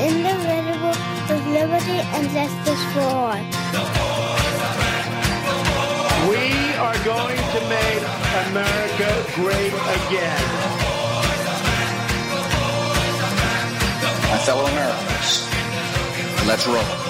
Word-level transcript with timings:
indivisible, 0.00 0.96
with 1.28 1.46
liberty 1.46 1.98
and 2.14 2.28
justice 2.30 2.82
for 2.92 3.00
all. 3.00 3.40
We 6.28 6.74
are 6.76 6.98
going 7.04 7.36
to 7.36 7.60
make 7.68 8.02
America 8.48 9.08
great 9.34 9.72
again. 9.98 10.44
My 14.30 14.38
fellow 14.44 14.66
Americans, 14.66 15.48
let's 16.46 16.66
roll. 16.66 17.05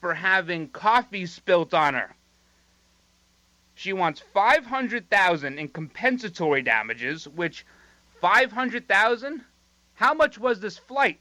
for 0.00 0.14
having 0.14 0.70
coffee 0.70 1.24
spilt 1.24 1.72
on 1.72 1.94
her. 1.94 2.16
She 3.76 3.92
wants 3.92 4.18
500,000 4.18 5.56
in 5.56 5.68
compensatory 5.68 6.62
damages, 6.62 7.28
which 7.28 7.64
500,000 8.20 9.44
How 9.94 10.14
much 10.14 10.36
was 10.36 10.58
this 10.58 10.78
flight? 10.78 11.20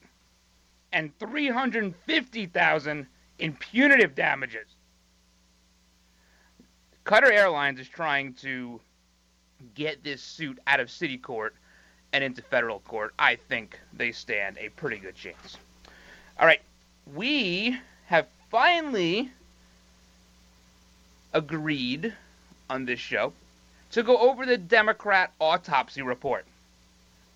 And 0.92 1.16
350,000 1.20 3.08
in 3.38 3.54
punitive 3.54 4.16
damages. 4.16 4.76
Qatar 7.06 7.32
Airlines 7.32 7.80
is 7.80 7.90
trying 7.90 8.34
to 8.36 8.80
get 9.76 10.04
this 10.04 10.22
suit 10.22 10.60
out 10.68 10.80
of 10.80 10.90
city 10.90 11.18
court 11.18 11.56
and 12.14 12.24
into 12.24 12.42
federal 12.42 12.80
court. 12.82 13.14
I 13.18 13.36
think 13.36 13.80
they 13.94 14.12
stand 14.12 14.58
a 14.60 14.70
pretty 14.70 14.98
good 14.98 15.16
chance. 15.16 15.58
All 16.40 16.46
right, 16.46 16.62
we 17.14 17.78
have 18.06 18.28
finally 18.50 19.32
agreed 21.34 22.14
on 22.70 22.86
this 22.86 23.00
show 23.00 23.34
to 23.92 24.04
go 24.04 24.18
over 24.18 24.46
the 24.46 24.58
Democrat 24.58 25.32
autopsy 25.40 26.02
report. 26.02 26.46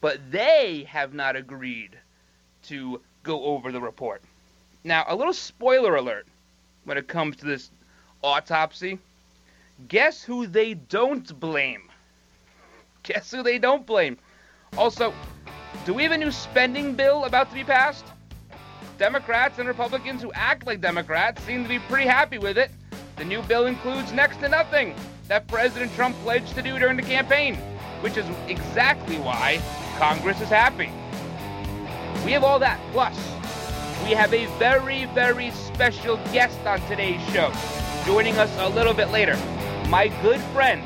But 0.02 0.32
they 0.32 0.86
have 0.90 1.14
not 1.14 1.36
agreed 1.36 1.98
to 2.64 3.02
go 3.24 3.44
over 3.44 3.72
the 3.72 3.82
report. 3.82 4.22
Now, 4.84 5.06
a 5.08 5.16
little 5.16 5.34
spoiler 5.34 5.96
alert 5.96 6.28
when 6.84 6.98
it 6.98 7.08
comes 7.08 7.38
to 7.38 7.46
this 7.46 7.70
autopsy. 8.22 9.00
Guess 9.88 10.24
who 10.24 10.48
they 10.48 10.74
don't 10.74 11.38
blame? 11.40 11.90
Guess 13.04 13.32
who 13.32 13.44
they 13.44 13.60
don't 13.60 13.86
blame? 13.86 14.18
Also, 14.78 15.14
do 15.86 15.94
we 15.94 16.04
have 16.04 16.14
a 16.14 16.18
new 16.18 16.32
spending 16.32 16.94
bill 16.94 17.26
about 17.26 17.50
to 17.50 17.56
be 17.56 17.64
passed? 17.64 18.06
Democrats 18.98 19.60
and 19.60 19.68
Republicans 19.68 20.22
who 20.22 20.32
act 20.34 20.66
like 20.66 20.80
Democrats 20.80 21.44
seem 21.44 21.62
to 21.64 21.70
be 21.70 21.80
pretty 21.80 22.08
happy 22.08 22.38
with 22.38 22.58
it. 22.58 22.72
The 23.18 23.26
new 23.26 23.42
bill 23.44 23.66
includes 23.66 24.14
next 24.14 24.38
to 24.38 24.48
nothing 24.48 24.96
that 25.28 25.48
President 25.48 25.94
Trump 25.94 26.16
pledged 26.24 26.56
to 26.56 26.62
do 26.62 26.80
during 26.80 26.96
the 26.96 27.04
campaign, 27.04 27.56
which 28.00 28.16
is 28.16 28.26
exactly 28.48 29.18
why 29.18 29.62
Congress 29.98 30.40
is 30.40 30.50
happy. 30.50 30.90
We 32.24 32.32
have 32.32 32.46
all 32.46 32.60
that. 32.60 32.80
Plus, 32.94 33.16
we 34.06 34.12
have 34.12 34.34
a 34.34 34.46
very, 34.58 35.06
very 35.08 35.52
special 35.52 36.16
guest 36.32 36.60
on 36.66 36.80
today's 36.88 37.22
show. 37.34 37.52
Joining 38.06 38.38
us 38.38 38.56
a 38.60 38.70
little 38.70 38.94
bit 38.94 39.10
later, 39.10 39.38
my 39.90 40.08
good 40.22 40.42
friend, 40.54 40.84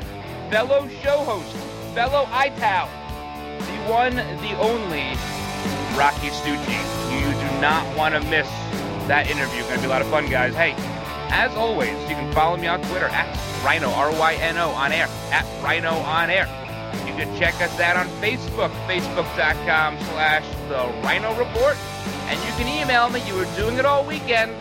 fellow 0.49 0.87
show 1.01 1.17
host, 1.19 1.55
fellow 1.93 2.25
ITAL, 2.25 2.87
the 3.59 3.91
one, 3.91 4.15
the 4.15 4.57
only, 4.59 5.15
Rocci 5.95 6.29
Stucci. 6.29 6.79
You 7.11 7.25
do 7.31 7.61
not 7.61 7.85
want 7.97 8.15
to 8.15 8.21
miss 8.29 8.47
that 9.07 9.29
interview. 9.29 9.63
Gonna 9.63 9.79
be 9.79 9.85
a 9.85 9.89
lot 9.89 10.01
of 10.01 10.07
fun, 10.09 10.29
guys. 10.29 10.53
Hey, 10.53 10.73
as 11.31 11.55
always, 11.55 11.97
you 12.09 12.15
can 12.15 12.31
follow 12.33 12.57
me 12.57 12.67
on 12.67 12.81
Twitter 12.83 13.07
at 13.07 13.27
Ryno, 13.63 13.95
R-Y-N-O, 13.95 14.69
on 14.69 14.91
air, 14.91 15.07
at 15.31 15.45
Ryno 15.61 16.03
on 16.03 16.29
air. 16.29 16.47
You 17.05 17.13
can 17.13 17.37
check 17.37 17.55
us 17.61 17.79
out 17.79 17.97
on 17.97 18.07
Facebook, 18.21 18.71
facebook.com 18.87 19.97
slash 19.99 20.45
The 20.67 20.77
Ryno 21.07 21.37
Report. 21.37 21.77
And 22.27 22.39
you 22.39 22.51
can 22.53 22.67
email 22.67 23.09
me. 23.09 23.25
You 23.27 23.35
were 23.35 23.55
doing 23.55 23.77
it 23.77 23.85
all 23.85 24.05
weekend. 24.05 24.55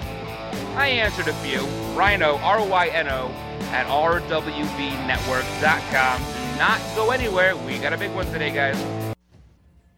I 0.76 0.88
answered 0.88 1.28
a 1.28 1.32
few. 1.34 1.60
Ryno, 1.94 2.40
R-Y-N-O, 2.42 3.30
at 3.72 3.86
rwbnetwork.com. 3.86 6.22
Do 6.22 6.58
not 6.58 6.80
go 6.94 7.10
anywhere. 7.10 7.56
We 7.56 7.78
got 7.78 7.92
a 7.92 7.98
big 7.98 8.12
one 8.12 8.26
today, 8.26 8.50
guys. 8.50 8.80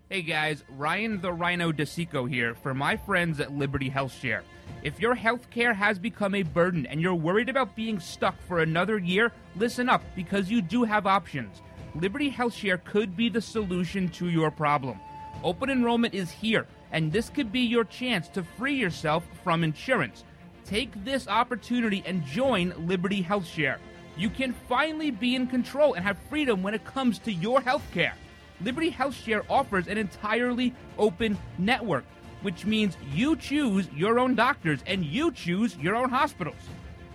Hey 0.08 0.22
guys, 0.22 0.64
Ryan 0.70 1.20
the 1.20 1.30
Ryno 1.30 1.72
DeSico 1.72 2.28
here 2.28 2.56
for 2.56 2.74
my 2.74 2.96
friends 2.96 3.38
at 3.38 3.52
Liberty 3.52 3.88
Health 3.88 4.12
Share. 4.12 4.42
If 4.82 4.98
your 4.98 5.14
healthcare 5.14 5.72
has 5.72 6.00
become 6.00 6.34
a 6.34 6.42
burden 6.42 6.84
and 6.86 7.00
you're 7.00 7.14
worried 7.14 7.48
about 7.48 7.76
being 7.76 8.00
stuck 8.00 8.34
for 8.48 8.58
another 8.58 8.98
year, 8.98 9.30
listen 9.54 9.88
up 9.88 10.02
because 10.16 10.50
you 10.50 10.62
do 10.62 10.82
have 10.82 11.06
options. 11.06 11.62
Liberty 11.94 12.28
Health 12.28 12.54
Share 12.54 12.78
could 12.78 13.16
be 13.16 13.28
the 13.28 13.40
solution 13.40 14.08
to 14.08 14.28
your 14.28 14.50
problem. 14.50 14.98
Open 15.44 15.70
enrollment 15.70 16.12
is 16.12 16.30
here, 16.30 16.66
and 16.92 17.12
this 17.12 17.28
could 17.28 17.52
be 17.52 17.60
your 17.60 17.84
chance 17.84 18.26
to 18.28 18.42
free 18.42 18.74
yourself 18.74 19.24
from 19.44 19.62
insurance. 19.62 20.24
Take 20.70 21.04
this 21.04 21.26
opportunity 21.26 22.00
and 22.06 22.24
join 22.24 22.72
Liberty 22.86 23.22
Health 23.22 23.44
Share. 23.44 23.80
You 24.16 24.30
can 24.30 24.52
finally 24.68 25.10
be 25.10 25.34
in 25.34 25.48
control 25.48 25.94
and 25.94 26.04
have 26.04 26.16
freedom 26.28 26.62
when 26.62 26.74
it 26.74 26.84
comes 26.84 27.18
to 27.20 27.32
your 27.32 27.60
healthcare. 27.60 28.12
Liberty 28.60 28.92
HealthShare 28.92 29.44
offers 29.50 29.88
an 29.88 29.98
entirely 29.98 30.72
open 30.96 31.36
network, 31.58 32.04
which 32.42 32.66
means 32.66 32.96
you 33.12 33.34
choose 33.34 33.88
your 33.96 34.20
own 34.20 34.36
doctors 34.36 34.78
and 34.86 35.04
you 35.04 35.32
choose 35.32 35.76
your 35.78 35.96
own 35.96 36.08
hospitals. 36.08 36.62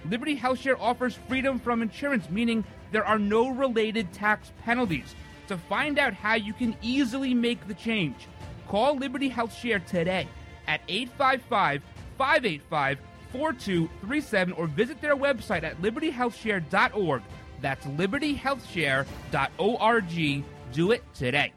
Liberty 0.10 0.38
HealthShare 0.38 0.78
offers 0.78 1.18
freedom 1.30 1.58
from 1.58 1.82
insurance, 1.82 2.30
meaning 2.30 2.62
there 2.92 3.06
are 3.06 3.20
no 3.20 3.48
related 3.48 4.12
tax 4.12 4.52
penalties. 4.66 5.16
To 5.48 5.58
find 5.58 5.98
out 5.98 6.14
how 6.14 6.34
you 6.34 6.52
can 6.52 6.76
easily 6.82 7.34
make 7.34 7.66
the 7.70 7.74
change, 7.74 8.28
call 8.68 8.98
Liberty 8.98 9.30
HealthShare 9.30 9.86
today 9.86 10.28
at 10.68 10.82
855 10.90 11.82
585 12.18 13.00
4237 13.38 14.54
or 14.54 14.68
visit 14.68 15.02
their 15.02 15.18
website 15.18 15.64
at 15.64 15.82
libertyhealthshare.org. 15.82 17.22
That's 17.62 17.86
libertyhealthshare.org. 17.86 20.44
Do 20.72 20.92
it 20.92 21.04
today. 21.14 21.54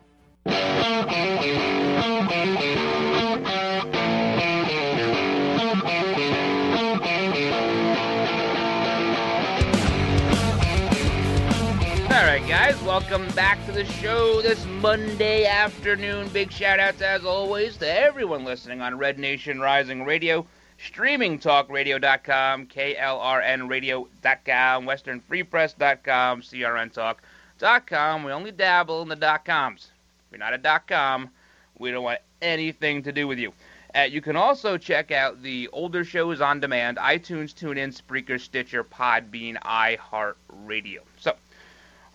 All 12.10 12.24
right, 12.24 12.42
guys, 12.48 12.80
welcome 12.82 13.28
back 13.30 13.64
to 13.66 13.72
the 13.72 13.84
show 13.84 14.42
this 14.42 14.64
Monday 14.66 15.44
afternoon. 15.44 16.28
Big 16.28 16.50
shout 16.50 16.80
out, 16.80 17.00
as 17.00 17.24
always, 17.24 17.76
to 17.76 17.86
everyone 17.86 18.44
listening 18.44 18.80
on 18.80 18.98
Red 18.98 19.18
Nation 19.18 19.60
Rising 19.60 20.04
Radio, 20.04 20.46
streamingtalkradio.com, 20.78 22.66
KLRNradio.com, 22.66 24.86
westernfreepress.com, 24.86 26.42
CRNtalk.com. 26.42 28.24
We 28.24 28.32
only 28.32 28.52
dabble 28.52 29.02
in 29.02 29.08
the 29.08 29.16
dot 29.16 29.44
coms. 29.44 29.90
You're 30.30 30.38
not 30.38 30.54
a 30.54 30.58
dot 30.58 30.86
com, 30.86 31.30
we 31.78 31.90
don't 31.90 32.04
want 32.04 32.20
anything 32.42 33.02
to 33.02 33.12
do 33.12 33.26
with 33.26 33.38
you. 33.38 33.52
Uh, 33.94 34.02
you 34.02 34.20
can 34.20 34.36
also 34.36 34.76
check 34.76 35.10
out 35.10 35.42
the 35.42 35.68
older 35.72 36.04
shows 36.04 36.40
on 36.40 36.60
demand 36.60 36.98
iTunes, 36.98 37.54
TuneIn, 37.54 37.98
Spreaker, 37.98 38.38
Stitcher, 38.38 38.84
Podbean, 38.84 39.56
iHeartRadio. 39.62 40.98
So, 41.18 41.34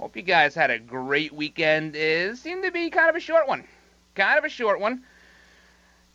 Hope 0.04 0.18
you 0.18 0.22
guys 0.22 0.54
had 0.54 0.70
a 0.70 0.80
great 0.80 1.32
weekend. 1.32 1.96
It 1.96 2.38
seemed 2.38 2.64
to 2.64 2.72
be 2.72 2.90
kind 2.90 3.10
of 3.10 3.16
a 3.16 3.22
short 3.22 3.48
one. 3.48 3.64
Kind 4.16 4.38
of 4.38 4.44
a 4.44 4.50
short 4.50 4.82
one. 4.82 5.02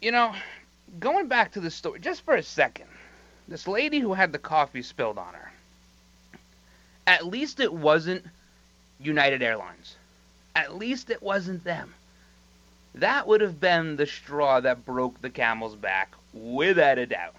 You 0.02 0.12
know, 0.12 0.34
going 0.98 1.28
back 1.28 1.52
to 1.52 1.60
the 1.60 1.70
story 1.70 2.00
just 2.00 2.22
for 2.22 2.34
a 2.34 2.42
second. 2.42 2.88
This 3.46 3.66
lady 3.66 3.98
who 3.98 4.14
had 4.14 4.32
the 4.32 4.38
coffee 4.38 4.82
spilled 4.82 5.18
on 5.18 5.34
her. 5.34 5.52
At 7.06 7.26
least 7.26 7.60
it 7.60 7.72
wasn't 7.72 8.26
United 9.00 9.42
Airlines. 9.42 9.96
At 10.54 10.76
least 10.76 11.08
it 11.08 11.22
wasn't 11.22 11.64
them. 11.64 11.94
That 12.94 13.26
would 13.26 13.40
have 13.40 13.60
been 13.60 13.96
the 13.96 14.06
straw 14.06 14.60
that 14.60 14.84
broke 14.84 15.20
the 15.20 15.30
camel's 15.30 15.76
back, 15.76 16.12
without 16.32 16.98
a 16.98 17.06
doubt. 17.06 17.34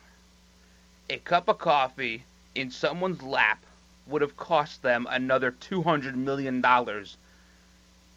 A 1.09 1.17
cup 1.17 1.47
of 1.47 1.57
coffee 1.57 2.23
in 2.55 2.71
someone's 2.71 3.21
lap 3.21 3.63
would 4.07 4.21
have 4.21 4.37
cost 4.37 4.81
them 4.81 5.07
another 5.09 5.51
$200 5.51 6.15
million 6.15 6.55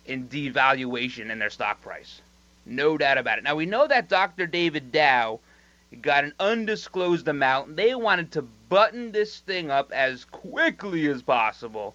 in 0.07 0.29
devaluation 0.29 1.31
in 1.31 1.39
their 1.39 1.51
stock 1.51 1.83
price. 1.83 2.21
No 2.65 2.97
doubt 2.97 3.19
about 3.19 3.39
it. 3.39 3.45
Now, 3.45 3.57
we 3.57 3.67
know 3.67 3.87
that 3.87 4.09
Dr. 4.09 4.47
David 4.47 4.93
Dao 4.93 5.41
got 6.01 6.25
an 6.25 6.33
undisclosed 6.39 7.29
amount. 7.29 7.77
They 7.77 7.95
wanted 7.95 8.33
to 8.33 8.43
button 8.43 9.13
this 9.13 9.41
thing 9.41 9.71
up 9.71 9.93
as 9.93 10.25
quickly 10.25 11.07
as 11.07 11.23
possible. 11.23 11.95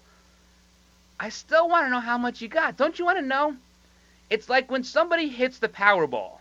I 1.18 1.30
still 1.30 1.68
want 1.68 1.86
to 1.86 1.90
know 1.90 2.00
how 2.00 2.18
much 2.18 2.40
you 2.40 2.48
got. 2.48 2.76
Don't 2.76 2.98
you 2.98 3.04
want 3.04 3.18
to 3.18 3.24
know? 3.24 3.56
It's 4.30 4.48
like 4.48 4.70
when 4.70 4.84
somebody 4.84 5.28
hits 5.28 5.58
the 5.58 5.68
Powerball. 5.68 6.38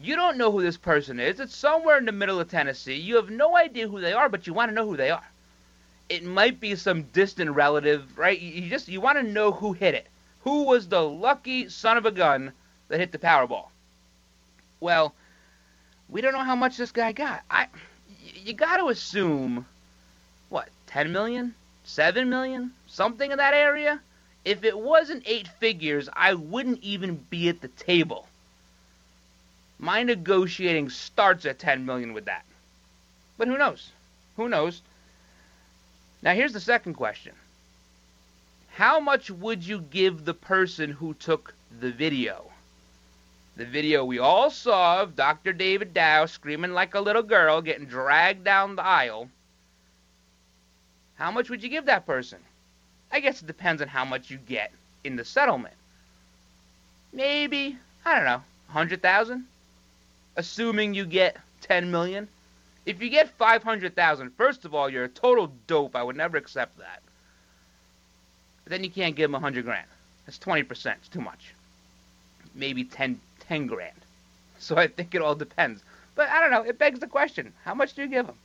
You 0.00 0.16
don't 0.16 0.38
know 0.38 0.52
who 0.52 0.62
this 0.62 0.76
person 0.76 1.18
is. 1.18 1.40
It's 1.40 1.56
somewhere 1.56 1.98
in 1.98 2.04
the 2.04 2.12
middle 2.12 2.40
of 2.40 2.50
Tennessee. 2.50 2.94
You 2.94 3.16
have 3.16 3.30
no 3.30 3.56
idea 3.56 3.88
who 3.88 4.00
they 4.00 4.12
are, 4.12 4.28
but 4.28 4.46
you 4.46 4.54
want 4.54 4.70
to 4.70 4.74
know 4.74 4.86
who 4.86 4.96
they 4.96 5.10
are 5.10 5.26
it 6.10 6.24
might 6.24 6.58
be 6.58 6.74
some 6.74 7.04
distant 7.12 7.50
relative, 7.52 8.18
right? 8.18 8.40
You 8.40 8.68
just 8.68 8.88
you 8.88 9.00
want 9.00 9.16
to 9.18 9.22
know 9.22 9.52
who 9.52 9.72
hit 9.72 9.94
it. 9.94 10.08
Who 10.42 10.64
was 10.64 10.88
the 10.88 11.02
lucky 11.02 11.68
son 11.68 11.96
of 11.96 12.04
a 12.04 12.10
gun 12.10 12.52
that 12.90 13.00
hit 13.00 13.12
the 13.12 13.18
Powerball? 13.18 13.68
Well, 14.80 15.14
we 16.08 16.20
don't 16.20 16.32
know 16.32 16.44
how 16.44 16.56
much 16.56 16.76
this 16.76 16.92
guy 16.92 17.12
got. 17.12 17.42
I 17.50 17.68
you 18.34 18.52
got 18.52 18.76
to 18.78 18.88
assume 18.88 19.64
what, 20.48 20.68
10 20.88 21.12
million? 21.12 21.54
7 21.84 22.28
million? 22.28 22.72
Something 22.86 23.30
in 23.30 23.38
that 23.38 23.54
area? 23.54 24.00
If 24.44 24.64
it 24.64 24.78
wasn't 24.78 25.22
eight 25.26 25.46
figures, 25.46 26.08
I 26.12 26.34
wouldn't 26.34 26.82
even 26.82 27.24
be 27.30 27.48
at 27.48 27.60
the 27.60 27.68
table. 27.68 28.26
My 29.78 30.02
negotiating 30.02 30.90
starts 30.90 31.46
at 31.46 31.58
10 31.58 31.86
million 31.86 32.12
with 32.12 32.24
that. 32.24 32.44
But 33.38 33.48
who 33.48 33.56
knows? 33.56 33.92
Who 34.36 34.48
knows? 34.48 34.82
Now, 36.22 36.34
here's 36.34 36.52
the 36.52 36.60
second 36.60 36.94
question 36.94 37.34
How 38.72 38.98
much 39.00 39.30
would 39.30 39.66
you 39.66 39.80
give 39.80 40.24
the 40.24 40.34
person 40.34 40.90
who 40.90 41.14
took 41.14 41.54
the 41.80 41.92
video? 41.92 42.50
The 43.60 43.66
video 43.66 44.06
we 44.06 44.18
all 44.18 44.48
saw 44.48 45.02
of 45.02 45.14
Dr. 45.14 45.52
David 45.52 45.92
Dao 45.92 46.26
screaming 46.30 46.72
like 46.72 46.94
a 46.94 47.00
little 47.00 47.22
girl 47.22 47.60
getting 47.60 47.84
dragged 47.84 48.42
down 48.42 48.74
the 48.74 48.82
aisle. 48.82 49.28
How 51.16 51.30
much 51.30 51.50
would 51.50 51.62
you 51.62 51.68
give 51.68 51.84
that 51.84 52.06
person? 52.06 52.38
I 53.12 53.20
guess 53.20 53.42
it 53.42 53.46
depends 53.46 53.82
on 53.82 53.88
how 53.88 54.06
much 54.06 54.30
you 54.30 54.38
get 54.38 54.72
in 55.04 55.14
the 55.14 55.26
settlement. 55.26 55.74
Maybe, 57.12 57.76
I 58.06 58.16
don't 58.16 58.24
know, 58.24 58.42
100,000? 58.68 59.44
Assuming 60.36 60.94
you 60.94 61.04
get 61.04 61.36
10 61.60 61.90
million? 61.90 62.28
If 62.86 63.02
you 63.02 63.10
get 63.10 63.28
500,000, 63.28 64.30
first 64.38 64.64
of 64.64 64.74
all, 64.74 64.88
you're 64.88 65.04
a 65.04 65.08
total 65.08 65.52
dope. 65.66 65.94
I 65.94 66.02
would 66.02 66.16
never 66.16 66.38
accept 66.38 66.78
that. 66.78 67.02
But 68.64 68.70
then 68.70 68.84
you 68.84 68.90
can't 68.90 69.16
give 69.16 69.26
him 69.26 69.32
100 69.32 69.66
grand. 69.66 69.86
That's 70.24 70.38
20%. 70.38 70.94
It's 70.96 71.08
too 71.08 71.20
much. 71.20 71.52
Maybe 72.54 72.84
10, 72.84 73.20
10 73.50 73.66
grand. 73.66 73.96
So 74.60 74.76
I 74.76 74.86
think 74.86 75.12
it 75.12 75.20
all 75.20 75.34
depends. 75.34 75.82
But 76.14 76.28
I 76.28 76.38
don't 76.38 76.52
know. 76.52 76.62
It 76.62 76.78
begs 76.78 77.00
the 77.00 77.08
question 77.08 77.52
how 77.64 77.74
much 77.74 77.94
do 77.94 78.02
you 78.02 78.08
give 78.08 78.26
them? 78.26 78.36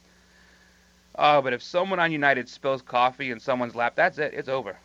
Oh, 1.14 1.44
but 1.44 1.54
if 1.54 1.62
someone 1.62 2.00
on 2.00 2.12
United 2.12 2.50
spills 2.50 2.82
coffee 2.82 3.30
in 3.30 3.40
someone's 3.40 3.76
lap, 3.76 3.94
that's 3.96 4.18
it. 4.18 4.34
It's 4.34 4.50
over. 4.50 4.76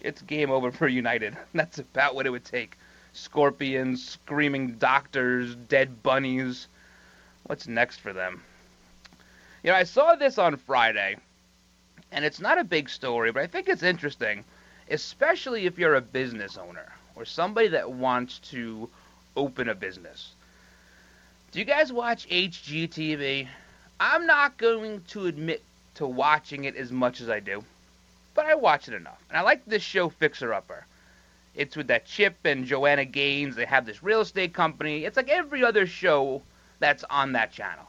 It's 0.00 0.22
game 0.22 0.50
over 0.50 0.72
for 0.72 0.88
United. 0.88 1.36
That's 1.54 1.78
about 1.78 2.14
what 2.14 2.26
it 2.26 2.30
would 2.30 2.46
take. 2.46 2.76
Scorpions, 3.12 4.02
screaming 4.02 4.72
doctors, 4.78 5.54
dead 5.54 6.02
bunnies. 6.02 6.66
What's 7.44 7.68
next 7.68 8.00
for 8.00 8.12
them? 8.12 8.42
You 9.62 9.70
know, 9.70 9.76
I 9.76 9.84
saw 9.84 10.16
this 10.16 10.38
on 10.38 10.56
Friday, 10.56 11.18
and 12.10 12.24
it's 12.24 12.40
not 12.40 12.58
a 12.58 12.64
big 12.64 12.88
story, 12.88 13.30
but 13.30 13.42
I 13.42 13.46
think 13.46 13.68
it's 13.68 13.84
interesting, 13.84 14.44
especially 14.90 15.66
if 15.66 15.78
you're 15.78 15.94
a 15.94 16.00
business 16.00 16.56
owner 16.56 16.90
or 17.14 17.24
somebody 17.24 17.68
that 17.68 17.92
wants 17.92 18.38
to 18.50 18.88
open 19.36 19.68
a 19.68 19.74
business. 19.74 20.32
Do 21.52 21.58
you 21.58 21.64
guys 21.64 21.92
watch 21.92 22.28
HGTV? 22.28 23.48
I'm 24.00 24.26
not 24.26 24.56
going 24.56 25.02
to 25.08 25.26
admit 25.26 25.62
to 25.96 26.06
watching 26.06 26.64
it 26.64 26.76
as 26.76 26.90
much 26.90 27.20
as 27.20 27.28
I 27.28 27.40
do, 27.40 27.62
but 28.34 28.46
I 28.46 28.54
watch 28.54 28.88
it 28.88 28.94
enough. 28.94 29.22
And 29.28 29.36
I 29.36 29.42
like 29.42 29.64
this 29.66 29.82
show 29.82 30.08
Fixer 30.08 30.54
Upper. 30.54 30.86
It's 31.54 31.76
with 31.76 31.88
that 31.88 32.06
Chip 32.06 32.36
and 32.44 32.64
Joanna 32.64 33.04
Gaines. 33.04 33.54
They 33.54 33.66
have 33.66 33.84
this 33.84 34.02
real 34.02 34.22
estate 34.22 34.54
company. 34.54 35.04
It's 35.04 35.16
like 35.16 35.28
every 35.28 35.62
other 35.62 35.86
show 35.86 36.42
that's 36.78 37.04
on 37.10 37.32
that 37.32 37.52
channel. 37.52 37.84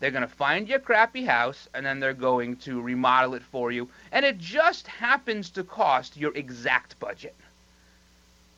They're 0.00 0.10
going 0.10 0.22
to 0.22 0.28
find 0.28 0.68
you 0.68 0.76
a 0.76 0.80
crappy 0.80 1.24
house 1.24 1.68
and 1.74 1.84
then 1.84 2.00
they're 2.00 2.14
going 2.14 2.56
to 2.56 2.80
remodel 2.80 3.34
it 3.34 3.42
for 3.42 3.70
you. 3.70 3.88
And 4.12 4.24
it 4.24 4.38
just 4.38 4.86
happens 4.86 5.50
to 5.50 5.64
cost 5.64 6.16
your 6.16 6.34
exact 6.34 6.98
budget. 6.98 7.34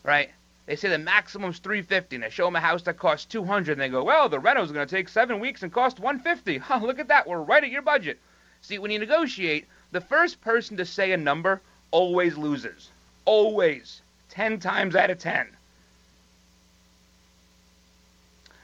Right? 0.02 0.30
They 0.66 0.76
say 0.76 0.88
the 0.88 0.99
maximum's 0.99 1.61
350 1.61 2.16
and 2.16 2.25
they 2.25 2.30
show 2.30 2.44
them 2.44 2.56
a 2.56 2.61
house 2.61 2.82
that 2.82 2.99
costs 2.99 3.26
200 3.26 3.73
and 3.73 3.80
they 3.80 3.88
go, 3.88 4.02
"Well, 4.02 4.28
the 4.28 4.40
reno's 4.40 4.73
going 4.73 4.87
to 4.87 4.94
take 4.94 5.08
7 5.08 5.38
weeks 5.38 5.62
and 5.62 5.73
cost 5.73 6.00
150." 6.00 6.58
Huh, 6.66 6.80
look 6.82 6.99
at 6.99 7.08
that. 7.08 7.26
We're 7.26 7.40
right 7.40 7.62
at 7.62 7.70
your 7.70 7.82
budget. 7.82 8.18
See, 8.62 8.78
when 8.78 8.90
you 8.90 8.99
negotiate, 8.99 9.66
the 9.92 10.00
first 10.00 10.40
person 10.40 10.76
to 10.76 10.85
say 10.85 11.12
a 11.12 11.16
number 11.16 11.62
always 11.92 12.37
loses. 12.37 12.90
Always. 13.25 14.02
10 14.30 14.58
times 14.58 14.96
out 14.96 15.11
of 15.11 15.18
10. 15.18 15.49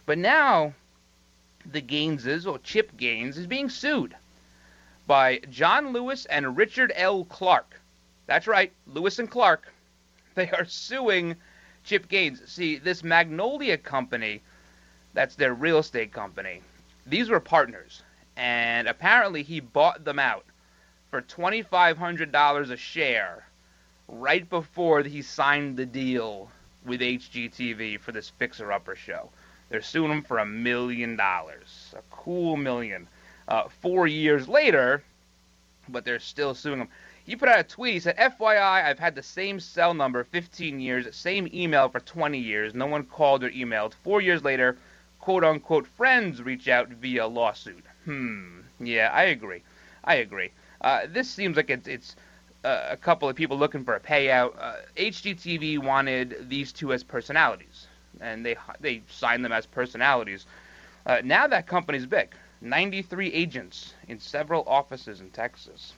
But 0.04 0.18
now 0.18 0.75
the 1.64 1.80
Gaineses, 1.80 2.47
or 2.47 2.59
Chip 2.59 2.97
Gaines, 2.97 3.38
is 3.38 3.47
being 3.47 3.71
sued 3.71 4.16
by 5.06 5.38
John 5.50 5.92
Lewis 5.92 6.26
and 6.26 6.56
Richard 6.56 6.92
L. 6.97 7.25
Clark. 7.25 7.80
That's 8.26 8.49
right, 8.49 8.73
Lewis 8.87 9.21
and 9.21 9.30
Clark. 9.30 9.73
They 10.35 10.50
are 10.50 10.64
suing 10.64 11.37
Chip 11.84 12.08
Gaines. 12.08 12.40
See, 12.46 12.78
this 12.78 13.02
Magnolia 13.02 13.78
company, 13.78 14.40
that's 15.14 15.34
their 15.34 15.54
real 15.54 15.78
estate 15.78 16.12
company, 16.12 16.62
these 17.06 17.28
were 17.28 17.40
partners. 17.40 18.02
And 18.36 18.88
apparently 18.88 19.42
he 19.42 19.60
bought 19.60 20.04
them 20.04 20.18
out 20.18 20.44
for 21.10 21.20
$2,500 21.20 22.70
a 22.70 22.76
share 22.76 23.46
right 24.08 24.48
before 24.48 25.02
he 25.02 25.22
signed 25.22 25.76
the 25.76 25.86
deal 25.86 26.50
with 26.84 27.00
HGTV 27.00 28.00
for 28.00 28.12
this 28.12 28.30
Fixer 28.30 28.72
Upper 28.72 28.96
show. 28.96 29.28
They're 29.68 29.82
suing 29.82 30.10
him 30.12 30.22
for 30.22 30.38
a 30.38 30.46
million 30.46 31.16
dollars, 31.16 31.94
a 31.96 32.02
cool 32.10 32.56
million. 32.56 33.08
Uh, 33.48 33.64
four 33.80 34.06
years 34.06 34.48
later, 34.48 35.02
but 35.88 36.04
they're 36.04 36.18
still 36.18 36.54
suing 36.54 36.78
them. 36.80 36.88
He 37.25 37.37
put 37.37 37.49
out 37.49 37.61
a 37.61 37.64
tweet. 37.64 37.95
He 37.95 38.00
said, 38.00 38.17
FYI, 38.17 38.85
I've 38.85 38.99
had 38.99 39.14
the 39.14 39.23
same 39.23 39.61
cell 39.61 39.95
number 39.95 40.25
15 40.25 40.81
years, 40.81 41.14
same 41.14 41.49
email 41.55 41.88
for 41.88 42.00
20 42.00 42.38
years. 42.38 42.75
No 42.75 42.87
one 42.87 43.05
called 43.05 43.45
or 43.45 43.50
emailed. 43.50 43.95
Four 44.02 44.21
years 44.21 44.43
later, 44.43 44.76
quote 45.21 45.45
unquote 45.45 45.87
friends 45.87 46.43
reach 46.43 46.69
out 46.69 46.88
via 46.88 47.26
lawsuit. 47.26 47.85
Hmm. 48.05 48.61
Yeah, 48.81 49.11
I 49.12 49.25
agree. 49.25 49.62
I 50.05 50.17
agree. 50.17 50.50
Uh, 50.81 51.02
this 51.09 51.31
seems 51.31 51.57
like 51.57 51.71
it's, 51.71 51.87
it's 51.87 52.17
uh, 52.64 52.88
a 52.91 52.97
couple 52.97 53.29
of 53.29 53.37
people 53.37 53.57
looking 53.57 53.85
for 53.85 53.95
a 53.95 54.00
payout. 54.00 54.55
Uh, 54.59 54.76
HGTV 54.97 55.79
wanted 55.79 56.49
these 56.49 56.73
two 56.73 56.93
as 56.93 57.05
personalities, 57.05 57.87
and 58.21 58.45
they 58.45 58.57
they 58.81 59.02
signed 59.09 59.45
them 59.45 59.52
as 59.52 59.64
personalities. 59.67 60.47
Uh, 61.07 61.21
now 61.25 61.47
that 61.47 61.67
company's 61.67 62.07
big. 62.07 62.35
93 62.61 63.33
agents 63.33 63.95
in 64.07 64.21
several 64.21 64.62
offices 64.69 65.21
in 65.21 65.31
Texas. 65.31 65.95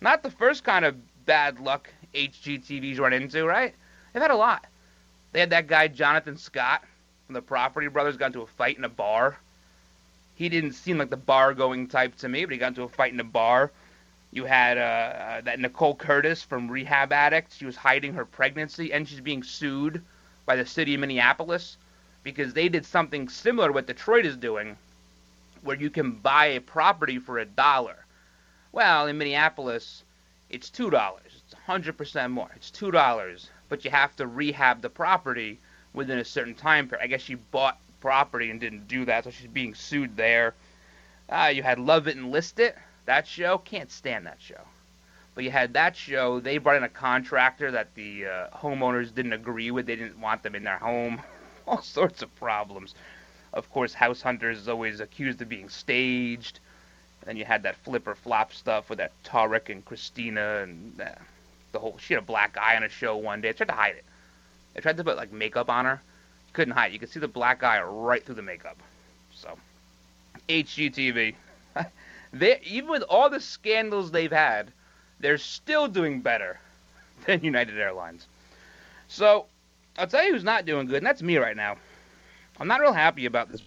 Not 0.00 0.22
the 0.22 0.30
first 0.30 0.64
kind 0.64 0.84
of 0.84 0.96
bad 1.26 1.60
luck 1.60 1.90
HGTV's 2.14 2.98
run 2.98 3.12
into, 3.12 3.44
right? 3.44 3.74
They've 4.12 4.22
had 4.22 4.30
a 4.30 4.36
lot. 4.36 4.66
They 5.32 5.40
had 5.40 5.50
that 5.50 5.66
guy 5.66 5.88
Jonathan 5.88 6.36
Scott 6.36 6.82
from 7.26 7.34
the 7.34 7.42
Property 7.42 7.86
Brothers 7.88 8.16
got 8.16 8.26
into 8.26 8.42
a 8.42 8.46
fight 8.46 8.78
in 8.78 8.84
a 8.84 8.88
bar. 8.88 9.36
He 10.34 10.48
didn't 10.48 10.72
seem 10.72 10.98
like 10.98 11.10
the 11.10 11.16
bar 11.16 11.54
going 11.54 11.86
type 11.86 12.16
to 12.16 12.28
me, 12.28 12.44
but 12.44 12.52
he 12.52 12.58
got 12.58 12.68
into 12.68 12.82
a 12.82 12.88
fight 12.88 13.12
in 13.12 13.20
a 13.20 13.24
bar. 13.24 13.70
You 14.32 14.44
had 14.44 14.78
uh, 14.78 14.80
uh, 14.80 15.40
that 15.42 15.60
Nicole 15.60 15.94
Curtis 15.94 16.42
from 16.42 16.70
Rehab 16.70 17.12
Addict. 17.12 17.52
She 17.52 17.66
was 17.66 17.76
hiding 17.76 18.14
her 18.14 18.24
pregnancy, 18.24 18.92
and 18.92 19.06
she's 19.06 19.20
being 19.20 19.42
sued 19.42 20.02
by 20.46 20.56
the 20.56 20.64
city 20.64 20.94
of 20.94 21.00
Minneapolis 21.00 21.76
because 22.22 22.54
they 22.54 22.68
did 22.68 22.86
something 22.86 23.28
similar 23.28 23.68
to 23.68 23.72
what 23.72 23.86
Detroit 23.86 24.24
is 24.24 24.36
doing, 24.36 24.76
where 25.62 25.76
you 25.76 25.90
can 25.90 26.12
buy 26.12 26.46
a 26.46 26.60
property 26.60 27.18
for 27.18 27.38
a 27.38 27.44
dollar. 27.44 27.96
Well, 28.72 29.08
in 29.08 29.18
Minneapolis, 29.18 30.04
it's 30.48 30.70
two 30.70 30.90
dollars. 30.90 31.42
It's 31.44 31.54
hundred 31.54 31.98
percent 31.98 32.32
more. 32.32 32.50
It's 32.54 32.70
two 32.70 32.92
dollars, 32.92 33.50
but 33.68 33.84
you 33.84 33.90
have 33.90 34.14
to 34.16 34.28
rehab 34.28 34.80
the 34.80 34.88
property 34.88 35.58
within 35.92 36.18
a 36.18 36.24
certain 36.24 36.54
time 36.54 36.88
period. 36.88 37.02
I 37.02 37.08
guess 37.08 37.20
she 37.20 37.34
bought 37.34 37.80
property 38.00 38.48
and 38.48 38.60
didn't 38.60 38.86
do 38.86 39.04
that, 39.06 39.24
so 39.24 39.30
she's 39.30 39.48
being 39.48 39.74
sued 39.74 40.16
there. 40.16 40.54
Uh, 41.28 41.50
you 41.52 41.64
had 41.64 41.80
Love 41.80 42.06
It 42.06 42.16
and 42.16 42.30
List 42.30 42.60
It. 42.60 42.76
That 43.06 43.26
show 43.26 43.58
can't 43.58 43.90
stand 43.90 44.26
that 44.26 44.40
show. 44.40 44.62
But 45.34 45.42
you 45.42 45.50
had 45.50 45.72
that 45.74 45.96
show. 45.96 46.38
They 46.38 46.58
brought 46.58 46.76
in 46.76 46.84
a 46.84 46.88
contractor 46.88 47.72
that 47.72 47.94
the 47.96 48.26
uh, 48.26 48.48
homeowners 48.56 49.12
didn't 49.12 49.32
agree 49.32 49.72
with. 49.72 49.86
They 49.86 49.96
didn't 49.96 50.20
want 50.20 50.44
them 50.44 50.54
in 50.54 50.62
their 50.62 50.78
home. 50.78 51.22
All 51.66 51.82
sorts 51.82 52.22
of 52.22 52.34
problems. 52.36 52.94
Of 53.52 53.68
course, 53.70 53.94
House 53.94 54.22
Hunters 54.22 54.58
is 54.58 54.68
always 54.68 55.00
accused 55.00 55.42
of 55.42 55.48
being 55.48 55.68
staged. 55.68 56.60
And 57.26 57.38
you 57.38 57.44
had 57.44 57.62
that 57.64 57.76
flipper 57.76 58.14
flop 58.14 58.52
stuff 58.52 58.88
with 58.88 58.98
that 58.98 59.12
Tarek 59.24 59.68
and 59.68 59.84
Christina 59.84 60.60
and 60.62 61.00
uh, 61.00 61.10
the 61.72 61.78
whole. 61.78 61.98
She 61.98 62.14
had 62.14 62.22
a 62.22 62.26
black 62.26 62.56
eye 62.56 62.76
on 62.76 62.82
a 62.82 62.88
show 62.88 63.16
one 63.16 63.40
day. 63.40 63.50
I 63.50 63.52
tried 63.52 63.68
to 63.68 63.74
hide 63.74 63.96
it. 63.96 64.04
I 64.76 64.80
tried 64.80 64.96
to 64.96 65.04
put 65.04 65.16
like 65.16 65.32
makeup 65.32 65.68
on 65.68 65.84
her. 65.84 66.00
Couldn't 66.52 66.74
hide. 66.74 66.92
You 66.92 66.98
could 66.98 67.10
see 67.10 67.20
the 67.20 67.28
black 67.28 67.62
eye 67.62 67.82
right 67.82 68.24
through 68.24 68.36
the 68.36 68.42
makeup. 68.42 68.78
So, 69.34 69.56
HGTV. 70.48 71.34
they 72.32 72.60
even 72.64 72.90
with 72.90 73.02
all 73.02 73.30
the 73.30 73.40
scandals 73.40 74.10
they've 74.10 74.32
had, 74.32 74.72
they're 75.20 75.38
still 75.38 75.88
doing 75.88 76.20
better 76.20 76.58
than 77.26 77.44
United 77.44 77.78
Airlines. 77.78 78.26
So, 79.08 79.46
I'll 79.98 80.06
tell 80.06 80.24
you 80.24 80.32
who's 80.32 80.44
not 80.44 80.66
doing 80.66 80.86
good, 80.86 80.98
and 80.98 81.06
that's 81.06 81.22
me 81.22 81.36
right 81.36 81.56
now. 81.56 81.76
I'm 82.58 82.68
not 82.68 82.80
real 82.80 82.92
happy 82.92 83.26
about 83.26 83.50
this. 83.50 83.62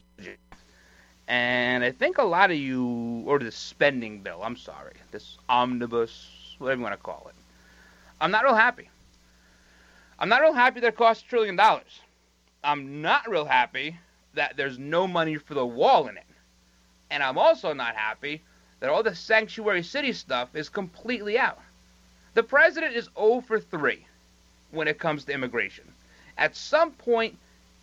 And 1.27 1.83
I 1.83 1.91
think 1.91 2.17
a 2.17 2.23
lot 2.23 2.51
of 2.51 2.57
you, 2.57 3.23
or 3.25 3.39
the 3.39 3.51
spending 3.51 4.19
bill, 4.19 4.41
I'm 4.43 4.57
sorry, 4.57 4.93
this 5.11 5.37
omnibus, 5.47 6.55
whatever 6.57 6.79
you 6.79 6.83
want 6.83 6.93
to 6.93 7.03
call 7.03 7.25
it. 7.29 7.35
I'm 8.19 8.31
not 8.31 8.43
real 8.43 8.55
happy. 8.55 8.89
I'm 10.19 10.29
not 10.29 10.41
real 10.41 10.53
happy 10.53 10.79
that 10.81 10.87
it 10.87 10.97
costs 10.97 11.23
a 11.23 11.27
trillion 11.27 11.55
dollars. 11.55 12.01
I'm 12.63 13.01
not 13.01 13.29
real 13.29 13.45
happy 13.45 13.97
that 14.33 14.57
there's 14.57 14.79
no 14.79 15.07
money 15.07 15.37
for 15.37 15.53
the 15.53 15.65
wall 15.65 16.07
in 16.07 16.17
it. 16.17 16.23
And 17.09 17.21
I'm 17.21 17.37
also 17.37 17.73
not 17.73 17.95
happy 17.95 18.41
that 18.79 18.89
all 18.89 19.03
the 19.03 19.15
sanctuary 19.15 19.83
city 19.83 20.13
stuff 20.13 20.55
is 20.55 20.69
completely 20.69 21.37
out. 21.37 21.59
The 22.33 22.43
president 22.43 22.95
is 22.95 23.09
0 23.17 23.41
for 23.41 23.59
3 23.59 24.05
when 24.71 24.87
it 24.87 24.99
comes 24.99 25.23
to 25.25 25.33
immigration. 25.33 25.85
At 26.37 26.55
some 26.55 26.91
point, 26.91 27.37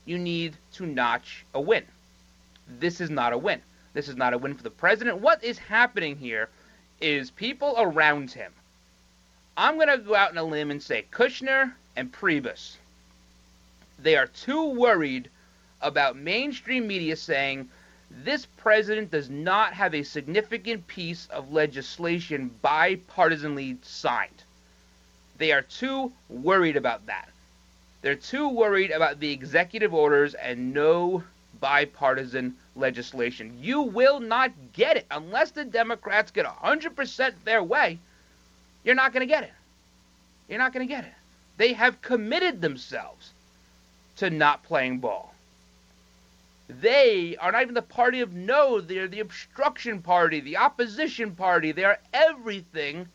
you 0.04 0.18
need 0.18 0.56
to 0.74 0.86
notch 0.86 1.44
a 1.54 1.60
win. 1.60 1.84
This 2.78 3.00
is 3.00 3.10
not 3.10 3.32
a 3.32 3.38
win. 3.38 3.62
This 3.92 4.08
is 4.08 4.16
not 4.16 4.32
a 4.32 4.38
win 4.38 4.54
for 4.54 4.62
the 4.62 4.70
president. 4.70 5.18
What 5.18 5.42
is 5.42 5.58
happening 5.58 6.16
here 6.16 6.48
is 7.00 7.30
people 7.30 7.74
around 7.76 8.30
him. 8.30 8.52
I'm 9.56 9.74
going 9.76 9.88
to 9.88 9.98
go 9.98 10.14
out 10.14 10.30
on 10.30 10.38
a 10.38 10.44
limb 10.44 10.70
and 10.70 10.82
say 10.82 11.06
Kushner 11.10 11.74
and 11.96 12.12
Priebus. 12.12 12.76
They 13.98 14.16
are 14.16 14.28
too 14.28 14.70
worried 14.70 15.28
about 15.80 16.16
mainstream 16.16 16.86
media 16.86 17.16
saying 17.16 17.68
this 18.10 18.46
president 18.46 19.10
does 19.10 19.28
not 19.28 19.74
have 19.74 19.94
a 19.94 20.02
significant 20.02 20.86
piece 20.86 21.26
of 21.26 21.52
legislation 21.52 22.50
bipartisanly 22.62 23.84
signed. 23.84 24.44
They 25.38 25.52
are 25.52 25.62
too 25.62 26.12
worried 26.28 26.76
about 26.76 27.06
that. 27.06 27.28
They're 28.02 28.14
too 28.14 28.48
worried 28.48 28.90
about 28.90 29.20
the 29.20 29.32
executive 29.32 29.92
orders 29.92 30.34
and 30.34 30.72
no 30.72 31.24
bipartisan 31.60 32.56
legislation. 32.74 33.58
You 33.60 33.82
will 33.82 34.20
not 34.20 34.52
get 34.72 34.96
it 34.96 35.06
unless 35.10 35.50
the 35.50 35.64
Democrats 35.64 36.30
get 36.30 36.46
100% 36.46 37.32
their 37.44 37.62
way. 37.62 37.98
You're 38.84 38.94
not 38.94 39.12
going 39.12 39.26
to 39.26 39.32
get 39.32 39.44
it. 39.44 39.52
You're 40.48 40.58
not 40.58 40.72
going 40.72 40.86
to 40.86 40.92
get 40.92 41.04
it. 41.04 41.12
They 41.56 41.74
have 41.74 42.00
committed 42.02 42.60
themselves 42.60 43.32
to 44.16 44.30
not 44.30 44.62
playing 44.62 44.98
ball. 44.98 45.34
They 46.68 47.36
are 47.36 47.52
not 47.52 47.62
even 47.62 47.74
the 47.74 47.82
party 47.82 48.20
of 48.20 48.32
no, 48.32 48.80
they're 48.80 49.08
the 49.08 49.20
obstruction 49.20 50.02
party, 50.02 50.40
the 50.40 50.56
opposition 50.56 51.34
party. 51.34 51.72
They 51.72 51.84
are 51.84 51.98
everything 52.12 53.08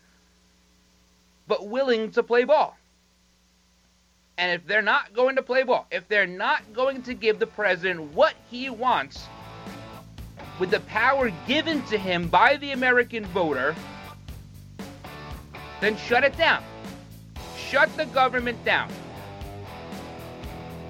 but 1.48 1.66
willing 1.66 2.10
to 2.12 2.22
play 2.22 2.44
ball. 2.44 2.76
And 4.38 4.52
if 4.52 4.66
they're 4.66 4.82
not 4.82 5.14
going 5.14 5.36
to 5.36 5.42
play 5.42 5.62
ball, 5.62 5.86
if 5.90 6.06
they're 6.08 6.26
not 6.26 6.74
going 6.74 7.02
to 7.02 7.14
give 7.14 7.38
the 7.38 7.46
president 7.46 8.12
what 8.12 8.34
he 8.50 8.68
wants 8.68 9.26
with 10.58 10.70
the 10.70 10.80
power 10.80 11.30
given 11.46 11.82
to 11.86 11.96
him 11.96 12.28
by 12.28 12.56
the 12.56 12.72
American 12.72 13.24
voter, 13.26 13.74
then 15.80 15.96
shut 15.96 16.22
it 16.22 16.36
down. 16.36 16.62
Shut 17.56 17.94
the 17.96 18.06
government 18.06 18.62
down. 18.64 18.90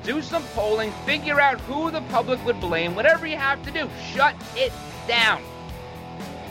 Do 0.03 0.23
some 0.23 0.43
polling, 0.55 0.93
figure 1.05 1.41
out 1.41 1.61
who 1.63 1.91
the 1.91 2.01
public 2.03 2.45
would 2.45 2.61
blame, 2.61 2.95
whatever 2.95 3.27
you 3.27 3.37
have 3.37 3.63
to 3.65 3.71
do, 3.71 3.89
shut 4.13 4.35
it 4.55 4.73
down. 5.09 5.43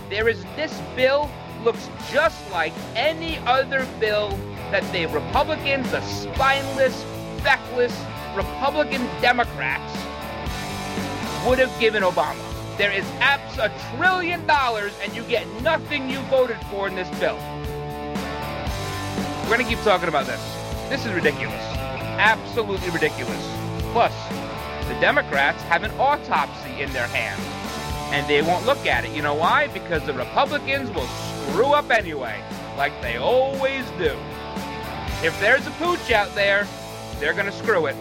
There 0.10 0.28
is 0.28 0.44
this 0.56 0.82
bill 0.96 1.30
looks 1.64 1.90
just 2.12 2.52
like 2.52 2.74
any 2.96 3.38
other 3.40 3.88
bill 4.00 4.38
that 4.72 4.84
the 4.92 5.06
Republicans, 5.08 5.92
the 5.92 6.02
spineless, 6.02 7.04
feckless 7.42 7.96
Republican 8.36 9.02
Democrats 9.22 9.94
would 11.48 11.60
have 11.60 11.80
given 11.80 12.04
Obama. 12.04 12.42
There 12.78 12.92
is 12.92 13.06
apps 13.20 13.58
a 13.58 13.72
trillion 13.96 14.46
dollars 14.46 14.92
and 15.02 15.16
you 15.16 15.24
get 15.24 15.48
nothing 15.62 16.10
you 16.10 16.20
voted 16.24 16.58
for 16.70 16.88
in 16.88 16.96
this 16.96 17.10
bill. 17.20 17.38
We're 19.44 19.58
going 19.58 19.64
to 19.64 19.70
keep 19.70 19.82
talking 19.84 20.10
about 20.10 20.26
this. 20.26 20.42
This 20.90 21.06
is 21.06 21.14
ridiculous. 21.14 21.62
Absolutely 22.18 22.90
ridiculous. 22.90 23.48
Plus, 23.94 24.14
the 24.88 25.00
Democrats 25.00 25.62
have 25.64 25.84
an 25.84 25.92
autopsy 26.00 26.82
in 26.82 26.92
their 26.92 27.08
hands 27.08 27.42
and 28.14 28.28
they 28.28 28.42
won't 28.42 28.66
look 28.66 28.86
at 28.86 29.06
it. 29.06 29.16
You 29.16 29.22
know 29.22 29.36
why? 29.36 29.68
Because 29.68 30.06
the 30.06 30.14
Republicans 30.14 30.90
will 30.92 31.08
screw 31.08 31.74
up 31.74 31.90
anyway, 31.92 32.44
like 32.78 33.00
they 33.02 33.18
always 33.18 33.86
do. 33.98 34.18
If 35.26 35.40
there's 35.40 35.66
a 35.66 35.72
pooch 35.72 36.12
out 36.12 36.36
there, 36.36 36.68
they're 37.20 37.34
going 37.34 37.48
to 37.48 37.52
screw 37.52 37.88
it. 37.88 37.96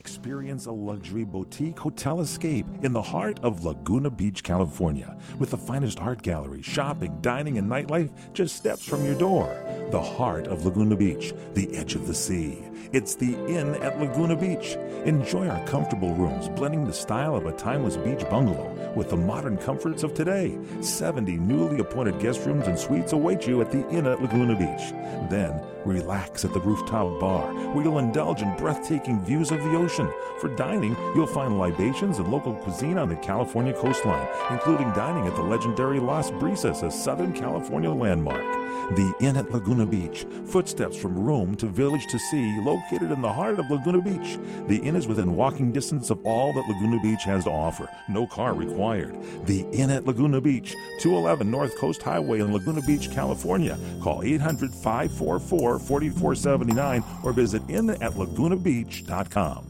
Experience 0.00 0.66
a 0.66 0.72
luxury 0.72 1.22
boutique 1.22 1.78
hotel 1.78 2.20
escape 2.20 2.66
in 2.82 2.92
the 2.92 3.00
heart 3.00 3.38
of 3.44 3.64
Laguna 3.64 4.10
Beach, 4.10 4.42
California, 4.42 5.16
with 5.38 5.52
the 5.52 5.56
finest 5.56 6.00
art 6.00 6.22
gallery, 6.22 6.62
shopping, 6.62 7.16
dining, 7.20 7.58
and 7.58 7.70
nightlife 7.70 8.10
just 8.32 8.56
steps 8.56 8.84
from 8.84 9.04
your 9.04 9.14
door. 9.14 9.56
The 9.92 10.02
heart 10.02 10.48
of 10.48 10.64
Laguna 10.64 10.96
Beach, 10.96 11.32
the 11.54 11.72
edge 11.76 11.94
of 11.94 12.08
the 12.08 12.14
sea. 12.14 12.58
It's 12.92 13.14
the 13.14 13.34
Inn 13.46 13.76
at 13.76 14.00
Laguna 14.00 14.36
Beach. 14.36 14.76
Enjoy 15.04 15.48
our 15.48 15.64
comfortable 15.66 16.14
rooms, 16.14 16.48
blending 16.48 16.84
the 16.84 16.92
style 16.92 17.36
of 17.36 17.46
a 17.46 17.52
timeless 17.52 17.96
beach 17.96 18.28
bungalow 18.28 18.92
with 18.94 19.10
the 19.10 19.16
modern 19.16 19.56
comforts 19.56 20.02
of 20.02 20.14
today. 20.14 20.58
70 20.80 21.36
newly 21.38 21.80
appointed 21.80 22.18
guest 22.20 22.44
rooms 22.46 22.66
and 22.66 22.78
suites 22.78 23.12
await 23.12 23.46
you 23.46 23.60
at 23.60 23.70
the 23.70 23.88
Inn 23.90 24.06
at 24.06 24.20
Laguna 24.20 24.56
Beach. 24.56 24.92
Then, 25.30 25.60
relax 25.84 26.44
at 26.44 26.52
the 26.52 26.60
rooftop 26.60 27.20
bar, 27.20 27.52
where 27.72 27.84
you'll 27.84 27.98
indulge 27.98 28.42
in 28.42 28.56
breathtaking 28.56 29.24
views 29.24 29.50
of 29.50 29.62
the 29.62 29.76
ocean. 29.76 30.10
For 30.40 30.48
dining, 30.56 30.96
you'll 31.14 31.26
find 31.26 31.58
libations 31.58 32.18
and 32.18 32.30
local 32.30 32.54
cuisine 32.54 32.98
on 32.98 33.08
the 33.08 33.16
California 33.16 33.72
coastline, 33.72 34.26
including 34.50 34.90
dining 34.92 35.26
at 35.26 35.36
the 35.36 35.42
legendary 35.42 36.00
Las 36.00 36.30
Brisas, 36.32 36.82
a 36.82 36.90
Southern 36.90 37.32
California 37.32 37.90
landmark. 37.90 38.44
The 38.90 39.14
Inn 39.20 39.36
at 39.36 39.52
Laguna 39.52 39.86
Beach, 39.86 40.26
footsteps 40.46 40.96
from 40.96 41.16
room 41.18 41.54
to 41.56 41.66
village 41.66 42.06
to 42.08 42.18
sea, 42.18 42.58
located 42.60 43.12
in 43.12 43.22
the 43.22 43.32
heart 43.32 43.60
of 43.60 43.70
Laguna 43.70 44.00
Beach. 44.00 44.36
The 44.66 44.78
inn 44.78 44.96
is 44.96 45.06
within 45.06 45.36
walking 45.36 45.70
distance 45.70 46.10
of 46.10 46.18
all 46.26 46.52
that 46.52 46.68
Laguna 46.68 47.00
Beach 47.00 47.22
has 47.24 47.44
to 47.44 47.50
offer. 47.50 47.88
No 48.08 48.26
car 48.26 48.52
required. 48.52 49.16
The 49.46 49.60
Inn 49.72 49.90
at 49.90 50.06
Laguna 50.06 50.40
Beach, 50.40 50.74
211 50.98 51.48
North 51.50 51.78
Coast 51.78 52.02
Highway 52.02 52.40
in 52.40 52.52
Laguna 52.52 52.82
Beach, 52.82 53.12
California. 53.12 53.78
Call 54.02 54.24
800 54.24 54.72
544 54.72 55.78
4479 55.78 57.04
or 57.22 57.32
visit 57.32 57.64
inatlagunabeach.com. 57.68 59.69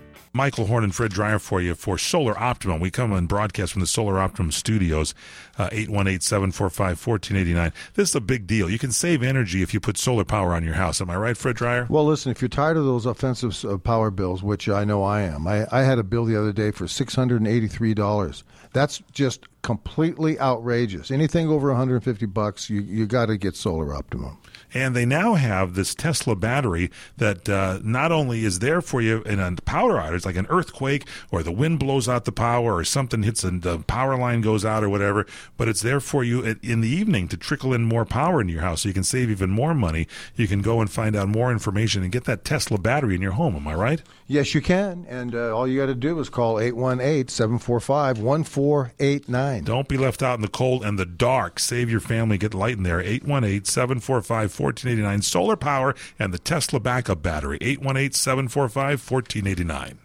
Michael 0.33 0.67
Horn 0.67 0.85
and 0.85 0.95
Fred 0.95 1.11
Dreyer 1.11 1.39
for 1.39 1.61
you 1.61 1.75
for 1.75 1.97
Solar 1.97 2.39
Optimum. 2.39 2.79
We 2.79 2.89
come 2.89 3.11
and 3.11 3.27
broadcast 3.27 3.73
from 3.73 3.81
the 3.81 3.87
Solar 3.87 4.19
Optimum 4.19 4.51
studios, 4.51 5.13
uh, 5.57 5.69
818-745-1489. 5.71 7.73
This 7.95 8.09
is 8.09 8.15
a 8.15 8.21
big 8.21 8.47
deal. 8.47 8.69
You 8.69 8.79
can 8.79 8.91
save 8.91 9.23
energy 9.23 9.61
if 9.61 9.73
you 9.73 9.81
put 9.81 9.97
solar 9.97 10.23
power 10.23 10.53
on 10.53 10.63
your 10.63 10.75
house. 10.75 11.01
Am 11.01 11.09
I 11.09 11.17
right, 11.17 11.35
Fred 11.35 11.57
Dreyer? 11.57 11.85
Well, 11.89 12.05
listen, 12.05 12.31
if 12.31 12.41
you're 12.41 12.49
tired 12.49 12.77
of 12.77 12.85
those 12.85 13.05
offensive 13.05 13.65
uh, 13.65 13.77
power 13.77 14.09
bills, 14.09 14.41
which 14.41 14.69
I 14.69 14.85
know 14.85 15.03
I 15.03 15.21
am, 15.21 15.47
I, 15.47 15.67
I 15.71 15.83
had 15.83 15.99
a 15.99 16.03
bill 16.03 16.23
the 16.23 16.39
other 16.39 16.53
day 16.53 16.71
for 16.71 16.85
$683. 16.85 18.43
That's 18.71 19.03
just 19.11 19.47
completely 19.61 20.39
outrageous. 20.39 21.11
Anything 21.11 21.47
over 21.47 21.67
150 21.69 22.25
bucks, 22.27 22.69
you, 22.69 22.81
you 22.81 23.05
got 23.05 23.27
to 23.27 23.37
get 23.37 23.55
Solar 23.55 23.93
Optimum. 23.93 24.37
And 24.73 24.95
they 24.95 25.05
now 25.05 25.33
have 25.33 25.73
this 25.75 25.93
Tesla 25.93 26.35
battery 26.35 26.89
that 27.17 27.49
uh, 27.49 27.79
not 27.83 28.11
only 28.11 28.45
is 28.45 28.59
there 28.59 28.81
for 28.81 29.01
you 29.01 29.21
in 29.23 29.39
a 29.39 29.55
power 29.65 29.95
outage, 29.95 30.25
like 30.25 30.37
an 30.37 30.47
earthquake 30.49 31.07
or 31.29 31.43
the 31.43 31.51
wind 31.51 31.79
blows 31.79 32.07
out 32.07 32.25
the 32.25 32.31
power 32.31 32.75
or 32.75 32.83
something 32.83 33.23
hits 33.23 33.43
and 33.43 33.61
the 33.61 33.79
power 33.79 34.17
line 34.17 34.41
goes 34.41 34.63
out 34.63 34.83
or 34.83 34.89
whatever, 34.89 35.25
but 35.57 35.67
it's 35.67 35.81
there 35.81 35.99
for 35.99 36.23
you 36.23 36.45
at, 36.45 36.63
in 36.63 36.81
the 36.81 36.89
evening 36.89 37.27
to 37.27 37.37
trickle 37.37 37.73
in 37.73 37.83
more 37.83 38.05
power 38.05 38.39
into 38.41 38.53
your 38.53 38.61
house 38.61 38.81
so 38.81 38.87
you 38.87 38.93
can 38.93 39.03
save 39.03 39.29
even 39.29 39.49
more 39.49 39.73
money. 39.73 40.07
You 40.35 40.47
can 40.47 40.61
go 40.61 40.79
and 40.79 40.89
find 40.89 41.15
out 41.15 41.27
more 41.27 41.51
information 41.51 42.01
and 42.01 42.11
get 42.11 42.23
that 42.25 42.45
Tesla 42.45 42.77
battery 42.77 43.15
in 43.15 43.21
your 43.21 43.33
home. 43.33 43.55
Am 43.55 43.67
I 43.67 43.75
right? 43.75 44.01
Yes, 44.31 44.55
you 44.55 44.61
can. 44.61 45.05
And 45.09 45.35
uh, 45.35 45.53
all 45.53 45.67
you 45.67 45.77
got 45.77 45.87
to 45.87 45.93
do 45.93 46.17
is 46.21 46.29
call 46.29 46.57
818 46.57 47.27
745 47.27 48.19
1489. 48.19 49.65
Don't 49.65 49.89
be 49.89 49.97
left 49.97 50.23
out 50.23 50.35
in 50.35 50.41
the 50.41 50.47
cold 50.47 50.85
and 50.85 50.97
the 50.97 51.05
dark. 51.05 51.59
Save 51.59 51.91
your 51.91 51.99
family. 51.99 52.37
Get 52.37 52.53
light 52.53 52.77
in 52.77 52.83
there. 52.83 53.01
818 53.01 53.65
745 53.65 54.57
1489. 54.57 55.21
Solar 55.23 55.57
power 55.57 55.93
and 56.17 56.33
the 56.33 56.39
Tesla 56.39 56.79
backup 56.79 57.21
battery. 57.21 57.57
818 57.59 58.13
745 58.13 59.11
1489. 59.11 59.99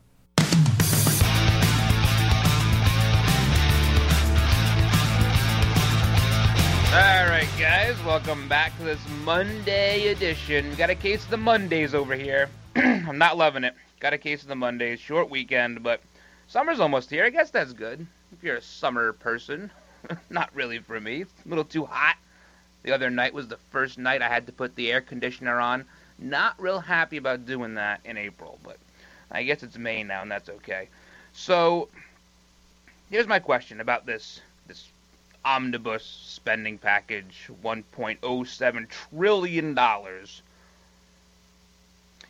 All 6.92 7.28
right, 7.28 7.48
guys, 7.60 7.94
welcome 8.04 8.48
back 8.48 8.76
to 8.78 8.82
this 8.82 8.98
Monday 9.24 10.08
edition. 10.08 10.68
We 10.70 10.74
got 10.74 10.90
a 10.90 10.96
case 10.96 11.22
of 11.22 11.30
the 11.30 11.36
Mondays 11.36 11.94
over 11.94 12.16
here. 12.16 12.48
I'm 13.08 13.16
not 13.16 13.38
loving 13.38 13.64
it. 13.64 13.74
Got 14.00 14.12
a 14.12 14.18
case 14.18 14.42
of 14.42 14.48
the 14.48 14.54
Mondays. 14.54 15.00
Short 15.00 15.30
weekend, 15.30 15.82
but 15.82 16.02
summer's 16.46 16.78
almost 16.78 17.08
here. 17.08 17.24
I 17.24 17.30
guess 17.30 17.50
that's 17.50 17.72
good 17.72 18.06
if 18.32 18.42
you're 18.44 18.56
a 18.56 18.62
summer 18.62 19.14
person. 19.14 19.70
not 20.30 20.54
really 20.54 20.78
for 20.78 21.00
me. 21.00 21.22
It's 21.22 21.32
a 21.46 21.48
little 21.48 21.64
too 21.64 21.86
hot. 21.86 22.16
The 22.82 22.92
other 22.92 23.08
night 23.08 23.32
was 23.32 23.48
the 23.48 23.56
first 23.70 23.96
night 23.96 24.20
I 24.20 24.28
had 24.28 24.46
to 24.46 24.52
put 24.52 24.76
the 24.76 24.92
air 24.92 25.00
conditioner 25.00 25.58
on. 25.58 25.86
Not 26.18 26.60
real 26.60 26.80
happy 26.80 27.16
about 27.16 27.46
doing 27.46 27.74
that 27.74 28.00
in 28.04 28.18
April, 28.18 28.58
but 28.62 28.76
I 29.30 29.42
guess 29.42 29.62
it's 29.62 29.78
May 29.78 30.02
now, 30.02 30.20
and 30.20 30.30
that's 30.30 30.50
okay. 30.50 30.88
So, 31.32 31.88
here's 33.10 33.26
my 33.26 33.38
question 33.38 33.80
about 33.80 34.04
this 34.04 34.42
this 34.66 34.88
omnibus 35.46 36.04
spending 36.04 36.76
package, 36.76 37.48
1.07 37.62 38.88
trillion 38.88 39.74
dollars. 39.74 40.42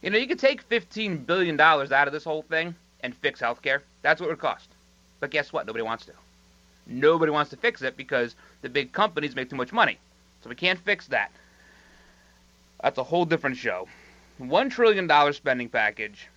You 0.07 0.13
know, 0.13 0.19
you 0.19 0.29
could 0.29 0.39
take 0.39 0.63
15 0.63 1.25
billion 1.25 1.57
dollars 1.57 1.91
out 1.91 2.07
of 2.07 2.13
this 2.13 2.23
whole 2.23 2.43
thing 2.43 2.77
and 3.01 3.13
fix 3.13 3.41
healthcare. 3.41 3.81
That's 4.03 4.21
what 4.21 4.29
it 4.29 4.31
would 4.35 4.39
cost. 4.39 4.69
But 5.19 5.33
guess 5.33 5.53
what? 5.53 5.67
Nobody 5.67 5.83
wants 5.83 6.07
to. 6.07 6.13
Nobody 6.87 7.33
wants 7.33 7.51
to 7.51 7.57
fix 7.57 7.83
it 7.83 7.97
because 7.97 8.37
the 8.63 8.69
big 8.69 8.93
companies 8.93 9.35
make 9.35 9.51
too 9.51 9.57
much 9.57 9.73
money. 9.73 9.99
So 10.45 10.49
we 10.49 10.55
can't 10.55 10.79
fix 10.79 11.09
that. 11.09 11.33
That's 12.81 12.99
a 12.99 13.03
whole 13.03 13.25
different 13.25 13.57
show. 13.57 13.89
One 14.39 14.71
trillion 14.71 15.09
dollar 15.09 15.33
spending 15.33 15.69
package. 15.69 16.29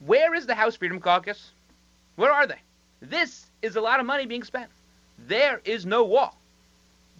Where 0.00 0.34
is 0.34 0.44
the 0.44 0.54
House 0.54 0.76
Freedom 0.76 1.00
Caucus? 1.00 1.50
Where 2.16 2.30
are 2.30 2.46
they? 2.46 2.60
This 3.00 3.46
is 3.62 3.76
a 3.76 3.80
lot 3.80 4.00
of 4.00 4.04
money 4.04 4.26
being 4.26 4.44
spent. 4.44 4.68
There 5.18 5.62
is 5.64 5.86
no 5.86 6.04
wall. 6.04 6.36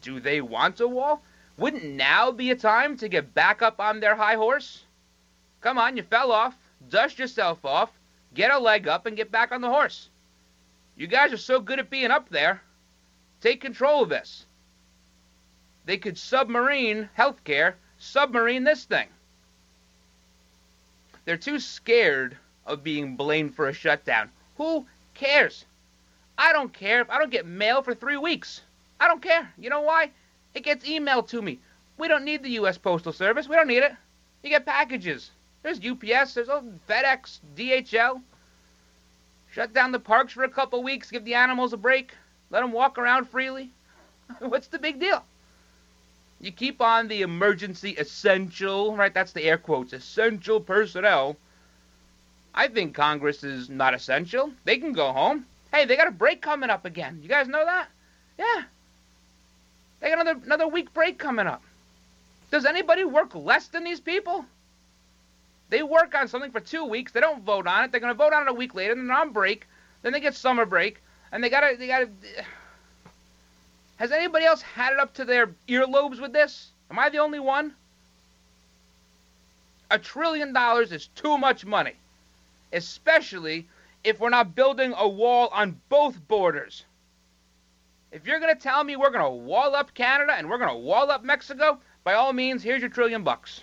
Do 0.03 0.21
they 0.21 0.43
want 0.43 0.81
a 0.81 0.87
wall? 0.87 1.23
Wouldn't 1.57 1.83
now 1.83 2.31
be 2.31 2.51
a 2.51 2.57
time 2.57 2.99
to 2.99 3.09
get 3.09 3.33
back 3.33 3.63
up 3.63 3.81
on 3.81 4.01
their 4.01 4.17
high 4.17 4.35
horse? 4.35 4.84
Come 5.65 5.79
on, 5.79 5.97
you 5.97 6.03
fell 6.03 6.31
off. 6.31 6.55
Dust 6.91 7.19
yourself 7.19 7.65
off. 7.65 7.91
Get 8.35 8.51
a 8.51 8.59
leg 8.59 8.87
up 8.87 9.07
and 9.07 9.17
get 9.17 9.33
back 9.33 9.51
on 9.51 9.63
the 9.63 9.71
horse. 9.71 10.11
You 10.95 11.07
guys 11.07 11.33
are 11.33 11.39
so 11.39 11.59
good 11.59 11.79
at 11.79 11.89
being 11.89 12.11
up 12.11 12.29
there. 12.29 12.61
Take 13.41 13.63
control 13.63 14.03
of 14.03 14.11
this. 14.11 14.45
They 15.87 15.97
could 15.97 16.19
submarine 16.19 17.09
healthcare, 17.17 17.77
submarine 17.97 18.65
this 18.65 18.85
thing. 18.85 19.09
They're 21.25 21.39
too 21.39 21.59
scared 21.59 22.37
of 22.67 22.85
being 22.85 23.17
blamed 23.17 23.55
for 23.55 23.67
a 23.67 23.73
shutdown. 23.73 24.31
Who 24.59 24.85
cares? 25.15 25.65
I 26.37 26.53
don't 26.53 26.75
care 26.75 27.01
if 27.01 27.09
I 27.09 27.19
don't 27.19 27.33
get 27.33 27.47
mail 27.47 27.81
for 27.81 27.95
three 27.95 28.19
weeks. 28.19 28.61
I 29.01 29.09
don't 29.09 29.23
care. 29.23 29.51
You 29.57 29.71
know 29.71 29.81
why? 29.81 30.11
It 30.53 30.65
gets 30.65 30.87
emailed 30.87 31.29
to 31.29 31.41
me. 31.41 31.59
We 31.97 32.07
don't 32.07 32.25
need 32.25 32.43
the 32.43 32.51
U.S. 32.51 32.77
Postal 32.77 33.15
Service. 33.15 33.49
We 33.49 33.57
don't 33.57 33.69
need 33.69 33.83
it. 33.83 33.95
You 34.43 34.51
get 34.51 34.67
packages. 34.67 35.31
There's 35.65 35.79
UPS. 35.79 36.35
There's 36.35 36.49
FedEx, 36.49 37.39
DHL. 37.57 38.21
Shut 39.51 39.73
down 39.73 39.93
the 39.93 39.99
parks 39.99 40.35
for 40.35 40.45
a 40.45 40.49
couple 40.49 40.83
weeks. 40.83 41.11
Give 41.11 41.25
the 41.25 41.35
animals 41.35 41.73
a 41.73 41.79
break. 41.79 42.13
Let 42.51 42.61
them 42.61 42.71
walk 42.71 42.99
around 42.99 43.31
freely. 43.31 43.71
What's 44.41 44.67
the 44.67 44.79
big 44.79 45.01
deal? 45.01 45.25
You 46.39 46.53
keep 46.53 46.83
on 46.83 47.09
the 47.09 47.23
emergency 47.23 47.93
essential, 47.93 48.95
right? 48.95 49.15
That's 49.15 49.33
the 49.33 49.45
air 49.45 49.57
quotes. 49.57 49.95
Essential 49.95 50.61
personnel. 50.61 51.39
I 52.55 52.69
think 52.69 52.95
Congress 52.95 53.43
is 53.43 53.71
not 53.71 53.95
essential. 53.95 54.53
They 54.65 54.77
can 54.77 54.93
go 54.93 55.13
home. 55.13 55.47
Hey, 55.73 55.87
they 55.87 55.97
got 55.97 56.09
a 56.09 56.13
break 56.13 56.43
coming 56.43 56.69
up 56.69 56.85
again. 56.85 57.21
You 57.23 57.29
guys 57.31 57.49
know 57.49 57.65
that? 57.65 57.89
Yeah. 58.39 58.65
They 60.01 60.11
got 60.11 60.21
another 60.21 60.41
another 60.45 60.69
week 60.69 60.93
break 60.93 61.19
coming 61.19 61.47
up. 61.47 61.63
Does 62.51 62.67
anybody 62.67 63.05
work 63.05 63.35
less 63.35 63.69
than 63.69 63.85
these 63.85 64.01
people? 64.01 64.45
They 65.71 65.83
work 65.83 66.15
on 66.15 66.29
something 66.29 66.51
for 66.51 66.61
two 66.61 66.85
weeks. 66.85 67.13
They 67.13 67.21
don't 67.21 67.43
vote 67.43 67.67
on 67.67 67.85
it. 67.85 67.91
They're 67.91 68.01
going 68.01 68.13
to 68.13 68.19
vote 68.19 68.33
on 68.33 68.47
it 68.47 68.51
a 68.51 68.55
week 68.55 68.75
later. 68.75 68.93
And 68.93 69.09
then 69.09 69.17
on 69.17 69.33
break. 69.33 69.67
Then 70.05 70.13
they 70.13 70.21
get 70.21 70.35
summer 70.35 70.67
break, 70.67 71.03
and 71.33 71.43
they 71.43 71.49
gotta 71.49 71.77
they 71.79 71.87
gotta. 71.87 72.11
Has 73.97 74.13
anybody 74.13 74.45
else 74.45 74.61
had 74.61 74.93
it 74.93 74.99
up 74.99 75.15
to 75.15 75.25
their 75.25 75.47
earlobes 75.67 76.21
with 76.21 76.33
this? 76.33 76.73
Am 76.91 76.99
I 76.99 77.09
the 77.09 77.19
only 77.19 77.39
one? 77.39 77.75
A 79.91 79.99
trillion 79.99 80.53
dollars 80.53 80.93
is 80.93 81.07
too 81.07 81.39
much 81.39 81.65
money, 81.65 81.95
especially 82.73 83.67
if 84.03 84.21
we're 84.21 84.29
not 84.29 84.55
building 84.55 84.93
a 84.95 85.09
wall 85.09 85.49
on 85.53 85.81
both 85.89 86.29
borders. 86.29 86.85
If 88.13 88.27
you're 88.27 88.41
going 88.41 88.55
to 88.55 88.61
tell 88.61 88.85
me 88.85 88.97
we're 88.97 89.11
going 89.11 89.25
to 89.25 89.31
wall 89.31 89.75
up 89.75 89.95
Canada 89.95 90.35
and 90.37 90.51
we're 90.51 90.59
going 90.59 90.71
to 90.71 90.77
wall 90.77 91.11
up 91.11 91.25
Mexico, 91.25 91.79
by 92.03 92.13
all 92.13 92.33
means, 92.35 92.63
here's 92.63 92.81
your 92.81 92.91
trillion 92.91 93.23
bucks. 93.23 93.63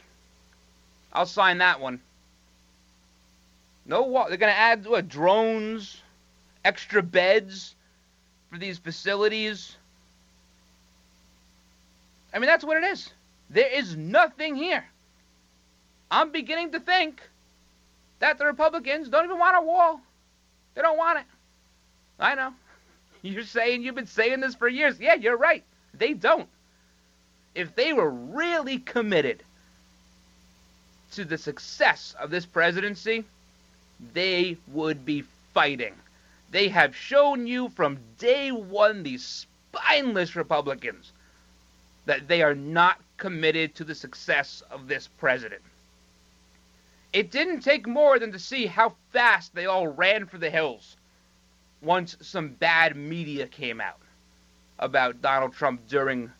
I'll 1.14 1.26
sign 1.26 1.58
that 1.60 1.80
one. 1.80 2.00
No 3.86 4.04
wall. 4.04 4.28
They're 4.30 4.38
going 4.38 4.54
to 4.54 4.58
add 4.58 4.86
what, 4.86 5.10
drones, 5.10 6.02
extra 6.64 7.02
beds 7.02 7.76
for 8.50 8.58
these 8.58 8.78
facilities. 8.78 9.76
I 12.34 12.40
mean, 12.40 12.48
that's 12.48 12.64
what 12.64 12.78
it 12.78 12.84
is. 12.84 13.10
There 13.50 13.68
is 13.68 13.98
nothing 13.98 14.56
here. 14.56 14.86
I'm 16.10 16.32
beginning 16.32 16.72
to 16.72 16.80
think 16.80 17.22
that 18.20 18.38
the 18.38 18.46
Republicans 18.46 19.10
don't 19.10 19.26
even 19.26 19.40
want 19.40 19.58
a 19.58 19.62
wall. 19.62 20.02
They 20.76 20.82
don't 20.82 20.98
want 20.98 21.20
it. 21.20 21.26
I 22.20 22.36
know. 22.36 22.54
You're 23.22 23.44
saying 23.44 23.84
you've 23.84 23.96
been 23.96 24.08
saying 24.08 24.40
this 24.40 24.56
for 24.56 24.68
years. 24.68 25.00
Yeah, 25.00 25.16
you're 25.16 25.38
right. 25.38 25.64
They 25.94 26.14
don't. 26.14 26.48
If 27.54 27.76
they 27.76 27.94
were 27.94 28.10
really 28.10 28.80
committed 28.80 29.44
to 31.12 31.26
the 31.26 31.38
success 31.38 32.16
of 32.20 32.30
this 32.30 32.46
presidency, 32.46 33.26
they 34.14 34.58
would 34.68 35.06
be 35.06 35.24
fighting. 35.54 35.94
They 36.52 36.70
have 36.70 36.96
shown 36.96 37.48
you 37.48 37.70
from 37.70 38.00
day 38.18 38.52
one, 38.52 39.04
these 39.04 39.46
spineless 39.72 40.36
Republicans, 40.36 41.12
that 42.06 42.28
they 42.28 42.42
are 42.42 42.56
not 42.56 43.00
committed 43.18 43.76
to 43.76 43.84
the 43.84 43.96
success 43.96 44.64
of 44.72 44.88
this 44.88 45.08
president. 45.08 45.62
It 47.14 47.30
didn't 47.30 47.62
take 47.62 47.88
more 47.88 48.20
than 48.20 48.32
to 48.32 48.40
see 48.40 48.66
how 48.66 48.96
fast 49.12 49.54
they 49.54 49.66
all 49.66 49.88
ran 49.88 50.26
for 50.26 50.38
the 50.38 50.50
hills 50.50 50.96
once 51.82 52.16
some 52.22 52.50
bad 52.50 52.96
media 52.96 53.48
came 53.48 53.82
out 53.82 54.00
about 54.80 55.22
Donald 55.22 55.54
Trump 55.54 55.88
during 55.88 56.32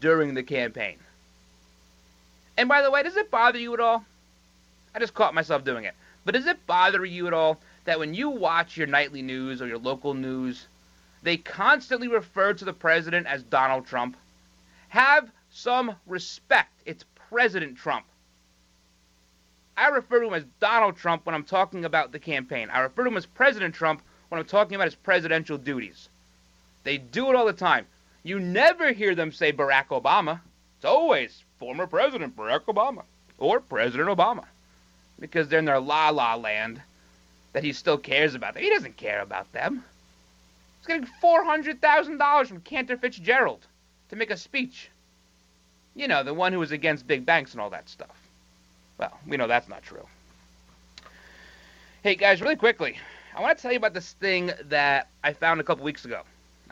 during 0.00 0.34
the 0.34 0.42
campaign. 0.42 0.98
And 2.60 2.68
by 2.68 2.82
the 2.82 2.90
way, 2.90 3.02
does 3.02 3.16
it 3.16 3.30
bother 3.30 3.58
you 3.58 3.72
at 3.72 3.80
all? 3.80 4.04
I 4.94 4.98
just 4.98 5.14
caught 5.14 5.32
myself 5.32 5.64
doing 5.64 5.84
it. 5.84 5.94
But 6.26 6.34
does 6.34 6.44
it 6.44 6.66
bother 6.66 7.02
you 7.06 7.26
at 7.26 7.32
all 7.32 7.58
that 7.86 7.98
when 7.98 8.12
you 8.12 8.28
watch 8.28 8.76
your 8.76 8.86
nightly 8.86 9.22
news 9.22 9.62
or 9.62 9.66
your 9.66 9.78
local 9.78 10.12
news, 10.12 10.66
they 11.22 11.38
constantly 11.38 12.06
refer 12.06 12.52
to 12.52 12.64
the 12.66 12.74
president 12.74 13.26
as 13.26 13.42
Donald 13.42 13.86
Trump? 13.86 14.14
Have 14.90 15.30
some 15.50 15.96
respect. 16.06 16.70
It's 16.84 17.06
President 17.30 17.78
Trump. 17.78 18.04
I 19.74 19.88
refer 19.88 20.20
to 20.20 20.26
him 20.26 20.34
as 20.34 20.44
Donald 20.60 20.98
Trump 20.98 21.24
when 21.24 21.34
I'm 21.34 21.44
talking 21.44 21.86
about 21.86 22.12
the 22.12 22.18
campaign. 22.18 22.68
I 22.70 22.80
refer 22.80 23.04
to 23.04 23.08
him 23.08 23.16
as 23.16 23.24
President 23.24 23.74
Trump 23.74 24.02
when 24.28 24.38
I'm 24.38 24.46
talking 24.46 24.74
about 24.74 24.88
his 24.88 24.96
presidential 24.96 25.56
duties. 25.56 26.10
They 26.84 26.98
do 26.98 27.30
it 27.30 27.36
all 27.36 27.46
the 27.46 27.54
time. 27.54 27.86
You 28.22 28.38
never 28.38 28.92
hear 28.92 29.14
them 29.14 29.32
say 29.32 29.50
Barack 29.50 29.86
Obama. 29.86 30.40
It's 30.76 30.84
always 30.84 31.42
former 31.60 31.86
President 31.86 32.34
Barack 32.34 32.64
Obama 32.64 33.04
or 33.38 33.60
President 33.60 34.08
Obama 34.08 34.44
because 35.20 35.48
they're 35.48 35.58
in 35.58 35.66
their 35.66 35.78
la 35.78 36.08
la 36.08 36.34
land 36.34 36.80
that 37.52 37.62
he 37.62 37.72
still 37.72 37.98
cares 37.98 38.34
about 38.34 38.54
them. 38.54 38.62
He 38.62 38.70
doesn't 38.70 38.96
care 38.96 39.20
about 39.20 39.52
them. 39.52 39.84
He's 40.78 40.86
getting 40.86 41.06
$400,000 41.22 42.46
from 42.46 42.60
Cantor 42.62 42.96
Fitzgerald 42.96 43.66
to 44.08 44.16
make 44.16 44.30
a 44.30 44.36
speech. 44.36 44.88
You 45.94 46.08
know, 46.08 46.22
the 46.24 46.32
one 46.32 46.52
who 46.52 46.58
was 46.58 46.72
against 46.72 47.06
big 47.06 47.26
banks 47.26 47.52
and 47.52 47.60
all 47.60 47.70
that 47.70 47.88
stuff. 47.88 48.16
Well, 48.98 49.18
we 49.26 49.36
know 49.36 49.46
that's 49.46 49.68
not 49.68 49.82
true. 49.82 50.06
Hey, 52.02 52.14
guys, 52.14 52.40
really 52.40 52.56
quickly, 52.56 52.98
I 53.36 53.42
want 53.42 53.58
to 53.58 53.60
tell 53.60 53.72
you 53.72 53.78
about 53.78 53.92
this 53.92 54.14
thing 54.14 54.52
that 54.64 55.08
I 55.22 55.34
found 55.34 55.60
a 55.60 55.64
couple 55.64 55.84
weeks 55.84 56.06
ago. 56.06 56.22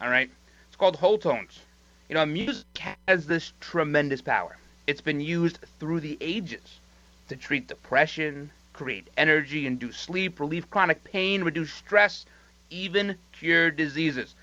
All 0.01 0.09
right? 0.09 0.31
It's 0.69 0.77
called 0.77 0.97
whole 0.97 1.19
tones. 1.19 1.61
You 2.09 2.15
know, 2.15 2.25
music 2.25 2.67
has 3.07 3.27
this 3.27 3.53
tremendous 3.61 4.23
power. 4.23 4.57
It's 4.89 5.03
been 5.03 5.21
used 5.21 5.59
through 5.79 6.01
the 6.01 6.17
ages 6.19 6.81
to 7.29 7.37
treat 7.37 7.69
depression, 7.69 8.51
create 8.73 9.07
energy, 9.19 9.67
induce 9.67 9.99
sleep, 9.99 10.41
relieve 10.41 10.71
chronic 10.71 11.05
pain, 11.05 11.45
reduce 11.45 11.71
stress, 11.71 12.25
even 12.71 13.19
cure 13.33 13.71
diseases. 13.71 14.35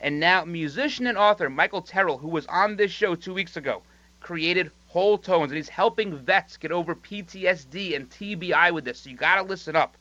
And 0.00 0.18
now, 0.18 0.46
musician 0.46 1.06
and 1.06 1.18
author 1.18 1.50
Michael 1.50 1.82
Tyrrell, 1.82 2.16
who 2.16 2.28
was 2.28 2.46
on 2.46 2.76
this 2.76 2.90
show 2.90 3.14
two 3.14 3.34
weeks 3.34 3.58
ago, 3.58 3.82
created 4.20 4.70
Whole 4.86 5.18
Tones, 5.18 5.50
and 5.50 5.58
he's 5.58 5.68
helping 5.68 6.16
vets 6.16 6.56
get 6.56 6.72
over 6.72 6.94
PTSD 6.94 7.94
and 7.94 8.08
TBI 8.08 8.72
with 8.72 8.86
this. 8.86 9.00
So 9.00 9.10
you 9.10 9.16
gotta 9.16 9.42
listen 9.42 9.76
up. 9.76 9.98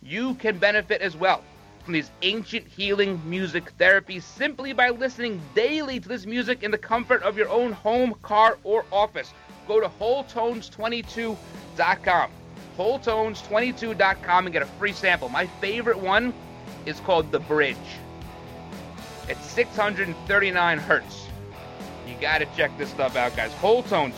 You 0.00 0.34
can 0.36 0.58
benefit 0.58 1.02
as 1.02 1.16
well 1.16 1.42
from 1.84 1.94
these 1.94 2.10
ancient 2.22 2.66
healing 2.66 3.20
music 3.24 3.72
therapies 3.78 4.22
simply 4.22 4.72
by 4.72 4.90
listening 4.90 5.40
daily 5.54 6.00
to 6.00 6.08
this 6.08 6.26
music 6.26 6.62
in 6.62 6.70
the 6.70 6.78
comfort 6.78 7.20
of 7.22 7.36
your 7.36 7.48
own 7.48 7.72
home, 7.72 8.14
car, 8.22 8.58
or 8.62 8.84
office. 8.92 9.34
Go 9.66 9.80
to 9.80 9.88
WholeTones22.com. 9.88 12.30
WholeTones22.com 12.78 14.46
and 14.46 14.52
get 14.52 14.62
a 14.62 14.66
free 14.66 14.92
sample. 14.92 15.28
My 15.28 15.46
favorite 15.46 15.98
one 15.98 16.32
is 16.86 17.00
called 17.00 17.32
The 17.32 17.40
Bridge. 17.40 17.76
It's 19.28 19.44
639 19.46 20.78
hertz. 20.78 21.26
You 22.06 22.14
got 22.20 22.38
to 22.38 22.46
check 22.56 22.70
this 22.78 22.90
stuff 22.90 23.16
out, 23.16 23.34
guys. 23.36 23.52
Whole 23.54 23.82
Tones, 23.82 24.14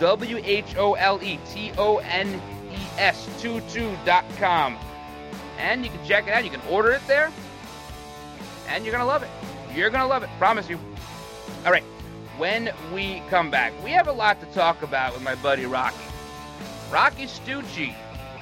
W 0.00 0.42
H 0.44 0.74
O 0.76 0.94
L 0.94 1.22
E 1.22 1.38
T 1.46 1.70
O 1.78 1.98
N 1.98 2.42
E 2.72 2.78
S 2.98 3.28
22.com 3.42 4.76
and 5.58 5.84
you 5.84 5.90
can 5.90 6.04
check 6.06 6.26
it 6.26 6.34
out. 6.34 6.44
You 6.44 6.50
can 6.50 6.62
order 6.68 6.92
it 6.92 7.06
there, 7.06 7.32
and 8.68 8.84
you're 8.84 8.92
gonna 8.92 9.06
love 9.06 9.22
it. 9.22 9.30
You're 9.74 9.90
gonna 9.90 10.06
love 10.06 10.22
it. 10.22 10.30
Promise 10.38 10.68
you. 10.68 10.78
All 11.64 11.72
right. 11.72 11.84
When 12.36 12.72
we 12.92 13.22
come 13.30 13.50
back, 13.50 13.72
we 13.84 13.90
have 13.90 14.08
a 14.08 14.12
lot 14.12 14.40
to 14.40 14.46
talk 14.46 14.82
about 14.82 15.14
with 15.14 15.22
my 15.22 15.36
buddy 15.36 15.64
Rocci. 15.64 16.10
Rocci 16.90 17.28
Stucci 17.28 17.94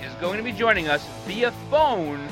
is 0.03 0.15
going 0.15 0.39
to 0.39 0.43
be 0.43 0.53
joining 0.53 0.89
us 0.89 1.07
via 1.27 1.51
phone. 1.71 2.27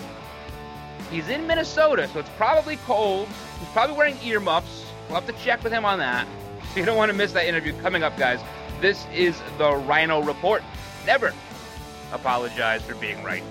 He's 1.11 1.29
in 1.29 1.47
Minnesota, 1.47 2.09
so 2.09 2.21
it's 2.21 2.29
probably 2.37 2.77
cold. 2.79 3.29
He's 3.59 3.69
probably 3.71 3.97
wearing 3.97 4.16
earmuffs. 4.25 4.87
We'll 5.09 5.21
have 5.21 5.35
to 5.35 5.45
check 5.45 5.62
with 5.62 5.73
him 5.73 5.85
on 5.85 5.99
that. 5.99 6.27
So 6.73 6.81
you 6.81 6.87
don't 6.87 6.97
want 6.97 7.11
to 7.11 7.16
miss 7.16 7.33
that 7.33 7.47
interview 7.47 7.73
coming 7.81 8.03
up, 8.03 8.16
guys. 8.16 8.40
This 8.81 9.07
is 9.12 9.38
the 9.59 9.71
Ryno 9.71 10.27
Report. 10.27 10.62
Never 11.05 11.35
apologize 12.12 12.83
for 12.83 12.95
being 12.95 13.23
right. 13.23 13.43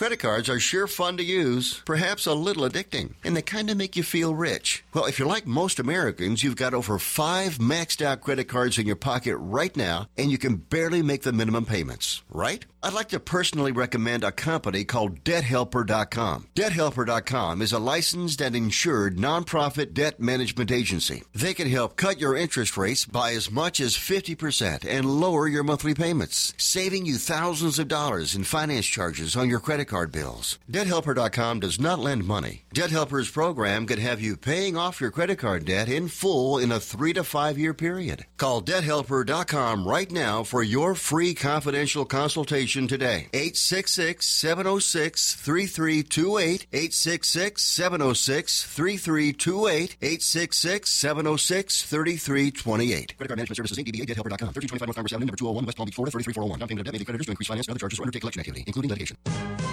Credit 0.00 0.18
cards 0.18 0.48
are 0.48 0.58
sure 0.58 0.86
fun 0.86 1.18
to 1.18 1.22
use, 1.22 1.82
perhaps 1.84 2.24
a 2.24 2.32
little 2.32 2.66
addicting, 2.66 3.16
and 3.22 3.36
they 3.36 3.42
kind 3.42 3.68
of 3.68 3.76
make 3.76 3.96
you 3.96 4.02
feel 4.02 4.34
rich. 4.34 4.82
Well, 4.94 5.04
if 5.04 5.18
you're 5.18 5.28
like 5.28 5.46
most 5.46 5.78
Americans, 5.78 6.42
you've 6.42 6.56
got 6.56 6.72
over 6.72 6.98
five 6.98 7.58
maxed 7.58 8.00
out 8.00 8.22
credit 8.22 8.44
cards 8.44 8.78
in 8.78 8.86
your 8.86 8.96
pocket 8.96 9.36
right 9.36 9.76
now, 9.76 10.08
and 10.16 10.30
you 10.30 10.38
can 10.38 10.56
barely 10.56 11.02
make 11.02 11.20
the 11.20 11.34
minimum 11.34 11.66
payments, 11.66 12.22
right? 12.30 12.64
I'd 12.82 12.94
like 12.94 13.10
to 13.10 13.20
personally 13.20 13.72
recommend 13.72 14.24
a 14.24 14.32
company 14.32 14.84
called 14.84 15.22
DebtHelper.com. 15.22 16.46
DebtHelper.com 16.54 17.60
is 17.60 17.72
a 17.72 17.78
licensed 17.78 18.40
and 18.40 18.56
insured 18.56 19.18
nonprofit 19.18 19.92
debt 19.92 20.18
management 20.18 20.72
agency. 20.72 21.22
They 21.34 21.52
can 21.52 21.68
help 21.68 21.96
cut 21.96 22.18
your 22.18 22.34
interest 22.34 22.78
rates 22.78 23.04
by 23.04 23.32
as 23.32 23.50
much 23.50 23.80
as 23.80 23.96
50% 23.96 24.86
and 24.88 25.20
lower 25.20 25.46
your 25.46 25.62
monthly 25.62 25.92
payments, 25.92 26.54
saving 26.56 27.04
you 27.04 27.18
thousands 27.18 27.78
of 27.78 27.86
dollars 27.86 28.34
in 28.34 28.44
finance 28.44 28.86
charges 28.86 29.36
on 29.36 29.50
your 29.50 29.60
credit 29.60 29.84
card 29.84 30.10
bills. 30.10 30.58
DebtHelper.com 30.70 31.60
does 31.60 31.78
not 31.78 31.98
lend 31.98 32.26
money. 32.26 32.64
DebtHelper's 32.74 33.30
program 33.30 33.84
could 33.86 33.98
have 33.98 34.22
you 34.22 34.38
paying 34.38 34.78
off 34.78 35.02
your 35.02 35.10
credit 35.10 35.38
card 35.38 35.66
debt 35.66 35.90
in 35.90 36.08
full 36.08 36.56
in 36.56 36.72
a 36.72 36.80
three 36.80 37.12
to 37.12 37.24
five 37.24 37.58
year 37.58 37.74
period. 37.74 38.24
Call 38.38 38.62
DebtHelper.com 38.62 39.86
right 39.86 40.10
now 40.10 40.42
for 40.44 40.62
your 40.62 40.94
free 40.94 41.34
confidential 41.34 42.06
consultation 42.06 42.69
conversation 42.70 42.88
today. 42.88 43.28
866 43.32 44.26
706 44.26 45.34
3328. 45.36 46.66
866 46.72 47.62
706 47.62 48.64
3328. 48.64 49.96
866 50.00 50.90
706 50.90 51.82
3328. 51.82 53.16
Credit 53.16 53.28
card 53.28 53.38
management 53.38 53.56
services 53.56 53.78
Inc. 53.78 53.86
DBA 53.86 54.06
DebtHelper.com. 54.06 54.48
1325 54.54 54.86
North 54.86 54.96
Congress 54.96 55.12
Avenue, 55.12 55.26
number 55.26 55.36
201, 55.36 55.66
West 55.66 55.76
Palm 55.76 55.86
Beach, 55.86 55.94
Florida 55.94 56.10
33401. 56.12 56.58
Down 56.58 56.68
payment 56.68 56.80
of 56.80 56.84
debt 56.86 56.94
may 56.94 56.98
be 56.98 57.04
creditors 57.04 57.26
to 57.26 57.32
increase 57.32 57.48
finance 57.48 57.66
and 57.66 57.72
other 57.72 57.80
charges 57.80 57.98
or 57.98 58.02
undertake 58.04 58.22
collection 58.22 58.40
activity, 58.40 58.64
including 58.66 58.90
litigation. 58.90 59.16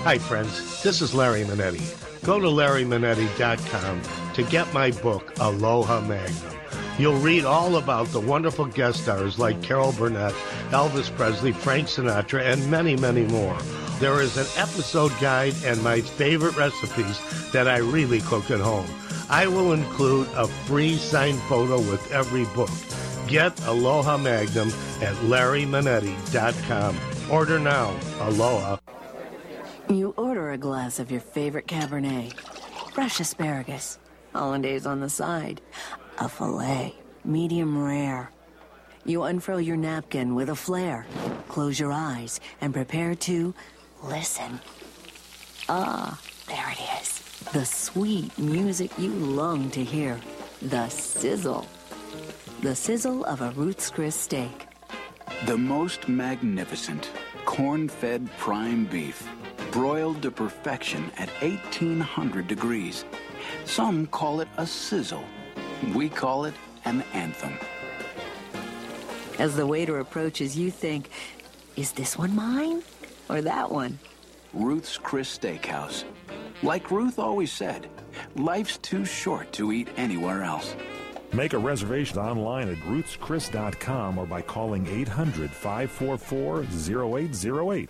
Hi, 0.03 0.17
friends. 0.17 0.83
This 0.83 1.01
is 1.01 1.13
Larry 1.13 1.43
Manetti. 1.43 1.83
Go 2.23 2.39
to 2.39 2.47
larrymanetti.com 2.47 4.01
to 4.33 4.43
get 4.43 4.73
my 4.73 4.91
book, 4.91 5.33
Aloha 5.39 6.01
Magnum. 6.01 6.66
You'll 6.97 7.19
read 7.19 7.45
all 7.45 7.75
about 7.77 8.07
the 8.07 8.19
wonderful 8.19 8.65
guest 8.65 9.03
stars 9.03 9.37
like 9.37 9.61
Carol 9.61 9.91
Burnett, 9.91 10.33
Elvis 10.71 11.15
Presley, 11.15 11.51
Frank 11.51 11.87
Sinatra, 11.87 12.41
and 12.41 12.71
many, 12.71 12.95
many 12.95 13.23
more. 13.25 13.55
There 13.99 14.19
is 14.21 14.35
an 14.37 14.47
episode 14.57 15.11
guide 15.21 15.53
and 15.63 15.81
my 15.83 16.01
favorite 16.01 16.57
recipes 16.57 17.21
that 17.51 17.67
I 17.67 17.77
really 17.77 18.21
cook 18.21 18.49
at 18.49 18.59
home. 18.59 18.87
I 19.29 19.45
will 19.45 19.73
include 19.73 20.27
a 20.35 20.47
free 20.47 20.95
signed 20.95 21.39
photo 21.43 21.77
with 21.77 22.11
every 22.11 22.45
book. 22.55 22.69
Get 23.27 23.59
Aloha 23.65 24.17
Magnum 24.17 24.69
at 25.01 25.13
larrymanetti.com. 25.25 26.97
Order 27.29 27.59
now. 27.59 27.95
Aloha. 28.21 28.77
You 29.89 30.13
order 30.17 30.51
a 30.51 30.57
glass 30.57 30.99
of 30.99 31.11
your 31.11 31.21
favorite 31.21 31.67
Cabernet, 31.67 32.33
fresh 32.93 33.19
asparagus, 33.19 33.99
hollandaise 34.33 34.85
on 34.85 34.99
the 34.99 35.09
side, 35.09 35.61
a 36.17 36.29
filet, 36.29 36.95
medium 37.23 37.81
rare. 37.81 38.31
You 39.05 39.23
unfurl 39.23 39.61
your 39.61 39.77
napkin 39.77 40.35
with 40.35 40.49
a 40.49 40.55
flair, 40.55 41.05
close 41.47 41.79
your 41.79 41.91
eyes, 41.91 42.39
and 42.61 42.73
prepare 42.73 43.15
to 43.15 43.53
listen. 44.03 44.59
Ah, 45.69 46.19
there 46.47 46.69
it 46.71 47.01
is. 47.01 47.19
The 47.53 47.65
sweet 47.65 48.37
music 48.37 48.91
you 48.97 49.11
long 49.11 49.69
to 49.71 49.83
hear. 49.83 50.19
The 50.61 50.89
sizzle. 50.89 51.65
The 52.61 52.75
sizzle 52.75 53.23
of 53.25 53.41
a 53.41 53.51
Ruth's 53.51 53.89
Chris 53.89 54.15
steak. 54.15 54.67
The 55.45 55.57
most 55.57 56.09
magnificent 56.09 57.11
corn 57.45 57.87
fed 57.87 58.29
prime 58.37 58.85
beef, 58.85 59.27
broiled 59.71 60.21
to 60.21 60.31
perfection 60.31 61.11
at 61.17 61.29
1800 61.41 62.47
degrees. 62.47 63.05
Some 63.65 64.07
call 64.07 64.41
it 64.41 64.49
a 64.57 64.67
sizzle. 64.67 65.23
We 65.93 66.09
call 66.09 66.45
it 66.45 66.53
an 66.85 67.03
anthem. 67.13 67.53
As 69.39 69.55
the 69.55 69.67
waiter 69.67 69.99
approaches, 69.99 70.57
you 70.57 70.71
think, 70.71 71.09
is 71.75 71.91
this 71.91 72.17
one 72.17 72.35
mine 72.35 72.81
or 73.29 73.41
that 73.41 73.69
one? 73.69 73.99
Ruth's 74.53 74.97
Chris 74.97 75.37
Steakhouse. 75.37 76.03
Like 76.63 76.89
Ruth 76.89 77.19
always 77.19 77.51
said, 77.51 77.87
life's 78.35 78.77
too 78.79 79.05
short 79.05 79.51
to 79.53 79.71
eat 79.71 79.89
anywhere 79.97 80.43
else. 80.43 80.75
Make 81.33 81.53
a 81.53 81.59
reservation 81.59 82.17
online 82.17 82.69
at 82.69 82.77
ruthschris.com 82.77 84.17
or 84.17 84.25
by 84.25 84.41
calling 84.41 84.87
800 84.87 85.51
544 85.51 86.63
0808. 86.63 87.89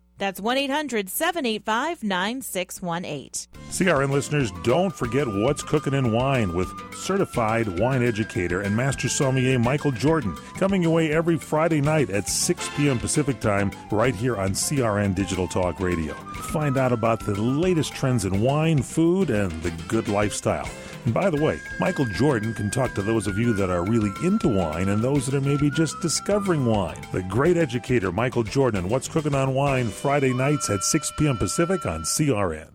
That's 0.21 0.39
1 0.39 0.55
800 0.55 1.09
785 1.09 2.03
9618. 2.03 3.31
CRN 3.71 4.11
listeners, 4.11 4.51
don't 4.63 4.95
forget 4.95 5.27
what's 5.27 5.63
cooking 5.63 5.95
in 5.95 6.11
wine 6.11 6.53
with 6.53 6.69
certified 6.93 7.79
wine 7.79 8.03
educator 8.03 8.61
and 8.61 8.77
master 8.77 9.09
sommelier 9.09 9.57
Michael 9.57 9.91
Jordan 9.91 10.37
coming 10.59 10.83
your 10.83 10.93
way 10.93 11.11
every 11.11 11.37
Friday 11.37 11.81
night 11.81 12.11
at 12.11 12.29
6 12.29 12.69
p.m. 12.77 12.99
Pacific 12.99 13.39
time 13.39 13.71
right 13.89 14.13
here 14.13 14.37
on 14.37 14.51
CRN 14.51 15.15
Digital 15.15 15.47
Talk 15.47 15.79
Radio. 15.79 16.13
Find 16.53 16.77
out 16.77 16.91
about 16.91 17.25
the 17.25 17.33
latest 17.41 17.95
trends 17.95 18.23
in 18.23 18.41
wine, 18.41 18.83
food, 18.83 19.31
and 19.31 19.51
the 19.63 19.71
good 19.87 20.07
lifestyle. 20.07 20.69
And 21.05 21.13
by 21.13 21.29
the 21.29 21.41
way, 21.41 21.59
Michael 21.79 22.05
Jordan 22.05 22.53
can 22.53 22.69
talk 22.69 22.93
to 22.93 23.01
those 23.01 23.25
of 23.27 23.37
you 23.37 23.53
that 23.53 23.69
are 23.69 23.83
really 23.83 24.11
into 24.23 24.47
wine 24.47 24.89
and 24.89 25.03
those 25.03 25.25
that 25.25 25.35
are 25.35 25.41
maybe 25.41 25.71
just 25.71 25.99
discovering 26.01 26.65
wine. 26.65 27.01
The 27.11 27.23
great 27.23 27.57
educator, 27.57 28.11
Michael 28.11 28.43
Jordan, 28.43 28.87
What's 28.87 29.07
Cooking 29.07 29.35
on 29.35 29.53
Wine, 29.53 29.87
Friday 29.87 30.33
nights 30.33 30.69
at 30.69 30.83
6 30.83 31.11
p.m. 31.17 31.37
Pacific 31.37 31.85
on 31.85 32.03
CRN. 32.03 32.67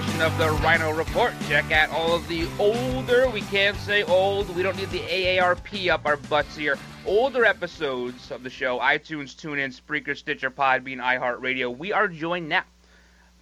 Edition 0.00 0.22
of 0.22 0.38
the 0.38 0.46
Ryno 0.46 0.96
Report. 0.96 1.34
Check 1.46 1.70
out 1.72 1.90
all 1.90 2.14
of 2.14 2.26
the 2.26 2.48
older, 2.58 3.28
we 3.28 3.42
can't 3.42 3.76
say 3.76 4.02
old, 4.02 4.48
we 4.56 4.62
don't 4.62 4.76
need 4.78 4.88
the 4.88 5.00
AARP 5.00 5.90
up 5.90 6.06
our 6.06 6.16
butts 6.16 6.56
here, 6.56 6.78
older 7.04 7.44
episodes 7.44 8.30
of 8.30 8.42
the 8.42 8.48
show, 8.48 8.78
iTunes, 8.78 9.36
TuneIn, 9.36 9.78
Spreaker, 9.78 10.16
Stitcher, 10.16 10.50
Podbean, 10.50 11.02
iHeartRadio. 11.02 11.76
We 11.76 11.92
are 11.92 12.08
joined 12.08 12.48
now 12.48 12.64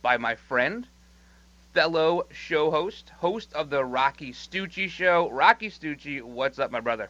by 0.03 0.17
my 0.17 0.35
friend, 0.35 0.85
fellow 1.75 2.27
show 2.33 2.73
host, 2.73 3.13
host 3.19 3.53
of 3.53 3.71
the 3.71 3.83
Rocci 3.83 4.31
Stucci 4.31 4.89
Show. 4.89 5.31
Rocci 5.31 5.71
Stucci, 5.71 6.23
what's 6.23 6.59
up, 6.59 6.73
my 6.73 6.81
brother? 6.81 7.09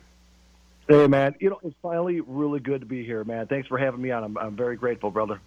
Hey, 0.89 1.07
man. 1.07 1.35
You 1.41 1.49
know, 1.49 1.61
it's 1.65 1.77
finally 1.81 2.21
really 2.21 2.61
good 2.61 2.83
to 2.83 2.87
be 2.87 3.03
here, 3.03 3.25
man. 3.25 3.47
Thanks 3.47 3.67
for 3.67 3.79
having 3.79 4.03
me 4.03 4.11
on. 4.11 4.25
I'm, 4.25 4.37
I'm 4.37 4.57
very 4.57 4.77
grateful, 4.77 5.11
brother. 5.11 5.41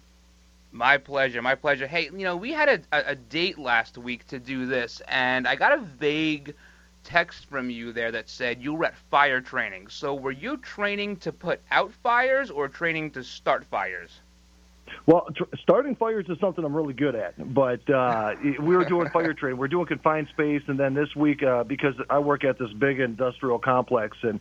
My 0.72 0.96
pleasure, 0.96 1.42
my 1.42 1.54
pleasure. 1.54 1.86
Hey, 1.86 2.04
you 2.04 2.24
know, 2.24 2.34
we 2.34 2.50
had 2.50 2.68
a, 2.92 3.10
a, 3.10 3.14
date 3.14 3.58
last 3.58 3.98
week 3.98 4.26
to 4.28 4.38
do 4.38 4.64
this, 4.64 5.02
and 5.06 5.46
I 5.46 5.54
got 5.54 5.72
a 5.72 5.82
vague 5.82 6.54
text 7.04 7.44
from 7.44 7.68
you 7.68 7.92
there 7.92 8.10
that 8.10 8.30
said 8.30 8.62
you 8.62 8.72
were 8.72 8.86
at 8.86 8.96
fire 9.10 9.42
training. 9.42 9.88
So 9.88 10.14
were 10.14 10.30
you 10.30 10.56
training 10.56 11.16
to 11.16 11.32
put 11.32 11.60
out 11.70 11.92
fires 12.02 12.50
or 12.50 12.68
training 12.68 13.10
to 13.12 13.22
start 13.22 13.66
fires? 13.66 14.20
Well, 15.04 15.28
tr- 15.36 15.44
starting 15.60 15.94
fires 15.94 16.24
is 16.30 16.38
something 16.40 16.64
I'm 16.64 16.74
really 16.74 16.94
good 16.94 17.16
at, 17.16 17.54
but 17.54 17.88
uh, 17.90 18.34
we 18.60 18.74
were 18.74 18.86
doing 18.86 19.10
fire 19.10 19.34
training. 19.34 19.58
We're 19.58 19.68
doing 19.68 19.86
confined 19.86 20.28
space, 20.28 20.62
and 20.68 20.80
then 20.80 20.94
this 20.94 21.14
week, 21.14 21.42
uh, 21.42 21.64
because 21.64 21.94
I 22.08 22.18
work 22.18 22.44
at 22.44 22.58
this 22.58 22.72
big 22.72 22.98
industrial 22.98 23.58
complex, 23.58 24.16
and 24.22 24.40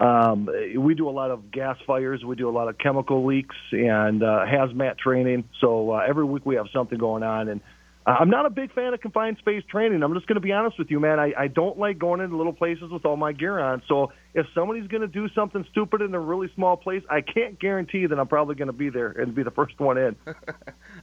um, 0.00 0.48
we 0.76 0.94
do 0.94 1.08
a 1.08 1.10
lot 1.10 1.30
of 1.30 1.50
gas 1.50 1.76
fires, 1.86 2.24
we 2.24 2.36
do 2.36 2.48
a 2.48 2.50
lot 2.50 2.68
of 2.68 2.78
chemical 2.78 3.24
leaks, 3.24 3.56
and 3.72 4.22
uh, 4.22 4.44
hazmat 4.46 4.98
training. 4.98 5.44
So 5.60 5.92
uh, 5.92 6.04
every 6.06 6.24
week 6.24 6.44
we 6.44 6.56
have 6.56 6.66
something 6.72 6.98
going 6.98 7.22
on, 7.22 7.48
and 7.48 7.60
I'm 8.06 8.28
not 8.28 8.44
a 8.44 8.50
big 8.50 8.72
fan 8.74 8.92
of 8.92 9.00
confined 9.00 9.38
space 9.38 9.62
training. 9.70 10.02
I'm 10.02 10.12
just 10.12 10.26
going 10.26 10.34
to 10.34 10.40
be 10.40 10.52
honest 10.52 10.78
with 10.78 10.90
you, 10.90 11.00
man. 11.00 11.18
I, 11.18 11.32
I 11.38 11.48
don't 11.48 11.78
like 11.78 11.98
going 11.98 12.20
into 12.20 12.36
little 12.36 12.52
places 12.52 12.90
with 12.90 13.06
all 13.06 13.16
my 13.16 13.32
gear 13.32 13.58
on. 13.58 13.82
So 13.88 14.12
if 14.34 14.46
somebody's 14.54 14.86
going 14.88 15.00
to 15.00 15.08
do 15.08 15.28
something 15.30 15.64
stupid 15.70 16.02
in 16.02 16.14
a 16.14 16.20
really 16.20 16.50
small 16.54 16.76
place, 16.76 17.02
I 17.08 17.22
can't 17.22 17.58
guarantee 17.58 18.06
that 18.06 18.18
I'm 18.18 18.28
probably 18.28 18.56
going 18.56 18.66
to 18.66 18.74
be 18.74 18.90
there 18.90 19.12
and 19.12 19.34
be 19.34 19.42
the 19.42 19.50
first 19.50 19.80
one 19.80 19.96
in. 19.96 20.16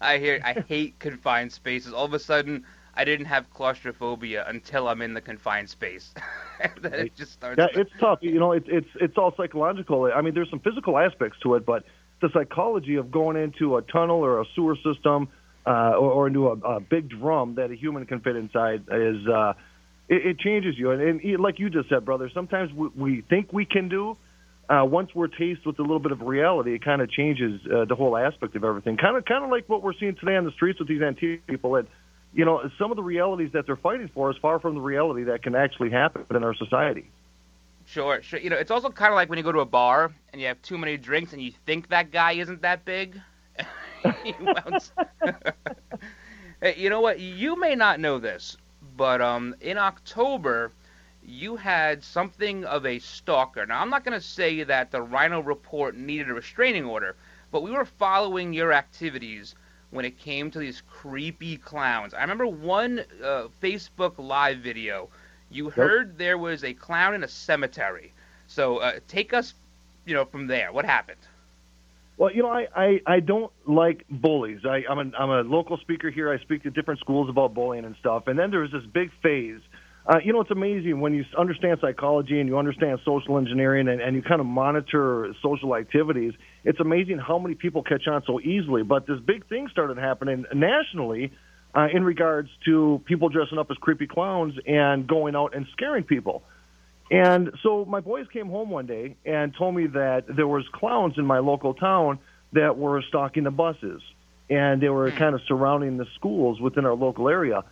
I 0.01 0.19
hear. 0.19 0.41
I 0.43 0.63
hate 0.67 0.99
confined 0.99 1.51
spaces. 1.51 1.91
All 1.91 2.05
of 2.05 2.13
a 2.13 2.19
sudden, 2.19 2.65
I 2.93 3.05
didn't 3.05 3.27
have 3.27 3.49
claustrophobia 3.51 4.45
until 4.47 4.87
I'm 4.87 5.01
in 5.01 5.13
the 5.13 5.21
confined 5.21 5.69
space. 5.69 6.13
then 6.81 6.93
it 6.93 7.15
just 7.15 7.33
starts. 7.33 7.57
Yeah, 7.59 7.81
it's 7.81 7.91
tough. 7.99 8.19
You 8.21 8.39
know, 8.39 8.51
it's 8.51 8.67
it's 8.69 8.89
it's 8.95 9.17
all 9.17 9.33
psychological. 9.35 10.11
I 10.13 10.21
mean, 10.21 10.33
there's 10.33 10.49
some 10.49 10.59
physical 10.59 10.97
aspects 10.97 11.37
to 11.43 11.55
it, 11.55 11.65
but 11.65 11.85
the 12.21 12.29
psychology 12.33 12.95
of 12.95 13.11
going 13.11 13.35
into 13.35 13.77
a 13.77 13.81
tunnel 13.81 14.23
or 14.23 14.41
a 14.41 14.45
sewer 14.55 14.75
system 14.75 15.29
uh, 15.65 15.91
or, 15.91 16.11
or 16.11 16.27
into 16.27 16.47
a, 16.47 16.53
a 16.53 16.79
big 16.79 17.09
drum 17.09 17.55
that 17.55 17.71
a 17.71 17.75
human 17.75 18.05
can 18.05 18.19
fit 18.19 18.35
inside 18.35 18.83
is 18.91 19.27
uh, 19.27 19.53
it, 20.07 20.25
it 20.25 20.39
changes 20.39 20.77
you. 20.77 20.91
And, 20.91 21.21
and 21.21 21.39
like 21.39 21.59
you 21.59 21.69
just 21.69 21.89
said, 21.89 22.05
brother, 22.05 22.29
sometimes 22.33 22.71
we, 22.73 22.89
we 22.95 23.21
think 23.21 23.51
we 23.51 23.65
can 23.65 23.89
do. 23.89 24.17
Uh, 24.69 24.85
once 24.85 25.13
we're 25.13 25.27
tasted 25.27 25.65
with 25.65 25.79
a 25.79 25.81
little 25.81 25.99
bit 25.99 26.13
of 26.13 26.21
reality, 26.21 26.73
it 26.73 26.83
kind 26.83 27.01
of 27.01 27.11
changes 27.11 27.59
uh, 27.65 27.83
the 27.85 27.95
whole 27.95 28.15
aspect 28.15 28.55
of 28.55 28.63
everything. 28.63 28.95
Kind 28.95 29.17
of, 29.17 29.25
kind 29.25 29.43
of 29.43 29.49
like 29.49 29.67
what 29.67 29.83
we're 29.83 29.93
seeing 29.93 30.15
today 30.15 30.37
on 30.37 30.45
the 30.45 30.51
streets 30.51 30.79
with 30.79 30.87
these 30.87 31.01
Antifa 31.01 31.39
people. 31.45 31.75
And 31.75 31.87
you 32.33 32.45
know, 32.45 32.69
some 32.77 32.91
of 32.91 32.97
the 32.97 33.03
realities 33.03 33.51
that 33.53 33.65
they're 33.65 33.75
fighting 33.75 34.09
for 34.13 34.31
is 34.31 34.37
far 34.37 34.59
from 34.59 34.75
the 34.75 34.81
reality 34.81 35.23
that 35.23 35.43
can 35.43 35.55
actually 35.55 35.89
happen 35.89 36.25
in 36.29 36.43
our 36.43 36.55
society. 36.55 37.09
Sure, 37.85 38.21
sure. 38.21 38.39
You 38.39 38.49
know, 38.49 38.55
it's 38.55 38.71
also 38.71 38.89
kind 38.89 39.11
of 39.11 39.15
like 39.15 39.29
when 39.29 39.37
you 39.37 39.43
go 39.43 39.51
to 39.51 39.59
a 39.59 39.65
bar 39.65 40.11
and 40.31 40.41
you 40.41 40.47
have 40.47 40.61
too 40.61 40.77
many 40.77 40.97
drinks 40.97 41.33
and 41.33 41.41
you 41.41 41.51
think 41.65 41.89
that 41.89 42.11
guy 42.11 42.33
isn't 42.33 42.61
that 42.61 42.85
big. 42.85 43.19
hey, 46.61 46.75
you 46.77 46.89
know 46.89 47.01
what? 47.01 47.19
You 47.19 47.59
may 47.59 47.75
not 47.75 47.99
know 47.99 48.17
this, 48.17 48.55
but 48.95 49.21
um, 49.21 49.55
in 49.59 49.77
October, 49.77 50.71
you 51.23 51.55
had 51.55 52.03
something 52.03 52.63
of 52.65 52.85
a 52.85 52.99
stalker. 52.99 53.65
Now, 53.65 53.81
I'm 53.81 53.89
not 53.89 54.05
going 54.05 54.19
to 54.19 54.25
say 54.25 54.63
that 54.63 54.91
the 54.91 54.99
Ryno 55.05 55.45
Report 55.45 55.95
needed 55.95 56.29
a 56.29 56.33
restraining 56.33 56.85
order, 56.85 57.15
but 57.51 57.61
we 57.61 57.71
were 57.71 57.85
following 57.85 58.53
your 58.53 58.71
activities 58.73 59.55
when 59.91 60.05
it 60.05 60.17
came 60.17 60.49
to 60.51 60.59
these 60.59 60.81
creepy 60.89 61.57
clowns. 61.57 62.13
I 62.13 62.21
remember 62.21 62.47
one 62.47 63.03
uh, 63.23 63.47
Facebook 63.61 64.13
Live 64.17 64.59
video. 64.59 65.09
You 65.49 65.69
heard 65.69 66.17
there 66.17 66.37
was 66.37 66.63
a 66.63 66.73
clown 66.73 67.13
in 67.13 67.23
a 67.23 67.27
cemetery. 67.27 68.13
So 68.47 68.77
uh, 68.77 68.99
take 69.07 69.33
us, 69.33 69.53
you 70.05 70.13
know, 70.13 70.25
from 70.25 70.47
there. 70.47 70.71
What 70.71 70.85
happened? 70.85 71.19
Well, 72.17 72.31
you 72.31 72.43
know, 72.43 72.49
I, 72.49 72.67
I, 72.75 73.01
I 73.05 73.19
don't 73.19 73.51
like 73.65 74.05
bullies. 74.09 74.59
I, 74.63 74.83
I'm, 74.89 74.99
a, 74.99 75.17
I'm 75.17 75.29
a 75.29 75.41
local 75.41 75.77
speaker 75.77 76.09
here. 76.09 76.31
I 76.31 76.37
speak 76.39 76.63
to 76.63 76.69
different 76.69 76.99
schools 76.99 77.29
about 77.29 77.53
bullying 77.53 77.83
and 77.83 77.95
stuff. 77.99 78.27
And 78.27 78.37
then 78.37 78.51
there 78.51 78.59
was 78.59 78.71
this 78.71 78.83
big 78.93 79.11
phase. 79.23 79.59
Uh, 80.05 80.19
you 80.23 80.31
know, 80.31 80.41
it's 80.41 80.51
amazing 80.51 80.99
when 81.01 81.13
you 81.13 81.25
understand 81.37 81.79
psychology 81.81 82.39
and 82.39 82.47
you 82.47 82.57
understand 82.57 82.99
social 83.05 83.37
engineering 83.37 83.87
and, 83.87 84.01
and 84.01 84.15
you 84.15 84.21
kind 84.21 84.39
of 84.39 84.47
monitor 84.47 85.33
social 85.41 85.75
activities. 85.75 86.33
It's 86.63 86.79
amazing 86.79 87.17
how 87.17 87.39
many 87.39 87.55
people 87.55 87.83
catch 87.83 88.07
on 88.07 88.23
so 88.25 88.39
easily. 88.39 88.83
But 88.83 89.07
this 89.07 89.19
big 89.19 89.47
thing 89.47 89.67
started 89.71 89.97
happening 89.97 90.45
nationally 90.53 91.31
uh, 91.75 91.87
in 91.93 92.03
regards 92.03 92.49
to 92.65 93.01
people 93.05 93.29
dressing 93.29 93.57
up 93.57 93.71
as 93.71 93.77
creepy 93.77 94.07
clowns 94.07 94.53
and 94.67 95.07
going 95.07 95.35
out 95.35 95.55
and 95.55 95.65
scaring 95.73 96.03
people. 96.03 96.43
And 97.09 97.51
so 97.61 97.83
my 97.85 97.99
boys 97.99 98.25
came 98.31 98.47
home 98.47 98.69
one 98.69 98.85
day 98.85 99.17
and 99.25 99.53
told 99.57 99.75
me 99.75 99.87
that 99.87 100.25
there 100.27 100.47
was 100.47 100.63
clowns 100.71 101.17
in 101.17 101.25
my 101.25 101.39
local 101.39 101.73
town 101.73 102.19
that 102.53 102.77
were 102.77 103.01
stalking 103.01 103.43
the 103.43 103.51
buses, 103.51 104.01
and 104.49 104.81
they 104.81 104.89
were 104.89 105.11
kind 105.11 105.35
of 105.35 105.41
surrounding 105.47 105.97
the 105.97 106.05
schools 106.15 106.61
within 106.61 106.85
our 106.85 106.93
local 106.93 107.27
area. 107.27 107.63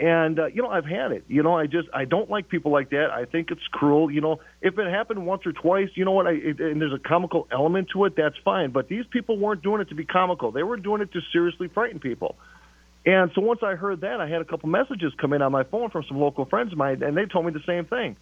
And 0.00 0.38
uh, 0.38 0.46
you 0.46 0.62
know, 0.62 0.68
I've 0.68 0.84
had 0.84 1.10
it. 1.10 1.24
You 1.26 1.42
know, 1.42 1.56
I 1.56 1.66
just 1.66 1.88
I 1.92 2.04
don't 2.04 2.30
like 2.30 2.48
people 2.48 2.70
like 2.70 2.90
that. 2.90 3.08
I 3.10 3.24
think 3.24 3.50
it's 3.50 3.66
cruel. 3.72 4.10
You 4.10 4.20
know, 4.20 4.40
if 4.62 4.78
it 4.78 4.88
happened 4.88 5.26
once 5.26 5.44
or 5.44 5.52
twice, 5.52 5.88
you 5.94 6.04
know 6.04 6.12
what? 6.12 6.28
I 6.28 6.32
it, 6.32 6.60
and 6.60 6.80
there's 6.80 6.92
a 6.92 7.00
comical 7.00 7.48
element 7.50 7.88
to 7.94 8.04
it. 8.04 8.14
That's 8.16 8.36
fine. 8.44 8.70
But 8.70 8.88
these 8.88 9.04
people 9.10 9.38
weren't 9.38 9.62
doing 9.62 9.80
it 9.80 9.88
to 9.88 9.96
be 9.96 10.04
comical. 10.04 10.52
They 10.52 10.62
were 10.62 10.76
doing 10.76 11.02
it 11.02 11.12
to 11.12 11.20
seriously 11.32 11.66
frighten 11.66 11.98
people. 11.98 12.36
And 13.06 13.32
so 13.34 13.40
once 13.40 13.60
I 13.62 13.74
heard 13.74 14.02
that, 14.02 14.20
I 14.20 14.28
had 14.28 14.40
a 14.40 14.44
couple 14.44 14.68
messages 14.68 15.12
come 15.20 15.32
in 15.32 15.42
on 15.42 15.50
my 15.50 15.64
phone 15.64 15.90
from 15.90 16.04
some 16.06 16.18
local 16.18 16.44
friends 16.44 16.72
of 16.72 16.78
mine, 16.78 17.02
and 17.02 17.16
they 17.16 17.26
told 17.26 17.46
me 17.46 17.52
the 17.52 17.62
same 17.66 17.84
thing. 17.84 18.16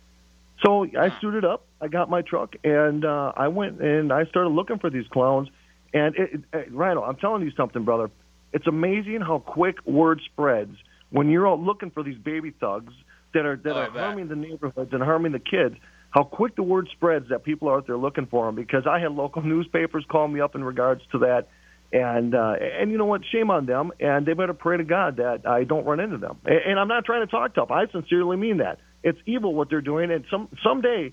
So 0.64 0.86
I 0.98 1.12
suited 1.20 1.44
up, 1.44 1.66
I 1.80 1.88
got 1.88 2.08
my 2.08 2.22
truck, 2.22 2.56
and 2.64 3.04
uh, 3.04 3.32
I 3.36 3.48
went 3.48 3.82
and 3.82 4.12
I 4.12 4.24
started 4.26 4.50
looking 4.50 4.78
for 4.78 4.88
these 4.88 5.06
clowns. 5.08 5.48
And 5.92 6.16
it, 6.16 6.40
it, 6.52 6.74
Ryno, 6.74 7.06
I'm 7.06 7.16
telling 7.16 7.42
you 7.42 7.50
something, 7.56 7.84
brother. 7.84 8.10
It's 8.52 8.66
amazing 8.66 9.20
how 9.20 9.40
quick 9.40 9.84
word 9.84 10.22
spreads 10.24 10.76
when 11.10 11.30
you're 11.30 11.48
out 11.48 11.60
looking 11.60 11.90
for 11.90 12.02
these 12.02 12.18
baby 12.18 12.52
thugs 12.58 12.92
that 13.34 13.46
are 13.46 13.56
that 13.56 13.76
Oh, 13.76 13.80
are 13.80 13.90
harming 13.90 14.28
the 14.28 14.36
neighborhoods 14.36 14.92
and 14.92 15.02
harming 15.02 15.32
the 15.32 15.38
kids. 15.38 15.76
How 16.10 16.24
quick 16.24 16.56
the 16.56 16.62
word 16.62 16.88
spreads 16.92 17.28
that 17.28 17.44
people 17.44 17.68
are 17.68 17.76
out 17.76 17.86
there 17.86 17.98
looking 17.98 18.26
for 18.26 18.46
them. 18.46 18.54
Because 18.54 18.86
I 18.86 19.00
had 19.00 19.12
local 19.12 19.42
newspapers 19.44 20.04
call 20.08 20.28
me 20.28 20.40
up 20.40 20.54
in 20.54 20.64
regards 20.64 21.02
to 21.12 21.18
that, 21.18 21.48
and 21.92 22.34
uh, 22.34 22.54
and 22.60 22.90
you 22.90 22.98
know 22.98 23.04
what? 23.04 23.22
Shame 23.30 23.50
on 23.50 23.66
them, 23.66 23.92
and 24.00 24.26
they 24.26 24.32
better 24.32 24.54
pray 24.54 24.78
to 24.78 24.84
God 24.84 25.16
that 25.16 25.46
I 25.46 25.64
don't 25.64 25.84
run 25.84 26.00
into 26.00 26.18
them. 26.18 26.38
And, 26.44 26.58
and 26.58 26.80
I'm 26.80 26.88
not 26.88 27.04
trying 27.04 27.26
to 27.26 27.30
talk 27.30 27.54
tough. 27.54 27.70
I 27.70 27.86
sincerely 27.88 28.36
mean 28.36 28.58
that. 28.58 28.78
It's 29.02 29.18
evil 29.26 29.54
what 29.54 29.70
they're 29.70 29.80
doing, 29.80 30.10
and 30.10 30.24
some 30.30 30.48
someday 30.64 31.12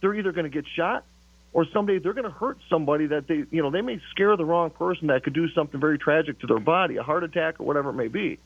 they're 0.00 0.14
either 0.14 0.32
going 0.32 0.50
to 0.50 0.50
get 0.50 0.64
shot 0.76 1.04
or 1.52 1.66
someday 1.72 1.98
they're 1.98 2.14
going 2.14 2.30
to 2.30 2.30
hurt 2.30 2.58
somebody 2.68 3.06
that 3.06 3.26
they 3.28 3.44
you 3.50 3.62
know 3.62 3.70
they 3.70 3.80
may 3.80 4.00
scare 4.10 4.36
the 4.36 4.44
wrong 4.44 4.70
person 4.70 5.08
that 5.08 5.24
could 5.24 5.34
do 5.34 5.48
something 5.54 5.80
very 5.80 5.98
tragic 5.98 6.40
to 6.40 6.46
their 6.46 6.58
body, 6.58 6.96
a 6.96 7.02
heart 7.02 7.24
attack 7.24 7.60
or 7.60 7.66
whatever 7.66 7.90
it 7.90 7.94
may 7.94 8.08
be. 8.08 8.38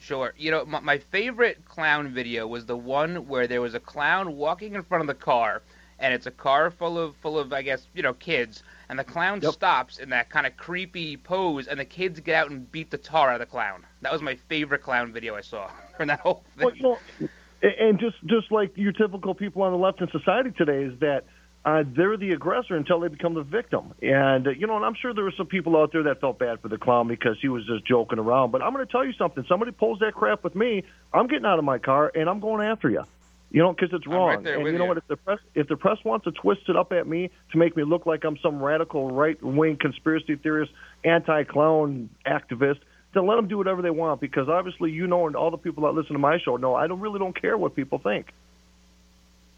Sure. 0.00 0.32
You 0.36 0.50
know, 0.50 0.64
my, 0.64 0.80
my 0.80 0.98
favorite 0.98 1.64
clown 1.64 2.12
video 2.12 2.46
was 2.46 2.66
the 2.66 2.76
one 2.76 3.26
where 3.26 3.46
there 3.46 3.60
was 3.60 3.74
a 3.74 3.80
clown 3.80 4.36
walking 4.36 4.74
in 4.74 4.82
front 4.82 5.02
of 5.02 5.08
the 5.08 5.14
car, 5.14 5.62
and 5.98 6.14
it's 6.14 6.26
a 6.26 6.30
car 6.30 6.70
full 6.70 6.98
of 6.98 7.16
full 7.16 7.38
of 7.38 7.52
I 7.52 7.62
guess 7.62 7.88
you 7.94 8.02
know 8.02 8.14
kids, 8.14 8.62
and 8.88 8.98
the 8.98 9.04
clown 9.04 9.42
stops 9.42 9.98
in 9.98 10.10
that 10.10 10.30
kind 10.30 10.46
of 10.46 10.56
creepy 10.56 11.16
pose, 11.16 11.66
and 11.66 11.78
the 11.78 11.84
kids 11.84 12.20
get 12.20 12.36
out 12.36 12.50
and 12.50 12.70
beat 12.70 12.90
the 12.90 12.98
tar 12.98 13.30
out 13.30 13.40
of 13.40 13.40
the 13.40 13.50
clown. 13.50 13.84
That 14.02 14.12
was 14.12 14.22
my 14.22 14.36
favorite 14.48 14.82
clown 14.82 15.12
video 15.12 15.34
I 15.34 15.40
saw 15.40 15.70
from 15.96 16.08
that 16.08 16.20
whole 16.20 16.44
thing. 16.56 16.66
Well, 16.66 16.74
you 16.76 16.82
know, 16.82 17.28
and 17.62 17.98
just 17.98 18.16
just 18.26 18.52
like 18.52 18.72
your 18.76 18.92
typical 18.92 19.34
people 19.34 19.62
on 19.62 19.72
the 19.72 19.78
left 19.78 20.00
in 20.00 20.08
society 20.10 20.50
today 20.56 20.84
is 20.84 20.98
that 21.00 21.24
uh, 21.64 21.82
they're 21.86 22.16
the 22.16 22.32
aggressor 22.32 22.76
until 22.76 23.00
they 23.00 23.08
become 23.08 23.34
the 23.34 23.42
victim. 23.42 23.92
And 24.00 24.46
uh, 24.46 24.50
you 24.50 24.66
know, 24.66 24.76
and 24.76 24.84
I'm 24.84 24.94
sure 24.94 25.12
there 25.12 25.24
were 25.24 25.34
some 25.36 25.46
people 25.46 25.76
out 25.76 25.92
there 25.92 26.04
that 26.04 26.20
felt 26.20 26.38
bad 26.38 26.60
for 26.60 26.68
the 26.68 26.78
clown 26.78 27.08
because 27.08 27.36
he 27.40 27.48
was 27.48 27.66
just 27.66 27.84
joking 27.86 28.18
around. 28.18 28.52
But 28.52 28.62
I'm 28.62 28.72
going 28.72 28.86
to 28.86 28.90
tell 28.90 29.04
you 29.04 29.12
something: 29.14 29.44
somebody 29.48 29.72
pulls 29.72 29.98
that 29.98 30.14
crap 30.14 30.44
with 30.44 30.54
me, 30.54 30.84
I'm 31.12 31.26
getting 31.26 31.46
out 31.46 31.58
of 31.58 31.64
my 31.64 31.78
car 31.78 32.10
and 32.14 32.28
I'm 32.28 32.40
going 32.40 32.66
after 32.66 32.88
you. 32.88 33.04
You 33.50 33.62
know, 33.62 33.72
because 33.72 33.90
it's 33.92 34.06
wrong. 34.06 34.44
right 34.44 34.46
and 34.46 34.66
you 34.66 34.72
know 34.72 34.84
you. 34.84 34.88
what? 34.88 34.98
If 34.98 35.08
the 35.08 35.16
press 35.16 35.38
if 35.54 35.68
the 35.68 35.76
press 35.76 35.98
wants 36.04 36.24
to 36.24 36.32
twist 36.32 36.62
it 36.68 36.76
up 36.76 36.92
at 36.92 37.06
me 37.06 37.30
to 37.52 37.58
make 37.58 37.76
me 37.76 37.82
look 37.82 38.04
like 38.04 38.24
I'm 38.24 38.36
some 38.42 38.62
radical 38.62 39.10
right 39.10 39.42
wing 39.42 39.78
conspiracy 39.80 40.36
theorist, 40.36 40.70
anti 41.02 41.44
clown 41.44 42.10
activist, 42.26 42.80
then 43.14 43.26
let 43.26 43.36
them 43.36 43.48
do 43.48 43.56
whatever 43.56 43.80
they 43.80 43.90
want. 43.90 44.20
Because 44.20 44.48
obviously, 44.48 44.90
you 44.90 45.06
know, 45.06 45.26
and 45.26 45.34
all 45.34 45.50
the 45.50 45.56
people 45.56 45.84
that 45.84 45.92
listen 45.92 46.12
to 46.12 46.18
my 46.18 46.38
show 46.38 46.56
know, 46.56 46.74
I 46.74 46.86
don't 46.86 47.00
really 47.00 47.18
don't 47.18 47.38
care 47.38 47.56
what 47.56 47.74
people 47.74 47.98
think. 47.98 48.26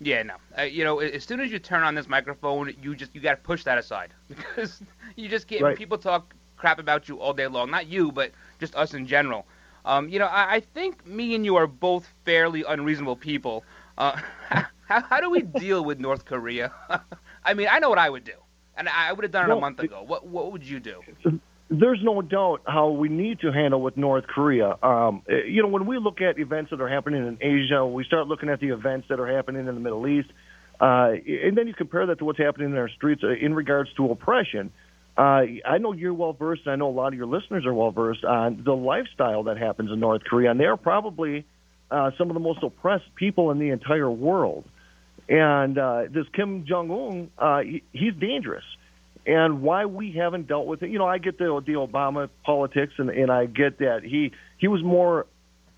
Yeah, 0.01 0.23
no. 0.23 0.35
Uh, 0.59 0.63
you 0.63 0.83
know, 0.83 0.99
as 1.01 1.25
soon 1.25 1.41
as 1.41 1.53
you 1.53 1.59
turn 1.59 1.83
on 1.83 1.95
this 1.95 2.09
microphone, 2.09 2.75
you 2.83 2.95
just 2.97 3.15
you 3.15 3.21
got 3.21 3.33
to 3.33 3.37
push 3.37 3.65
that 3.65 3.79
aside 3.79 4.15
because 4.29 4.83
you 5.17 5.29
just 5.29 5.47
can't. 5.47 5.63
Right. 5.63 5.77
People 5.77 5.99
talk 5.99 6.35
crap 6.57 6.79
about 6.79 7.09
you 7.09 7.21
all 7.21 7.33
day 7.33 7.47
long. 7.47 7.71
Not 7.71 7.87
you, 7.87 8.11
but 8.11 8.33
just 8.59 8.75
us 8.75 8.95
in 8.95 9.07
general. 9.07 9.47
Um, 9.85 10.09
you 10.09 10.19
know, 10.19 10.27
I, 10.27 10.55
I 10.57 10.61
think 10.61 11.07
me 11.07 11.35
and 11.35 11.45
you 11.45 11.57
are 11.57 11.67
both 11.67 12.09
fairly 12.25 12.65
unreasonable 12.65 13.17
people. 13.17 13.65
Uh, 13.99 14.19
how, 14.87 15.01
how 15.03 15.21
do 15.21 15.31
we 15.31 15.43
deal 15.61 15.85
with 15.85 16.01
North 16.01 16.25
Korea? 16.25 16.73
I 17.45 17.55
mean, 17.55 17.69
I 17.71 17.79
know 17.79 17.89
what 17.91 17.99
I 17.99 18.11
would 18.11 18.25
do, 18.25 18.35
and 18.77 18.89
I 18.89 19.13
would 19.13 19.25
have 19.25 19.33
done 19.33 19.51
it 19.51 19.53
a 19.53 19.61
month 19.61 19.81
ago. 19.81 20.03
What 20.03 20.27
What 20.27 20.53
would 20.53 20.65
you 20.65 20.81
do? 20.81 21.03
There's 21.71 22.01
no 22.03 22.21
doubt 22.21 22.63
how 22.67 22.91
we 22.91 23.09
need 23.09 23.41
to 23.41 23.53
handle 23.53 23.81
with 23.81 23.97
North 23.97 24.27
Korea. 24.27 24.77
Um, 24.83 25.23
you 25.29 25.63
know, 25.63 25.69
when 25.69 25.87
we 25.87 25.99
look 25.99 26.21
at 26.21 26.39
events 26.39 26.71
that 26.71 26.81
are 26.81 26.89
happening 26.89 27.25
in 27.27 27.39
Asia, 27.41 27.87
we 27.87 28.03
start 28.05 28.27
looking 28.27 28.49
at 28.49 28.59
the 28.59 28.71
events 28.71 29.07
that 29.09 29.21
are 29.21 29.27
happening 29.27 29.69
in 29.69 29.75
the 29.75 29.81
Middle 29.81 30.07
East, 30.09 30.31
uh, 30.81 31.13
and 31.27 31.57
then 31.57 31.69
you 31.69 31.75
compare 31.75 32.07
that 32.07 32.19
to 32.19 32.25
what's 32.25 32.39
happening 32.39 32.71
in 32.71 32.77
our 32.77 32.89
streets 32.89 33.23
uh, 33.23 33.29
in 33.29 33.55
regards 33.55 33.93
to 33.95 34.11
oppression. 34.11 34.73
Uh, 35.17 35.43
I 35.65 35.79
know 35.79 35.93
you're 35.93 36.15
well 36.15 36.33
versed, 36.33 36.63
and 36.65 36.73
I 36.73 36.77
know 36.77 36.89
a 36.89 36.91
lot 36.91 37.09
of 37.09 37.15
your 37.15 37.27
listeners 37.27 37.65
are 37.67 37.75
well 37.75 37.93
versed 37.93 38.25
on 38.25 38.63
the 38.65 38.75
lifestyle 38.75 39.45
that 39.45 39.57
happens 39.57 39.93
in 39.93 40.01
North 40.01 40.25
Korea, 40.25 40.51
and 40.51 40.59
they 40.59 40.65
are 40.65 40.77
probably 40.77 41.45
uh, 41.91 42.11
some 42.19 42.31
of 42.31 42.35
the 42.35 42.41
most 42.41 42.65
oppressed 42.65 43.15
people 43.15 43.53
in 43.53 43.59
the 43.59 43.71
entire 43.71 44.11
world. 44.11 44.65
And 45.29 45.79
uh, 45.79 46.05
this 46.11 46.27
Kim 46.35 46.65
Jong 46.67 46.91
Un, 46.91 47.31
uh, 47.39 47.61
he, 47.61 47.85
he's 47.93 48.15
dangerous 48.15 48.65
and 49.27 49.63
why 49.63 49.85
we 49.87 50.13
haven't 50.13 50.47
dealt 50.49 50.67
with 50.67 50.83
it. 50.83 50.91
You 50.91 50.99
know, 50.99 51.07
I 51.07 51.19
get 51.19 51.39
the 51.39 51.63
the 51.65 51.73
Obama 51.75 52.29
politics, 52.45 52.95
and 52.99 53.11
and 53.11 53.31
I 53.31 53.47
get 53.47 53.79
that 53.79 54.01
he 54.03 54.33
he 54.59 54.69
was 54.69 54.83
more 54.83 55.27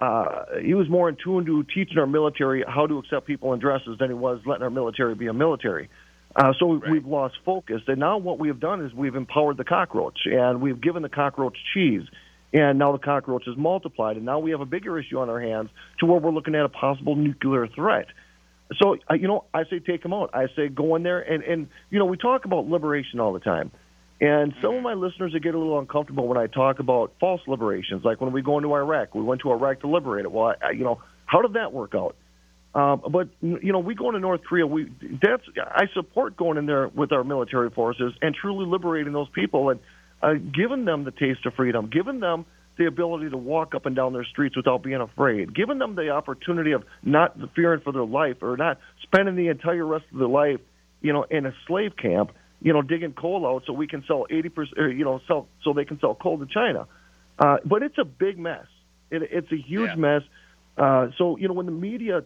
uh, 0.00 0.44
he 0.60 0.74
was 0.74 0.88
more 0.88 1.08
in 1.08 1.16
tune 1.22 1.44
to 1.46 1.62
teaching 1.64 1.98
our 1.98 2.06
military 2.06 2.64
how 2.66 2.86
to 2.86 2.98
accept 2.98 3.26
people 3.26 3.52
in 3.52 3.60
dresses 3.60 3.98
than 3.98 4.08
he 4.08 4.14
was 4.14 4.40
letting 4.46 4.62
our 4.62 4.70
military 4.70 5.14
be 5.14 5.28
a 5.28 5.32
military. 5.32 5.88
Uh, 6.34 6.52
so 6.58 6.66
we've, 6.66 6.82
we've 6.90 7.06
lost 7.06 7.34
focus, 7.44 7.82
and 7.86 7.98
now 7.98 8.16
what 8.16 8.38
we 8.38 8.48
have 8.48 8.58
done 8.58 8.84
is 8.84 8.92
we've 8.94 9.16
empowered 9.16 9.58
the 9.58 9.64
cockroach, 9.64 10.20
and 10.24 10.62
we've 10.62 10.80
given 10.80 11.02
the 11.02 11.08
cockroach 11.10 11.56
cheese, 11.74 12.02
and 12.54 12.78
now 12.78 12.90
the 12.92 12.98
cockroach 12.98 13.46
is 13.46 13.54
multiplied, 13.56 14.16
and 14.16 14.24
now 14.24 14.38
we 14.38 14.50
have 14.50 14.62
a 14.62 14.66
bigger 14.66 14.98
issue 14.98 15.18
on 15.18 15.28
our 15.28 15.40
hands 15.40 15.68
to 16.00 16.06
where 16.06 16.18
we're 16.18 16.30
looking 16.30 16.54
at 16.54 16.64
a 16.64 16.70
possible 16.70 17.16
nuclear 17.16 17.68
threat. 17.68 18.06
So, 18.80 18.96
you 19.14 19.28
know, 19.28 19.44
I 19.52 19.64
say 19.64 19.78
take 19.78 20.02
them 20.02 20.12
out. 20.12 20.30
I 20.34 20.46
say 20.56 20.68
go 20.68 20.96
in 20.96 21.02
there 21.02 21.20
and, 21.20 21.42
and, 21.42 21.68
you 21.90 21.98
know, 21.98 22.06
we 22.06 22.16
talk 22.16 22.44
about 22.44 22.66
liberation 22.66 23.20
all 23.20 23.32
the 23.32 23.40
time. 23.40 23.70
And 24.20 24.54
some 24.62 24.74
of 24.76 24.82
my 24.82 24.94
listeners 24.94 25.32
that 25.32 25.40
get 25.40 25.54
a 25.54 25.58
little 25.58 25.80
uncomfortable 25.80 26.28
when 26.28 26.38
I 26.38 26.46
talk 26.46 26.78
about 26.78 27.12
false 27.18 27.40
liberations, 27.48 28.04
like 28.04 28.20
when 28.20 28.32
we 28.32 28.40
go 28.40 28.56
into 28.56 28.72
Iraq, 28.72 29.16
we 29.16 29.22
went 29.22 29.40
to 29.40 29.50
Iraq 29.50 29.80
to 29.80 29.88
liberate 29.88 30.24
it. 30.24 30.30
Well, 30.30 30.54
I, 30.62 30.68
I, 30.68 30.70
you 30.70 30.84
know, 30.84 31.02
how 31.26 31.42
did 31.42 31.54
that 31.54 31.72
work 31.72 31.94
out? 31.96 32.14
Um, 32.74 33.02
but 33.10 33.28
you 33.42 33.72
know, 33.72 33.80
we 33.80 33.94
go 33.94 34.08
into 34.08 34.20
North 34.20 34.42
Korea. 34.44 34.66
We 34.66 34.90
that's 35.20 35.42
I 35.58 35.88
support 35.92 36.36
going 36.36 36.56
in 36.56 36.66
there 36.66 36.88
with 36.88 37.12
our 37.12 37.22
military 37.22 37.68
forces 37.68 38.14
and 38.22 38.34
truly 38.34 38.64
liberating 38.64 39.12
those 39.12 39.28
people 39.34 39.68
and 39.70 39.80
uh, 40.22 40.34
giving 40.34 40.84
them 40.84 41.04
the 41.04 41.10
taste 41.10 41.44
of 41.44 41.54
freedom, 41.54 41.90
giving 41.92 42.20
them 42.20 42.46
the 42.78 42.86
ability 42.86 43.30
to 43.30 43.36
walk 43.36 43.74
up 43.74 43.86
and 43.86 43.94
down 43.94 44.12
their 44.12 44.24
streets 44.24 44.56
without 44.56 44.82
being 44.82 45.00
afraid, 45.00 45.54
giving 45.54 45.78
them 45.78 45.94
the 45.94 46.10
opportunity 46.10 46.72
of 46.72 46.84
not 47.02 47.36
fearing 47.54 47.80
for 47.80 47.92
their 47.92 48.04
life 48.04 48.36
or 48.42 48.56
not 48.56 48.78
spending 49.02 49.36
the 49.36 49.48
entire 49.48 49.86
rest 49.86 50.04
of 50.12 50.18
their 50.18 50.28
life, 50.28 50.60
you 51.00 51.12
know, 51.12 51.24
in 51.30 51.46
a 51.46 51.54
slave 51.66 51.92
camp, 51.96 52.32
you 52.60 52.72
know, 52.72 52.80
digging 52.82 53.12
coal 53.12 53.46
out 53.46 53.64
so 53.66 53.72
we 53.72 53.86
can 53.86 54.04
sell 54.06 54.26
80%, 54.30 54.78
or, 54.78 54.88
you 54.88 55.04
know, 55.04 55.20
sell 55.26 55.48
so 55.62 55.72
they 55.72 55.84
can 55.84 56.00
sell 56.00 56.14
coal 56.14 56.38
to 56.38 56.46
China. 56.46 56.86
Uh, 57.38 57.56
but 57.64 57.82
it's 57.82 57.98
a 57.98 58.04
big 58.04 58.38
mess. 58.38 58.66
It, 59.10 59.22
it's 59.30 59.52
a 59.52 59.56
huge 59.56 59.90
Yeah. 59.90 59.96
mess. 59.96 60.22
Uh, 60.78 61.08
so, 61.18 61.36
you 61.36 61.48
know, 61.48 61.54
when 61.54 61.66
the 61.66 61.72
media, 61.72 62.22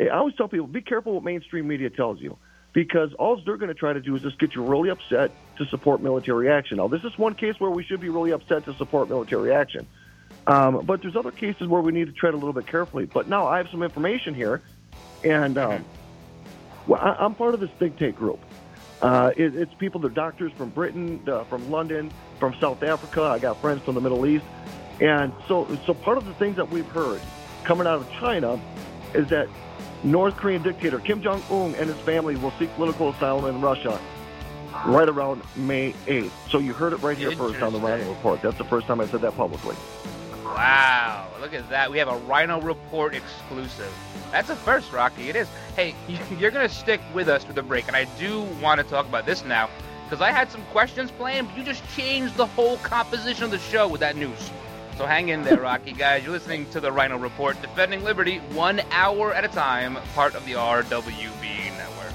I 0.00 0.08
always 0.16 0.34
tell 0.34 0.48
people, 0.48 0.66
be 0.66 0.80
careful 0.80 1.14
what 1.14 1.22
mainstream 1.22 1.68
media 1.68 1.90
tells 1.90 2.20
you 2.20 2.36
because 2.74 3.14
all 3.14 3.36
they're 3.36 3.56
going 3.56 3.68
to 3.68 3.74
try 3.74 3.94
to 3.94 4.00
do 4.00 4.14
is 4.16 4.22
just 4.22 4.38
get 4.38 4.54
you 4.54 4.62
really 4.62 4.90
upset 4.90 5.30
to 5.56 5.64
support 5.66 6.02
military 6.02 6.50
action. 6.50 6.76
Now, 6.76 6.88
this 6.88 7.04
is 7.04 7.16
one 7.16 7.34
case 7.34 7.58
where 7.58 7.70
we 7.70 7.84
should 7.84 8.00
be 8.00 8.10
really 8.10 8.32
upset 8.32 8.64
to 8.66 8.74
support 8.74 9.08
military 9.08 9.54
action. 9.54 9.86
Um, 10.46 10.84
but 10.84 11.00
there's 11.00 11.16
other 11.16 11.30
cases 11.30 11.68
where 11.68 11.80
we 11.80 11.92
need 11.92 12.06
to 12.06 12.12
tread 12.12 12.34
a 12.34 12.36
little 12.36 12.52
bit 12.52 12.66
carefully. 12.66 13.06
But 13.06 13.28
now 13.28 13.46
I 13.46 13.58
have 13.58 13.68
some 13.70 13.82
information 13.82 14.34
here, 14.34 14.60
and 15.22 15.56
um, 15.56 15.84
well, 16.86 17.00
I, 17.00 17.24
I'm 17.24 17.34
part 17.34 17.54
of 17.54 17.60
this 17.60 17.70
think 17.78 17.96
tank 17.96 18.16
group. 18.16 18.40
Uh, 19.00 19.30
it, 19.36 19.54
it's 19.54 19.72
people, 19.74 20.00
they're 20.00 20.10
doctors 20.10 20.52
from 20.52 20.70
Britain, 20.70 21.22
uh, 21.28 21.44
from 21.44 21.70
London, 21.70 22.10
from 22.40 22.54
South 22.60 22.82
Africa. 22.82 23.22
I 23.22 23.38
got 23.38 23.60
friends 23.60 23.82
from 23.82 23.94
the 23.94 24.00
Middle 24.00 24.26
East, 24.26 24.44
and 25.00 25.32
so 25.46 25.66
so 25.86 25.94
part 25.94 26.18
of 26.18 26.26
the 26.26 26.34
things 26.34 26.56
that 26.56 26.68
we've 26.68 26.88
heard 26.88 27.20
coming 27.62 27.86
out 27.86 28.00
of 28.00 28.10
China 28.12 28.60
is 29.14 29.28
that 29.28 29.48
North 30.04 30.36
Korean 30.36 30.62
dictator 30.62 31.00
Kim 31.00 31.22
Jong 31.22 31.42
Un 31.50 31.74
and 31.76 31.88
his 31.88 31.98
family 32.00 32.36
will 32.36 32.52
seek 32.52 32.72
political 32.74 33.08
asylum 33.08 33.46
in 33.46 33.60
Russia 33.62 33.98
right 34.86 35.08
around 35.08 35.42
May 35.56 35.92
8th. 36.06 36.30
So 36.50 36.58
you 36.58 36.74
heard 36.74 36.92
it 36.92 36.96
right 36.96 37.16
here 37.16 37.32
first 37.32 37.62
on 37.62 37.72
the 37.72 37.78
Ryno 37.78 38.08
Report. 38.08 38.42
That's 38.42 38.58
the 38.58 38.64
first 38.64 38.86
time 38.86 39.00
I 39.00 39.06
said 39.06 39.22
that 39.22 39.34
publicly. 39.34 39.74
Wow, 40.44 41.28
look 41.40 41.54
at 41.54 41.68
that. 41.70 41.90
We 41.90 41.98
have 41.98 42.08
a 42.08 42.20
Ryno 42.20 42.62
Report 42.62 43.14
exclusive. 43.14 43.92
That's 44.30 44.50
a 44.50 44.56
first, 44.56 44.92
Rocci. 44.92 45.28
It 45.28 45.36
is. 45.36 45.48
Hey, 45.74 45.94
you're 46.38 46.50
going 46.50 46.68
to 46.68 46.74
stick 46.74 47.00
with 47.14 47.28
us 47.28 47.44
through 47.44 47.54
the 47.54 47.62
break, 47.62 47.88
and 47.88 47.96
I 47.96 48.04
do 48.18 48.42
want 48.60 48.80
to 48.80 48.86
talk 48.86 49.06
about 49.06 49.24
this 49.24 49.42
now 49.44 49.70
because 50.04 50.20
I 50.20 50.30
had 50.30 50.50
some 50.50 50.62
questions 50.66 51.10
planned, 51.10 51.48
but 51.48 51.56
you 51.56 51.64
just 51.64 51.82
changed 51.96 52.36
the 52.36 52.46
whole 52.46 52.76
composition 52.78 53.44
of 53.44 53.50
the 53.50 53.58
show 53.58 53.88
with 53.88 54.00
that 54.00 54.16
news. 54.16 54.50
So 54.96 55.06
hang 55.06 55.30
in 55.30 55.42
there, 55.42 55.56
Rocci, 55.56 55.96
guys. 55.96 56.22
You're 56.22 56.32
listening 56.32 56.70
to 56.70 56.78
the 56.78 56.90
Ryno 56.90 57.20
Report, 57.20 57.60
defending 57.60 58.04
liberty 58.04 58.38
one 58.52 58.80
hour 58.92 59.34
at 59.34 59.44
a 59.44 59.48
time, 59.48 59.98
part 60.14 60.36
of 60.36 60.46
the 60.46 60.52
RWB 60.52 61.76
network. 61.76 62.14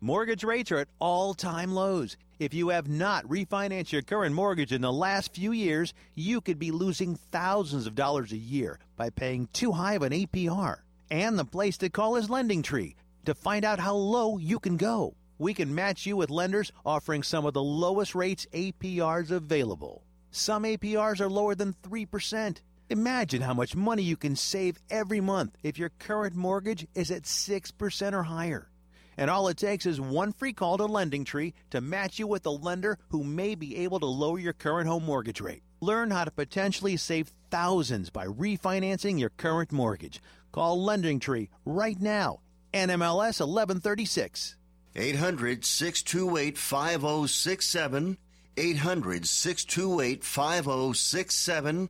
Mortgage 0.00 0.42
rates 0.42 0.72
are 0.72 0.78
at 0.78 0.88
all 0.98 1.34
time 1.34 1.72
lows. 1.72 2.16
If 2.40 2.52
you 2.52 2.70
have 2.70 2.88
not 2.88 3.24
refinanced 3.28 3.92
your 3.92 4.02
current 4.02 4.34
mortgage 4.34 4.72
in 4.72 4.80
the 4.80 4.92
last 4.92 5.32
few 5.32 5.52
years, 5.52 5.94
you 6.16 6.40
could 6.40 6.58
be 6.58 6.72
losing 6.72 7.14
thousands 7.14 7.86
of 7.86 7.94
dollars 7.94 8.32
a 8.32 8.36
year 8.36 8.80
by 8.96 9.10
paying 9.10 9.48
too 9.52 9.70
high 9.70 9.94
of 9.94 10.02
an 10.02 10.12
APR. 10.12 10.78
And 11.12 11.38
the 11.38 11.44
place 11.44 11.78
to 11.78 11.90
call 11.90 12.16
is 12.16 12.28
Lending 12.28 12.62
Tree 12.62 12.96
to 13.24 13.34
find 13.34 13.64
out 13.64 13.78
how 13.78 13.94
low 13.94 14.38
you 14.38 14.58
can 14.58 14.76
go. 14.76 15.14
We 15.38 15.54
can 15.54 15.72
match 15.72 16.06
you 16.06 16.16
with 16.16 16.30
lenders 16.30 16.72
offering 16.84 17.22
some 17.22 17.46
of 17.46 17.54
the 17.54 17.62
lowest 17.62 18.16
rates 18.16 18.48
APRs 18.52 19.30
available. 19.30 20.02
Some 20.34 20.62
APRs 20.62 21.20
are 21.20 21.28
lower 21.28 21.54
than 21.54 21.74
3%. 21.82 22.56
Imagine 22.88 23.42
how 23.42 23.52
much 23.52 23.76
money 23.76 24.02
you 24.02 24.16
can 24.16 24.34
save 24.34 24.78
every 24.88 25.20
month 25.20 25.58
if 25.62 25.78
your 25.78 25.90
current 25.98 26.34
mortgage 26.34 26.86
is 26.94 27.10
at 27.10 27.24
6% 27.24 28.12
or 28.14 28.22
higher. 28.22 28.70
And 29.18 29.28
all 29.28 29.48
it 29.48 29.58
takes 29.58 29.84
is 29.84 30.00
one 30.00 30.32
free 30.32 30.54
call 30.54 30.78
to 30.78 30.86
Lending 30.86 31.26
Tree 31.26 31.52
to 31.68 31.82
match 31.82 32.18
you 32.18 32.26
with 32.26 32.46
a 32.46 32.50
lender 32.50 32.98
who 33.10 33.22
may 33.22 33.54
be 33.54 33.76
able 33.84 34.00
to 34.00 34.06
lower 34.06 34.38
your 34.38 34.54
current 34.54 34.88
home 34.88 35.04
mortgage 35.04 35.42
rate. 35.42 35.64
Learn 35.82 36.10
how 36.10 36.24
to 36.24 36.30
potentially 36.30 36.96
save 36.96 37.30
thousands 37.50 38.08
by 38.08 38.24
refinancing 38.24 39.20
your 39.20 39.30
current 39.36 39.70
mortgage. 39.70 40.22
Call 40.50 40.82
Lending 40.82 41.20
Tree 41.20 41.50
right 41.66 42.00
now. 42.00 42.40
NMLS 42.72 43.40
1136. 43.40 44.56
800 44.96 45.64
628 45.66 46.56
5067. 46.56 48.16
800 48.56 49.26
628 49.26 50.24
5067. 50.24 51.88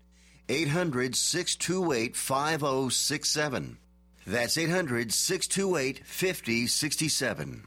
800 0.48 1.16
628 1.16 2.16
5067. 2.16 3.78
That's 4.26 4.58
800 4.58 5.12
628 5.12 6.06
5067. 6.06 7.66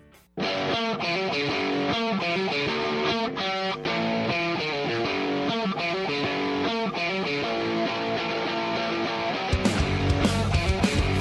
All 0.37 0.45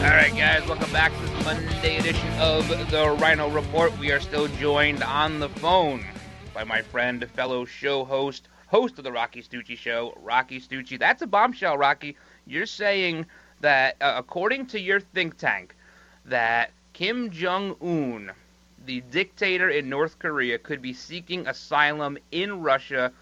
right, 0.02 0.32
guys, 0.36 0.66
welcome 0.68 0.92
back 0.92 1.12
to 1.12 1.20
this 1.22 1.44
Monday 1.44 1.98
edition 1.98 2.28
of 2.38 2.68
the 2.68 3.16
Ryno 3.18 3.52
Report. 3.52 3.96
We 3.98 4.12
are 4.12 4.20
still 4.20 4.46
joined 4.46 5.02
on 5.02 5.40
the 5.40 5.48
phone 5.48 6.04
by 6.54 6.62
my 6.62 6.82
friend, 6.82 7.28
fellow 7.34 7.64
show 7.64 8.04
host, 8.04 8.46
host 8.68 8.98
of 8.98 9.04
the 9.04 9.10
Rocci 9.10 9.42
Stucci 9.46 9.76
Show, 9.76 10.16
Rocci 10.22 10.64
Stucci. 10.64 10.98
That's 10.98 11.22
a 11.22 11.26
bombshell, 11.26 11.76
Rocci. 11.76 12.14
You're 12.46 12.66
saying 12.66 13.26
that, 13.60 13.96
uh, 14.00 14.14
according 14.16 14.66
to 14.66 14.78
your 14.78 15.00
think 15.00 15.36
tank, 15.36 15.74
that 16.26 16.70
Kim 16.92 17.30
Jong 17.30 17.74
Un, 17.82 18.30
the 18.86 19.00
dictator 19.10 19.68
in 19.70 19.88
North 19.88 20.18
Korea, 20.18 20.58
could 20.58 20.82
be 20.82 20.92
seeking 20.92 21.46
asylum 21.46 22.18
in 22.32 22.62
Russia 22.62 23.12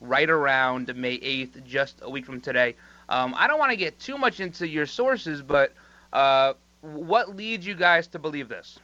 right 0.00 0.28
around 0.28 0.94
May 0.96 1.18
8th, 1.18 1.64
just 1.64 2.00
a 2.02 2.10
week 2.10 2.26
from 2.26 2.40
today. 2.40 2.76
Um, 3.08 3.34
I 3.36 3.46
don't 3.46 3.58
want 3.58 3.70
to 3.70 3.76
get 3.76 3.98
too 3.98 4.18
much 4.18 4.40
into 4.40 4.68
your 4.68 4.86
sources, 4.86 5.42
but 5.42 5.72
uh, 6.12 6.54
what 6.82 7.34
leads 7.36 7.66
you 7.66 7.74
guys 7.74 8.06
to 8.08 8.18
believe 8.18 8.48
this? 8.48 8.78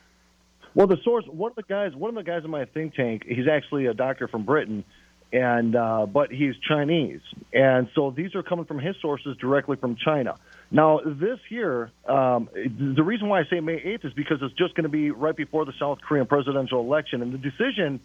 Well, 0.75 0.87
the 0.87 0.99
source, 1.05 1.25
one 1.27 1.53
of 1.53 1.57
the 1.57 1.63
guys, 1.63 1.95
one 1.95 2.09
of 2.09 2.17
the 2.17 2.29
guys 2.29 2.45
in 2.45 2.51
my 2.51 2.65
think 2.65 2.95
tank, 2.95 3.25
he's 3.27 3.47
actually 3.47 3.87
a 3.87 3.95
doctor 3.95 4.27
from 4.27 4.45
Britain, 4.45 4.85
and 5.33 5.77
uh, 5.77 6.07
but 6.07 6.33
he's 6.33 6.55
Chinese, 6.69 7.21
and 7.53 7.89
so 7.95 8.11
these 8.11 8.35
are 8.35 8.43
coming 8.43 8.65
from 8.65 8.81
his 8.81 8.97
sources 9.01 9.37
directly 9.37 9.77
from 9.77 9.97
China. 9.97 10.37
Now, 10.75 10.99
this 11.07 11.39
year, 11.51 11.93
um, 12.09 12.49
the 12.53 13.05
reason 13.05 13.29
why 13.29 13.39
I 13.39 13.45
say 13.49 13.61
May 13.61 13.77
8th 13.77 14.07
is 14.07 14.13
because 14.13 14.39
it's 14.43 14.57
just 14.57 14.75
going 14.75 14.83
to 14.83 14.89
be 14.89 15.13
right 15.13 15.37
before 15.37 15.65
the 15.65 15.73
South 15.79 16.01
Korean 16.01 16.27
presidential 16.27 16.81
election, 16.81 17.23
and 17.23 17.33
the 17.33 17.39
decision, 17.39 18.01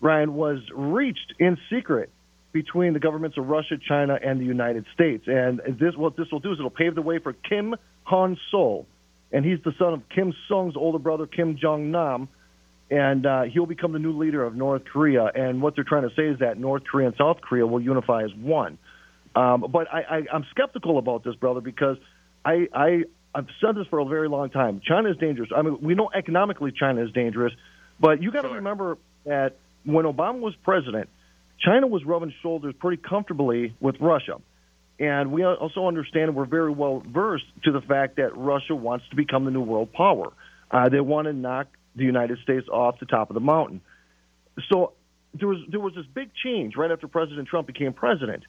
Ryan, 0.00 0.32
was 0.32 0.60
reached 0.74 1.34
in 1.38 1.58
secret 1.68 2.08
between 2.52 2.94
the 2.94 3.00
governments 3.00 3.36
of 3.36 3.46
Russia, 3.46 3.74
China, 3.86 4.18
and 4.24 4.40
the 4.40 4.46
United 4.46 4.86
States. 4.94 5.24
And 5.26 5.60
this, 5.78 5.94
what 5.94 6.16
this 6.16 6.28
will 6.32 6.40
do 6.40 6.52
is 6.52 6.58
it'll 6.58 6.70
pave 6.70 6.94
the 6.94 7.02
way 7.02 7.18
for 7.18 7.34
Kim 7.34 7.74
Han 8.04 8.38
Sol, 8.50 8.86
and 9.30 9.44
he's 9.44 9.58
the 9.62 9.74
son 9.78 9.92
of 9.92 10.00
Kim 10.08 10.32
Sung's 10.48 10.74
older 10.74 10.98
brother, 10.98 11.26
Kim 11.26 11.58
Jong 11.60 11.90
Nam, 11.90 12.30
and 12.90 13.26
uh, 13.26 13.42
he'll 13.42 13.66
become 13.66 13.92
the 13.92 13.98
new 13.98 14.16
leader 14.16 14.42
of 14.42 14.56
North 14.56 14.86
Korea. 14.90 15.26
And 15.34 15.60
what 15.60 15.74
they're 15.74 15.84
trying 15.84 16.08
to 16.08 16.14
say 16.16 16.28
is 16.28 16.38
that 16.38 16.58
North 16.58 16.84
Korea 16.84 17.08
and 17.08 17.16
South 17.18 17.42
Korea 17.42 17.66
will 17.66 17.82
unify 17.82 18.22
as 18.22 18.30
one. 18.34 18.78
Um, 19.36 19.66
but 19.70 19.86
I, 19.92 20.00
I, 20.00 20.22
I'm 20.32 20.46
skeptical 20.50 20.98
about 20.98 21.22
this, 21.22 21.36
brother, 21.36 21.60
because 21.60 21.98
I, 22.44 22.68
I 22.74 23.04
I've 23.34 23.48
said 23.60 23.76
this 23.76 23.86
for 23.88 23.98
a 23.98 24.06
very 24.06 24.30
long 24.30 24.48
time. 24.48 24.80
China 24.82 25.10
is 25.10 25.16
dangerous. 25.18 25.50
I 25.54 25.60
mean, 25.60 25.78
we 25.82 25.94
know 25.94 26.10
economically 26.12 26.72
China 26.72 27.04
is 27.04 27.12
dangerous, 27.12 27.52
but 28.00 28.22
you 28.22 28.30
got 28.30 28.42
to 28.42 28.48
remember 28.48 28.96
that 29.26 29.56
when 29.84 30.06
Obama 30.06 30.40
was 30.40 30.54
president, 30.64 31.10
China 31.60 31.86
was 31.86 32.02
rubbing 32.04 32.32
shoulders 32.42 32.74
pretty 32.80 33.02
comfortably 33.02 33.74
with 33.78 33.96
Russia. 34.00 34.40
And 34.98 35.32
we 35.32 35.44
also 35.44 35.86
understand 35.86 36.34
we're 36.34 36.46
very 36.46 36.72
well 36.72 37.02
versed 37.06 37.44
to 37.64 37.72
the 37.72 37.82
fact 37.82 38.16
that 38.16 38.34
Russia 38.34 38.74
wants 38.74 39.04
to 39.10 39.16
become 39.16 39.44
the 39.44 39.50
new 39.50 39.60
world 39.60 39.92
power. 39.92 40.32
Uh, 40.70 40.88
they 40.88 41.00
want 41.00 41.26
to 41.26 41.34
knock 41.34 41.66
the 41.94 42.04
United 42.04 42.38
States 42.42 42.66
off 42.68 42.98
the 42.98 43.06
top 43.06 43.28
of 43.28 43.34
the 43.34 43.40
mountain. 43.40 43.82
So 44.72 44.94
there 45.34 45.48
was 45.48 45.58
there 45.70 45.80
was 45.80 45.94
this 45.94 46.06
big 46.14 46.30
change 46.42 46.76
right 46.76 46.90
after 46.90 47.08
President 47.08 47.48
Trump 47.48 47.66
became 47.66 47.92
president, 47.92 48.44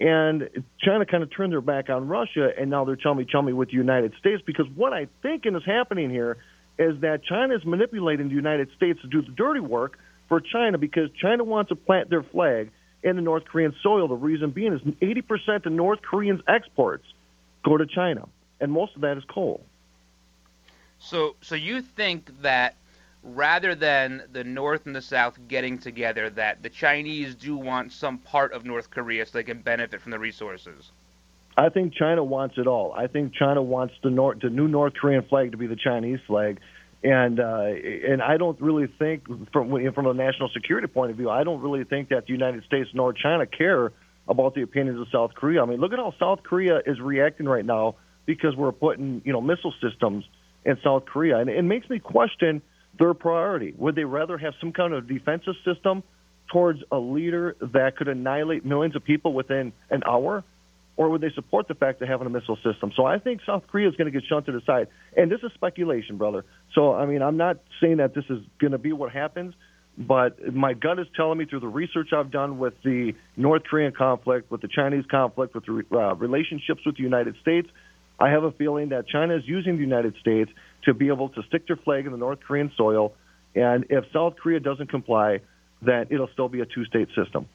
and 0.00 0.48
China 0.80 1.04
kind 1.04 1.22
of 1.22 1.30
turned 1.34 1.52
their 1.52 1.60
back 1.60 1.90
on 1.90 2.06
Russia, 2.06 2.50
and 2.58 2.70
now 2.70 2.84
they're 2.84 2.96
chummy 2.96 3.24
chummy 3.24 3.52
with 3.52 3.68
the 3.68 3.74
United 3.74 4.14
States 4.18 4.42
because 4.46 4.66
what 4.74 4.92
I 4.92 5.08
think 5.22 5.44
is 5.46 5.62
happening 5.66 6.10
here 6.10 6.36
is 6.78 7.00
that 7.00 7.24
China 7.24 7.56
is 7.56 7.64
manipulating 7.64 8.28
the 8.28 8.34
United 8.34 8.68
States 8.76 9.00
to 9.02 9.08
do 9.08 9.22
the 9.22 9.32
dirty 9.32 9.60
work 9.60 9.98
for 10.28 10.40
China 10.40 10.78
because 10.78 11.10
China 11.20 11.42
wants 11.42 11.70
to 11.70 11.74
plant 11.74 12.10
their 12.10 12.22
flag 12.22 12.70
in 13.02 13.16
the 13.16 13.22
North 13.22 13.44
Korean 13.44 13.74
soil. 13.82 14.06
The 14.06 14.14
reason 14.14 14.50
being 14.50 14.72
is 14.72 14.80
80% 14.80 15.66
of 15.66 15.72
North 15.72 16.00
Koreans' 16.02 16.40
exports 16.46 17.04
go 17.64 17.76
to 17.76 17.86
China, 17.86 18.28
and 18.60 18.70
most 18.70 18.94
of 18.94 19.00
that 19.00 19.16
is 19.16 19.24
coal. 19.24 19.64
So, 21.00 21.36
so 21.40 21.54
you 21.54 21.82
think 21.82 22.42
that 22.42 22.76
rather 23.34 23.74
than 23.74 24.24
the 24.32 24.44
North 24.44 24.86
and 24.86 24.94
the 24.94 25.02
South 25.02 25.38
getting 25.48 25.78
together, 25.78 26.30
that 26.30 26.62
the 26.62 26.68
Chinese 26.68 27.34
do 27.34 27.56
want 27.56 27.92
some 27.92 28.18
part 28.18 28.52
of 28.52 28.64
North 28.64 28.90
Korea 28.90 29.26
so 29.26 29.38
they 29.38 29.44
can 29.44 29.60
benefit 29.60 30.00
from 30.00 30.12
the 30.12 30.18
resources? 30.18 30.92
I 31.56 31.68
think 31.68 31.94
China 31.94 32.22
wants 32.22 32.56
it 32.56 32.66
all. 32.66 32.92
I 32.92 33.08
think 33.08 33.34
China 33.34 33.62
wants 33.62 33.94
the, 34.02 34.10
North, 34.10 34.40
the 34.40 34.50
new 34.50 34.68
North 34.68 34.94
Korean 34.94 35.22
flag 35.22 35.52
to 35.52 35.56
be 35.56 35.66
the 35.66 35.76
Chinese 35.76 36.20
flag 36.26 36.60
and 37.02 37.38
uh, 37.38 37.66
and 38.08 38.20
I 38.20 38.36
don't 38.36 38.60
really 38.60 38.88
think 38.98 39.24
from 39.52 39.92
from 39.92 40.06
a 40.06 40.14
national 40.14 40.48
security 40.48 40.88
point 40.88 41.10
of 41.10 41.16
view, 41.16 41.30
I 41.30 41.44
don't 41.44 41.60
really 41.60 41.84
think 41.84 42.08
that 42.08 42.26
the 42.26 42.32
United 42.32 42.64
States 42.64 42.90
nor 42.92 43.12
China 43.12 43.46
care 43.46 43.92
about 44.26 44.54
the 44.54 44.62
opinions 44.62 45.00
of 45.00 45.06
South 45.12 45.34
Korea. 45.34 45.62
I 45.62 45.66
mean, 45.66 45.80
look 45.80 45.92
at 45.92 45.98
how 45.98 46.12
South 46.18 46.42
Korea 46.42 46.80
is 46.84 47.00
reacting 47.00 47.46
right 47.46 47.64
now 47.64 47.94
because 48.26 48.56
we're 48.56 48.72
putting 48.72 49.22
you 49.24 49.32
know 49.32 49.40
missile 49.40 49.72
systems 49.80 50.24
in 50.64 50.76
South 50.82 51.04
Korea, 51.06 51.38
and 51.38 51.48
it 51.48 51.62
makes 51.62 51.88
me 51.88 52.00
question 52.00 52.62
their 52.98 53.14
priority. 53.14 53.74
Would 53.76 53.94
they 53.94 54.04
rather 54.04 54.38
have 54.38 54.54
some 54.60 54.72
kind 54.72 54.92
of 54.92 55.08
defensive 55.08 55.54
system 55.64 56.02
towards 56.52 56.80
a 56.90 56.98
leader 56.98 57.56
that 57.60 57.96
could 57.96 58.08
annihilate 58.08 58.64
millions 58.64 58.96
of 58.96 59.04
people 59.04 59.32
within 59.32 59.72
an 59.90 60.02
hour? 60.06 60.44
or 60.98 61.08
would 61.10 61.20
they 61.20 61.30
support 61.36 61.68
the 61.68 61.74
fact 61.74 62.02
of 62.02 62.08
having 62.08 62.26
a 62.26 62.30
missile 62.30 62.56
system? 62.56 62.92
So 62.96 63.06
I 63.06 63.20
think 63.20 63.40
South 63.46 63.62
Korea 63.68 63.88
is 63.88 63.94
going 63.94 64.12
to 64.12 64.20
get 64.20 64.28
shunted 64.28 64.56
aside. 64.56 64.88
And 65.16 65.30
this 65.30 65.38
is 65.44 65.52
speculation, 65.54 66.18
brother. 66.18 66.44
So, 66.74 66.92
I 66.92 67.06
mean, 67.06 67.22
I'm 67.22 67.36
not 67.36 67.58
saying 67.80 67.98
that 67.98 68.14
this 68.14 68.24
is 68.28 68.40
going 68.60 68.72
to 68.72 68.78
be 68.78 68.92
what 68.92 69.12
happens, 69.12 69.54
but 69.96 70.52
my 70.52 70.74
gut 70.74 70.98
is 70.98 71.06
telling 71.14 71.38
me 71.38 71.44
through 71.44 71.60
the 71.60 71.68
research 71.68 72.08
I've 72.12 72.32
done 72.32 72.58
with 72.58 72.74
the 72.82 73.12
North 73.36 73.62
Korean 73.70 73.92
conflict, 73.92 74.50
with 74.50 74.60
the 74.60 74.68
Chinese 74.68 75.04
conflict, 75.08 75.54
with 75.54 75.66
the 75.66 75.84
uh, 75.92 76.16
relationships 76.16 76.80
with 76.84 76.96
the 76.96 77.04
United 77.04 77.36
States, 77.42 77.68
I 78.18 78.30
have 78.30 78.42
a 78.42 78.50
feeling 78.50 78.88
that 78.88 79.06
China 79.06 79.36
is 79.36 79.42
using 79.46 79.76
the 79.76 79.82
United 79.82 80.16
States 80.20 80.50
to 80.84 80.94
be 80.94 81.08
able 81.08 81.28
to 81.30 81.42
stick 81.44 81.66
their 81.66 81.76
flag 81.76 82.06
in 82.06 82.12
the 82.12 82.18
North 82.18 82.40
Korean 82.40 82.70
soil. 82.76 83.14
And 83.54 83.86
if 83.90 84.04
South 84.12 84.36
Korea 84.36 84.60
doesn't 84.60 84.90
comply, 84.90 85.40
then 85.82 86.06
it'll 86.10 86.28
still 86.28 86.48
be 86.48 86.60
a 86.60 86.66
two 86.66 86.84
state 86.84 87.08
system. 87.14 87.48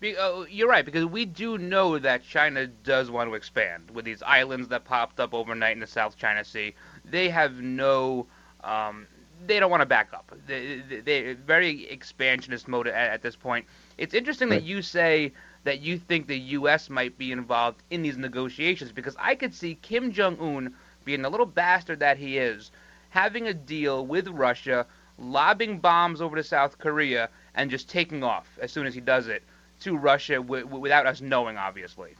Be, 0.00 0.16
uh, 0.16 0.42
you're 0.48 0.68
right 0.68 0.84
because 0.84 1.04
we 1.04 1.26
do 1.26 1.58
know 1.58 1.98
that 1.98 2.24
China 2.24 2.66
does 2.66 3.10
want 3.10 3.28
to 3.28 3.34
expand 3.34 3.90
with 3.90 4.06
these 4.06 4.22
islands 4.22 4.68
that 4.68 4.84
popped 4.84 5.20
up 5.20 5.34
overnight 5.34 5.72
in 5.72 5.80
the 5.80 5.86
South 5.86 6.16
China 6.16 6.42
Sea. 6.42 6.74
They 7.04 7.28
have 7.28 7.60
no, 7.60 8.26
um, 8.64 9.06
they 9.46 9.60
don't 9.60 9.70
want 9.70 9.82
to 9.82 9.86
back 9.86 10.08
up. 10.14 10.32
They, 10.46 10.82
they, 10.88 11.00
they 11.00 11.32
very 11.34 11.86
expansionist 11.90 12.66
mode 12.66 12.86
at, 12.86 12.94
at, 12.94 13.22
this 13.22 13.36
point. 13.36 13.66
It's 13.98 14.14
interesting 14.14 14.48
right. 14.48 14.60
that 14.60 14.64
you 14.64 14.80
say 14.80 15.32
that 15.64 15.80
you 15.80 15.98
think 15.98 16.26
the 16.26 16.38
U.S. 16.38 16.88
might 16.88 17.18
be 17.18 17.30
involved 17.30 17.82
in 17.90 18.00
these 18.00 18.16
negotiations 18.16 18.92
because 18.92 19.16
I 19.18 19.34
could 19.34 19.54
see 19.54 19.74
Kim 19.74 20.12
Jong 20.12 20.40
Un 20.40 20.74
being 21.10 21.22
the 21.22 21.28
little 21.28 21.44
bastard 21.44 21.98
that 21.98 22.18
he 22.18 22.38
is, 22.38 22.70
having 23.08 23.48
a 23.48 23.52
deal 23.52 24.06
with 24.06 24.28
Russia, 24.28 24.86
lobbing 25.18 25.80
bombs 25.80 26.20
over 26.20 26.36
to 26.36 26.44
South 26.44 26.78
Korea, 26.78 27.28
and 27.56 27.68
just 27.68 27.90
taking 27.90 28.22
off 28.22 28.46
as 28.62 28.70
soon 28.70 28.86
as 28.86 28.94
he 28.94 29.00
does 29.00 29.26
it 29.26 29.42
to 29.80 29.96
Russia 29.96 30.34
w- 30.34 30.64
without 30.68 31.06
us 31.06 31.20
knowing, 31.20 31.56
obviously. 31.56 32.12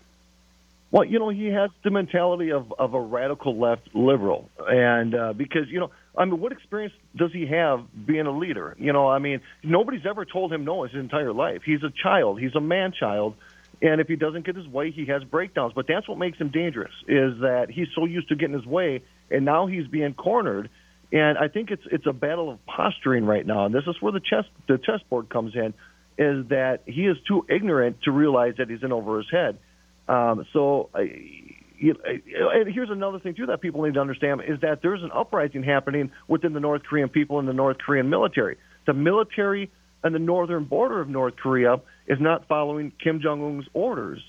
Well, 0.90 1.04
you 1.04 1.20
know, 1.20 1.28
he 1.28 1.46
has 1.46 1.70
the 1.84 1.90
mentality 1.90 2.50
of, 2.50 2.74
of 2.80 2.94
a 2.94 3.00
radical 3.00 3.56
left 3.56 3.94
liberal. 3.94 4.50
And 4.58 5.14
uh, 5.14 5.34
because, 5.34 5.68
you 5.68 5.78
know, 5.78 5.92
I 6.18 6.24
mean, 6.24 6.40
what 6.40 6.50
experience 6.50 6.94
does 7.14 7.30
he 7.32 7.46
have 7.46 7.84
being 8.04 8.26
a 8.26 8.36
leader? 8.36 8.74
You 8.76 8.92
know, 8.92 9.08
I 9.08 9.20
mean, 9.20 9.40
nobody's 9.62 10.04
ever 10.04 10.24
told 10.24 10.52
him 10.52 10.64
no 10.64 10.82
his 10.82 10.96
entire 10.96 11.32
life. 11.32 11.62
He's 11.64 11.84
a 11.84 11.90
child, 11.90 12.40
he's 12.40 12.56
a 12.56 12.60
man 12.60 12.90
child. 12.90 13.36
And 13.82 14.00
if 14.00 14.08
he 14.08 14.16
doesn't 14.16 14.44
get 14.44 14.56
his 14.56 14.68
way, 14.68 14.90
he 14.90 15.06
has 15.06 15.24
breakdowns. 15.24 15.72
But 15.74 15.86
that's 15.88 16.06
what 16.08 16.18
makes 16.18 16.38
him 16.38 16.50
dangerous, 16.50 16.92
is 17.08 17.40
that 17.40 17.68
he's 17.70 17.88
so 17.94 18.04
used 18.04 18.28
to 18.28 18.36
getting 18.36 18.54
his 18.54 18.66
way, 18.66 19.02
and 19.30 19.44
now 19.44 19.66
he's 19.66 19.86
being 19.86 20.14
cornered. 20.14 20.68
And 21.12 21.38
I 21.38 21.48
think 21.48 21.70
it's 21.70 21.82
it's 21.90 22.06
a 22.06 22.12
battle 22.12 22.50
of 22.50 22.64
posturing 22.66 23.24
right 23.24 23.44
now, 23.44 23.66
and 23.66 23.74
this 23.74 23.84
is 23.86 23.96
where 24.00 24.12
the 24.12 24.20
chess 24.20 24.44
the 24.68 24.78
chessboard 24.78 25.28
comes 25.28 25.54
in 25.54 25.74
is 26.18 26.46
that 26.48 26.82
he 26.84 27.06
is 27.06 27.16
too 27.26 27.46
ignorant 27.48 28.02
to 28.02 28.10
realize 28.10 28.54
that 28.58 28.68
he's 28.68 28.82
in 28.82 28.92
over 28.92 29.16
his 29.16 29.30
head. 29.30 29.58
Um, 30.06 30.44
so, 30.52 30.90
uh, 30.94 31.00
you 31.00 31.94
know, 31.94 32.50
and 32.50 32.70
here's 32.72 32.90
another 32.90 33.18
thing 33.18 33.34
too 33.34 33.46
that 33.46 33.62
people 33.62 33.82
need 33.82 33.94
to 33.94 34.00
understand 34.00 34.42
is 34.46 34.60
that 34.60 34.82
there's 34.82 35.02
an 35.02 35.10
uprising 35.14 35.62
happening 35.62 36.12
within 36.28 36.52
the 36.52 36.60
North 36.60 36.82
Korean 36.82 37.08
people 37.08 37.38
and 37.38 37.48
the 37.48 37.54
North 37.54 37.78
Korean 37.78 38.10
military. 38.10 38.58
The 38.86 38.92
military 38.92 39.70
and 40.02 40.14
the 40.14 40.18
northern 40.18 40.64
border 40.64 41.00
of 41.00 41.08
North 41.08 41.36
Korea 41.36 41.80
is 42.10 42.18
not 42.20 42.48
following 42.48 42.92
Kim 43.02 43.20
Jong 43.20 43.42
Un's 43.42 43.68
orders. 43.72 44.20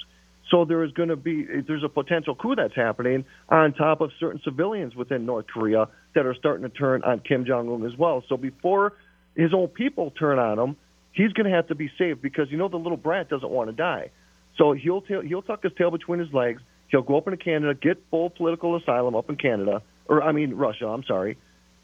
So 0.51 0.65
there 0.65 0.83
is 0.83 0.91
going 0.91 1.09
to 1.09 1.15
be 1.15 1.45
there's 1.67 1.83
a 1.83 1.89
potential 1.89 2.35
coup 2.35 2.55
that's 2.55 2.75
happening 2.75 3.25
on 3.49 3.73
top 3.73 4.01
of 4.01 4.11
certain 4.19 4.39
civilians 4.43 4.95
within 4.95 5.25
North 5.25 5.47
Korea 5.47 5.87
that 6.13 6.25
are 6.27 6.35
starting 6.35 6.61
to 6.61 6.69
turn 6.69 7.03
on 7.03 7.21
Kim 7.21 7.43
Jong 7.43 7.73
Un 7.73 7.83
as 7.85 7.97
well. 7.97 8.23
So 8.29 8.37
before 8.37 8.93
his 9.35 9.53
own 9.53 9.67
people 9.69 10.11
turn 10.11 10.37
on 10.37 10.59
him, 10.59 10.75
he's 11.11 11.33
going 11.33 11.49
to 11.49 11.55
have 11.55 11.67
to 11.67 11.75
be 11.75 11.89
saved 11.97 12.21
because 12.21 12.51
you 12.51 12.57
know 12.57 12.67
the 12.67 12.77
little 12.77 12.97
brat 12.97 13.29
doesn't 13.29 13.49
want 13.49 13.69
to 13.69 13.75
die. 13.75 14.11
So 14.57 14.73
he'll 14.73 15.01
ta- 15.01 15.21
he'll 15.21 15.41
tuck 15.41 15.63
his 15.63 15.71
tail 15.75 15.89
between 15.89 16.19
his 16.19 16.31
legs. 16.33 16.61
He'll 16.89 17.01
go 17.01 17.17
up 17.17 17.27
into 17.27 17.43
Canada, 17.43 17.73
get 17.73 18.03
full 18.11 18.29
political 18.29 18.75
asylum 18.75 19.15
up 19.15 19.27
in 19.29 19.37
Canada, 19.37 19.81
or 20.07 20.21
I 20.21 20.33
mean 20.33 20.53
Russia. 20.53 20.87
I'm 20.87 21.03
sorry, 21.03 21.37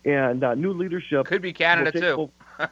and 0.05 0.43
uh, 0.43 0.53
new 0.53 0.73
leadership 0.73 1.25
could 1.25 1.41
be 1.41 1.53
Canada 1.53 1.91
too. 1.91 2.29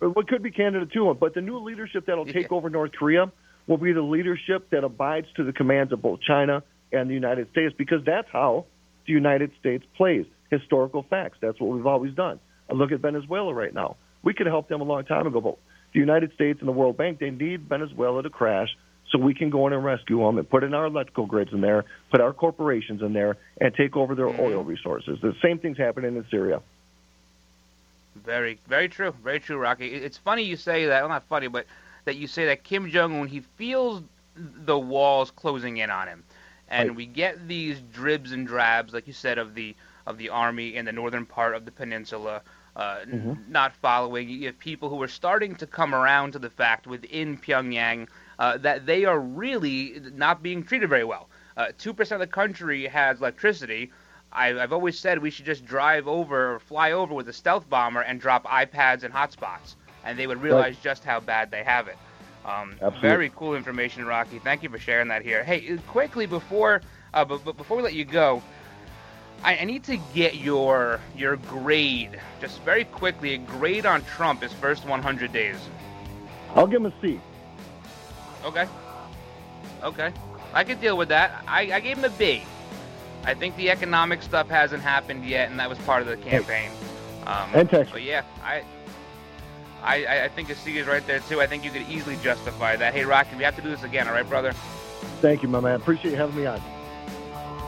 what 0.00 0.28
could 0.28 0.42
be 0.42 0.50
Canada 0.50 0.86
too, 0.86 1.14
but 1.18 1.34
the 1.34 1.40
new 1.40 1.58
leadership 1.58 2.06
that'll 2.06 2.26
take 2.26 2.50
yeah. 2.50 2.56
over 2.56 2.70
North 2.70 2.92
Korea 2.92 3.30
will 3.66 3.76
be 3.76 3.92
the 3.92 4.02
leadership 4.02 4.70
that 4.70 4.84
abides 4.84 5.26
to 5.36 5.44
the 5.44 5.52
commands 5.52 5.92
of 5.92 6.02
both 6.02 6.20
China 6.20 6.62
and 6.92 7.08
the 7.08 7.14
United 7.14 7.50
States 7.50 7.74
because 7.76 8.04
that's 8.04 8.28
how 8.32 8.66
the 9.06 9.12
United 9.12 9.52
States 9.60 9.84
plays 9.96 10.26
historical 10.50 11.04
facts. 11.08 11.38
That's 11.40 11.60
what 11.60 11.70
we've 11.70 11.86
always 11.86 12.14
done. 12.14 12.40
I 12.68 12.74
look 12.74 12.92
at 12.92 13.00
Venezuela 13.00 13.52
right 13.52 13.72
now. 13.72 13.96
We 14.22 14.34
could 14.34 14.46
have 14.46 14.52
helped 14.52 14.68
them 14.68 14.80
a 14.80 14.84
long 14.84 15.04
time 15.04 15.26
ago, 15.26 15.40
but 15.40 15.58
the 15.92 16.00
United 16.00 16.32
States 16.34 16.60
and 16.60 16.68
the 16.68 16.72
World 16.72 16.96
Bank, 16.96 17.18
they 17.18 17.30
need 17.30 17.68
Venezuela 17.68 18.22
to 18.22 18.30
crash 18.30 18.68
so 19.10 19.18
we 19.18 19.34
can 19.34 19.50
go 19.50 19.66
in 19.66 19.72
and 19.72 19.84
rescue 19.84 20.18
them 20.18 20.38
and 20.38 20.48
put 20.48 20.62
in 20.62 20.72
our 20.74 20.86
electrical 20.86 21.26
grids 21.26 21.52
in 21.52 21.60
there, 21.60 21.84
put 22.10 22.20
our 22.20 22.32
corporations 22.32 23.02
in 23.02 23.12
there, 23.12 23.36
and 23.60 23.74
take 23.74 23.96
over 23.96 24.14
their 24.14 24.26
mm-hmm. 24.26 24.40
oil 24.40 24.62
resources. 24.62 25.18
The 25.20 25.34
same 25.42 25.58
thing's 25.58 25.78
happening 25.78 26.16
in 26.16 26.24
Syria. 26.30 26.60
Very, 28.24 28.58
very 28.68 28.88
true. 28.88 29.14
Very 29.22 29.40
true, 29.40 29.58
Rocci. 29.58 29.92
It's 29.92 30.18
funny 30.18 30.42
you 30.42 30.56
say 30.56 30.86
that. 30.86 31.00
Well, 31.00 31.08
not 31.08 31.24
funny, 31.24 31.48
but 31.48 31.66
that 32.04 32.16
you 32.16 32.26
say 32.26 32.46
that 32.46 32.64
Kim 32.64 32.90
Jong 32.90 33.20
Un 33.20 33.28
he 33.28 33.40
feels 33.40 34.02
the 34.34 34.78
walls 34.78 35.30
closing 35.30 35.78
in 35.78 35.90
on 35.90 36.08
him, 36.08 36.24
and 36.68 36.90
right. 36.90 36.96
we 36.96 37.06
get 37.06 37.48
these 37.48 37.80
dribs 37.92 38.32
and 38.32 38.46
drabs, 38.46 38.92
like 38.92 39.06
you 39.06 39.12
said, 39.12 39.38
of 39.38 39.54
the 39.54 39.74
of 40.06 40.18
the 40.18 40.28
army 40.28 40.76
in 40.76 40.84
the 40.84 40.92
northern 40.92 41.26
part 41.26 41.54
of 41.54 41.64
the 41.64 41.70
peninsula 41.70 42.42
uh, 42.76 43.00
mm-hmm. 43.06 43.34
not 43.48 43.74
following. 43.76 44.28
You 44.28 44.46
have 44.46 44.58
people 44.58 44.88
who 44.88 45.00
are 45.02 45.08
starting 45.08 45.54
to 45.56 45.66
come 45.66 45.94
around 45.94 46.32
to 46.32 46.38
the 46.38 46.50
fact 46.50 46.86
within 46.86 47.36
Pyongyang 47.36 48.08
uh, 48.38 48.56
that 48.58 48.86
they 48.86 49.04
are 49.04 49.18
really 49.18 50.00
not 50.14 50.42
being 50.42 50.62
treated 50.62 50.88
very 50.88 51.04
well. 51.04 51.28
Uh, 51.56 51.68
two 51.78 51.92
percent 51.92 52.22
of 52.22 52.28
the 52.28 52.32
country 52.32 52.86
has 52.86 53.18
electricity. 53.18 53.90
I've, 54.32 54.56
I've 54.58 54.72
always 54.72 54.98
said 54.98 55.18
we 55.18 55.30
should 55.30 55.44
just 55.44 55.64
drive 55.64 56.06
over 56.06 56.54
or 56.54 56.58
fly 56.60 56.92
over 56.92 57.14
with 57.14 57.28
a 57.28 57.32
stealth 57.32 57.68
bomber 57.68 58.00
and 58.00 58.20
drop 58.20 58.44
iPads 58.44 59.02
and 59.02 59.12
hotspots, 59.12 59.74
and 60.04 60.18
they 60.18 60.26
would 60.26 60.40
realize 60.40 60.74
right. 60.74 60.82
just 60.82 61.04
how 61.04 61.20
bad 61.20 61.50
they 61.50 61.64
have 61.64 61.88
it. 61.88 61.98
Um, 62.44 62.76
very 63.00 63.30
cool 63.36 63.54
information, 63.54 64.04
Rocci. 64.04 64.42
Thank 64.42 64.62
you 64.62 64.70
for 64.70 64.78
sharing 64.78 65.08
that 65.08 65.22
here. 65.22 65.44
Hey, 65.44 65.76
quickly 65.88 66.26
before, 66.26 66.80
uh, 67.12 67.24
but, 67.24 67.44
but 67.44 67.56
before 67.56 67.76
we 67.76 67.82
let 67.82 67.92
you 67.92 68.04
go, 68.04 68.42
I, 69.42 69.58
I, 69.58 69.64
need 69.64 69.84
to 69.84 69.98
get 70.14 70.36
your 70.36 71.00
your 71.16 71.36
grade, 71.36 72.20
just 72.40 72.60
very 72.62 72.84
quickly, 72.84 73.34
a 73.34 73.38
grade 73.38 73.86
on 73.86 74.04
Trump 74.04 74.42
his 74.42 74.52
first 74.52 74.86
100 74.86 75.32
days. 75.32 75.56
I'll 76.54 76.66
give 76.66 76.82
him 76.82 76.86
a 76.86 77.00
C. 77.00 77.20
Okay. 78.44 78.66
Okay. 79.82 80.12
I 80.52 80.64
could 80.64 80.80
deal 80.80 80.96
with 80.96 81.08
that. 81.08 81.44
I, 81.46 81.72
I 81.72 81.80
gave 81.80 81.98
him 81.98 82.04
a 82.04 82.10
B. 82.10 82.42
I 83.24 83.34
think 83.34 83.56
the 83.56 83.70
economic 83.70 84.22
stuff 84.22 84.48
hasn't 84.48 84.82
happened 84.82 85.24
yet, 85.24 85.50
and 85.50 85.60
that 85.60 85.68
was 85.68 85.78
part 85.80 86.02
of 86.02 86.08
the 86.08 86.16
campaign. 86.16 86.70
Um, 87.26 87.50
and 87.54 87.68
Texas. 87.68 87.92
But 87.92 88.02
yeah, 88.02 88.22
I 88.42 88.64
I, 89.82 90.24
I 90.24 90.28
think 90.28 90.50
is 90.50 90.86
right 90.86 91.06
there 91.06 91.20
too. 91.20 91.40
I 91.40 91.46
think 91.46 91.64
you 91.64 91.70
could 91.70 91.88
easily 91.88 92.16
justify 92.22 92.76
that. 92.76 92.92
Hey, 92.94 93.02
Rocci, 93.02 93.36
we 93.36 93.44
have 93.44 93.56
to 93.56 93.62
do 93.62 93.70
this 93.70 93.82
again, 93.82 94.06
all 94.08 94.14
right, 94.14 94.28
brother? 94.28 94.52
Thank 95.20 95.42
you, 95.42 95.48
my 95.48 95.60
man. 95.60 95.76
Appreciate 95.76 96.10
you 96.10 96.16
having 96.16 96.36
me 96.36 96.46
on. 96.46 96.60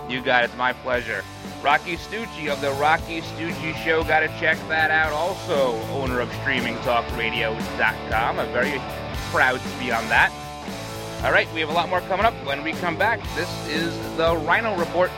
You 0.08 0.20
got 0.20 0.42
it. 0.42 0.46
It's 0.46 0.56
my 0.56 0.72
pleasure. 0.72 1.22
Rocci 1.62 1.96
Stucci 1.96 2.52
of 2.52 2.60
the 2.60 2.72
Rocci 2.72 3.22
Stucci 3.22 3.74
Show. 3.84 4.02
Got 4.04 4.20
to 4.20 4.28
check 4.40 4.58
that 4.68 4.90
out. 4.90 5.12
Also, 5.12 5.80
owner 5.92 6.20
of 6.20 6.28
StreamingTalkRadio.com. 6.30 8.40
I'm 8.40 8.52
very 8.52 8.80
proud 9.30 9.60
to 9.60 9.68
be 9.78 9.92
on 9.92 10.08
that. 10.08 10.32
All 11.24 11.32
right, 11.32 11.46
we 11.54 11.60
have 11.60 11.70
a 11.70 11.72
lot 11.72 11.88
more 11.88 12.00
coming 12.02 12.26
up 12.26 12.34
when 12.44 12.64
we 12.64 12.72
come 12.72 12.98
back. 12.98 13.20
This 13.36 13.48
is 13.68 13.94
the 14.16 14.34
Ryno 14.34 14.76
Report, 14.76 15.08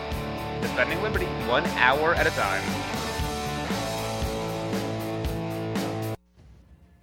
defending 0.64 1.02
liberty 1.02 1.26
one 1.46 1.66
hour 1.76 2.14
at 2.14 2.26
a 2.26 2.30
time. 2.30 2.62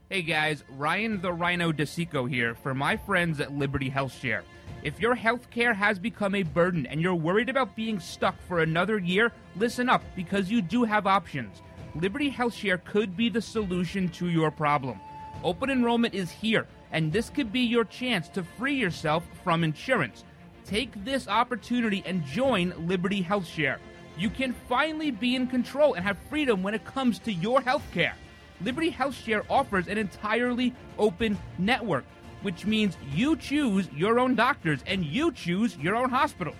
Hey 0.09 0.23
guys, 0.23 0.63
Ryan 0.67 1.21
the 1.21 1.29
Ryno 1.29 1.71
DeSico 1.71 2.27
here 2.27 2.55
for 2.55 2.73
my 2.73 2.97
friends 2.97 3.39
at 3.39 3.53
Liberty 3.53 3.87
Health 3.87 4.13
Share. 4.19 4.43
If 4.81 4.99
your 4.99 5.13
health 5.13 5.51
care 5.51 5.75
has 5.75 5.99
become 5.99 6.33
a 6.33 6.41
burden 6.41 6.87
and 6.87 6.99
you're 6.99 7.13
worried 7.13 7.49
about 7.49 7.75
being 7.75 7.99
stuck 7.99 8.35
for 8.47 8.61
another 8.61 8.97
year, 8.97 9.31
listen 9.55 9.89
up 9.89 10.03
because 10.15 10.49
you 10.49 10.63
do 10.63 10.83
have 10.83 11.05
options. 11.05 11.61
Liberty 11.93 12.29
Health 12.29 12.55
Share 12.55 12.79
could 12.79 13.15
be 13.15 13.29
the 13.29 13.41
solution 13.41 14.09
to 14.09 14.27
your 14.27 14.49
problem. 14.49 14.99
Open 15.43 15.69
enrollment 15.69 16.15
is 16.15 16.31
here, 16.31 16.65
and 16.91 17.13
this 17.13 17.29
could 17.29 17.53
be 17.53 17.61
your 17.61 17.85
chance 17.85 18.27
to 18.29 18.43
free 18.43 18.75
yourself 18.75 19.23
from 19.43 19.63
insurance. 19.63 20.23
Take 20.71 21.03
this 21.03 21.27
opportunity 21.27 22.01
and 22.05 22.23
join 22.23 22.73
Liberty 22.87 23.21
Health 23.21 23.45
Share. 23.45 23.77
You 24.17 24.29
can 24.29 24.53
finally 24.69 25.11
be 25.11 25.35
in 25.35 25.47
control 25.47 25.95
and 25.95 26.05
have 26.05 26.17
freedom 26.29 26.63
when 26.63 26.73
it 26.73 26.85
comes 26.85 27.19
to 27.19 27.33
your 27.33 27.59
health 27.59 27.83
care. 27.93 28.15
Liberty 28.61 28.89
Health 28.89 29.13
Share 29.13 29.43
offers 29.49 29.89
an 29.89 29.97
entirely 29.97 30.73
open 30.97 31.37
network, 31.57 32.05
which 32.41 32.65
means 32.65 32.95
you 33.13 33.35
choose 33.35 33.89
your 33.93 34.17
own 34.17 34.33
doctors 34.33 34.79
and 34.87 35.03
you 35.03 35.33
choose 35.33 35.75
your 35.75 35.97
own 35.97 36.09
hospitals. 36.09 36.55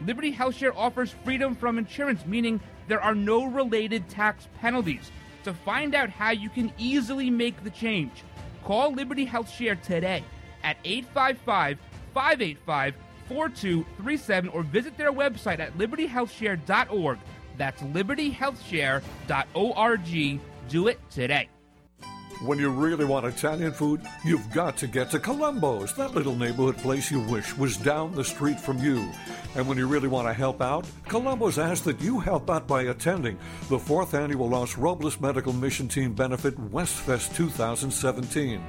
Liberty 0.00 0.30
Health 0.30 0.56
Share 0.56 0.74
offers 0.74 1.14
freedom 1.22 1.54
from 1.54 1.76
insurance, 1.76 2.24
meaning 2.24 2.58
there 2.88 3.02
are 3.02 3.14
no 3.14 3.44
related 3.44 4.08
tax 4.08 4.48
penalties. 4.62 5.12
To 5.44 5.52
find 5.52 5.94
out 5.94 6.08
how 6.08 6.30
you 6.30 6.48
can 6.48 6.72
easily 6.78 7.28
make 7.28 7.62
the 7.64 7.70
change, 7.70 8.24
call 8.64 8.94
Liberty 8.94 9.26
Health 9.26 9.50
Share 9.50 9.76
today 9.76 10.24
at 10.64 10.78
855 10.86 11.76
585 12.14 12.94
4237 13.32 14.50
or 14.50 14.62
visit 14.62 14.96
their 14.96 15.12
website 15.12 15.58
at 15.60 15.76
libertyhealthshare.org. 15.78 17.18
That's 17.56 17.82
libertyhealthshare.org. 17.82 20.40
Do 20.68 20.88
it 20.88 21.00
today. 21.10 21.48
When 22.44 22.58
you 22.58 22.70
really 22.70 23.04
want 23.04 23.24
Italian 23.24 23.72
food, 23.72 24.02
you've 24.24 24.52
got 24.52 24.76
to 24.78 24.88
get 24.88 25.12
to 25.12 25.20
Columbo's, 25.20 25.94
that 25.94 26.12
little 26.12 26.34
neighborhood 26.34 26.76
place 26.78 27.08
you 27.08 27.20
wish 27.20 27.56
was 27.56 27.76
down 27.76 28.16
the 28.16 28.24
street 28.24 28.58
from 28.58 28.78
you. 28.78 29.08
And 29.54 29.68
when 29.68 29.78
you 29.78 29.86
really 29.86 30.08
want 30.08 30.26
to 30.26 30.34
help 30.34 30.60
out, 30.60 30.84
Columbo's 31.06 31.58
asks 31.58 31.84
that 31.84 32.00
you 32.00 32.18
help 32.18 32.50
out 32.50 32.66
by 32.66 32.82
attending 32.82 33.38
the 33.68 33.78
fourth 33.78 34.14
annual 34.14 34.48
Los 34.48 34.76
Robles 34.76 35.20
Medical 35.20 35.52
Mission 35.52 35.86
Team 35.86 36.14
Benefit 36.14 36.56
Westfest 36.72 37.36
2017. 37.36 38.60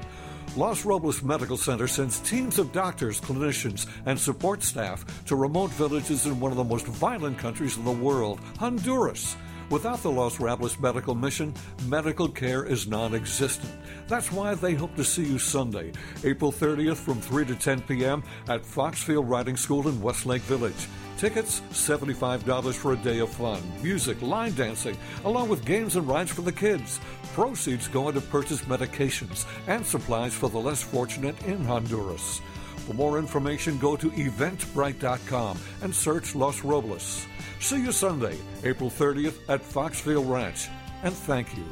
Los 0.56 0.84
Robles 0.84 1.22
Medical 1.22 1.56
Center 1.56 1.88
sends 1.88 2.20
teams 2.20 2.58
of 2.58 2.72
doctors, 2.72 3.20
clinicians, 3.20 3.86
and 4.06 4.18
support 4.18 4.62
staff 4.62 5.04
to 5.26 5.36
remote 5.36 5.70
villages 5.72 6.26
in 6.26 6.38
one 6.38 6.52
of 6.52 6.56
the 6.56 6.64
most 6.64 6.86
violent 6.86 7.38
countries 7.38 7.76
in 7.76 7.84
the 7.84 7.90
world, 7.90 8.40
Honduras. 8.58 9.36
Without 9.70 10.02
the 10.02 10.10
Los 10.10 10.38
Robles 10.38 10.78
Medical 10.78 11.14
Mission, 11.14 11.54
medical 11.86 12.28
care 12.28 12.64
is 12.64 12.86
non 12.86 13.14
existent. 13.14 13.72
That's 14.06 14.30
why 14.30 14.54
they 14.54 14.74
hope 14.74 14.94
to 14.96 15.04
see 15.04 15.24
you 15.24 15.38
Sunday, 15.38 15.92
April 16.22 16.52
30th 16.52 16.96
from 16.96 17.20
3 17.20 17.46
to 17.46 17.54
10 17.54 17.80
p.m. 17.82 18.22
at 18.48 18.62
Foxfield 18.62 19.28
Riding 19.28 19.56
School 19.56 19.88
in 19.88 20.00
Westlake 20.00 20.42
Village. 20.42 20.86
Tickets 21.16 21.60
$75 21.70 22.74
for 22.74 22.92
a 22.92 22.96
day 22.96 23.20
of 23.20 23.30
fun, 23.30 23.62
music, 23.82 24.20
line 24.20 24.52
dancing, 24.54 24.96
along 25.24 25.48
with 25.48 25.64
games 25.64 25.96
and 25.96 26.06
rides 26.08 26.32
for 26.32 26.42
the 26.42 26.52
kids. 26.52 27.00
Proceeds 27.34 27.88
go 27.88 28.10
to 28.10 28.20
purchase 28.20 28.62
medications 28.62 29.46
and 29.68 29.86
supplies 29.86 30.34
for 30.34 30.48
the 30.48 30.58
less 30.58 30.82
fortunate 30.82 31.40
in 31.44 31.64
Honduras. 31.64 32.40
For 32.86 32.94
more 32.94 33.18
information, 33.18 33.78
go 33.78 33.96
to 33.96 34.10
eventbrite.com 34.10 35.58
and 35.82 35.94
search 35.94 36.34
Los 36.34 36.62
Robles. 36.62 37.26
See 37.60 37.80
you 37.80 37.92
Sunday, 37.92 38.36
April 38.64 38.90
30th 38.90 39.38
at 39.48 39.62
Foxfield 39.62 40.28
Ranch. 40.28 40.68
And 41.02 41.14
thank 41.14 41.56
you. 41.56 41.64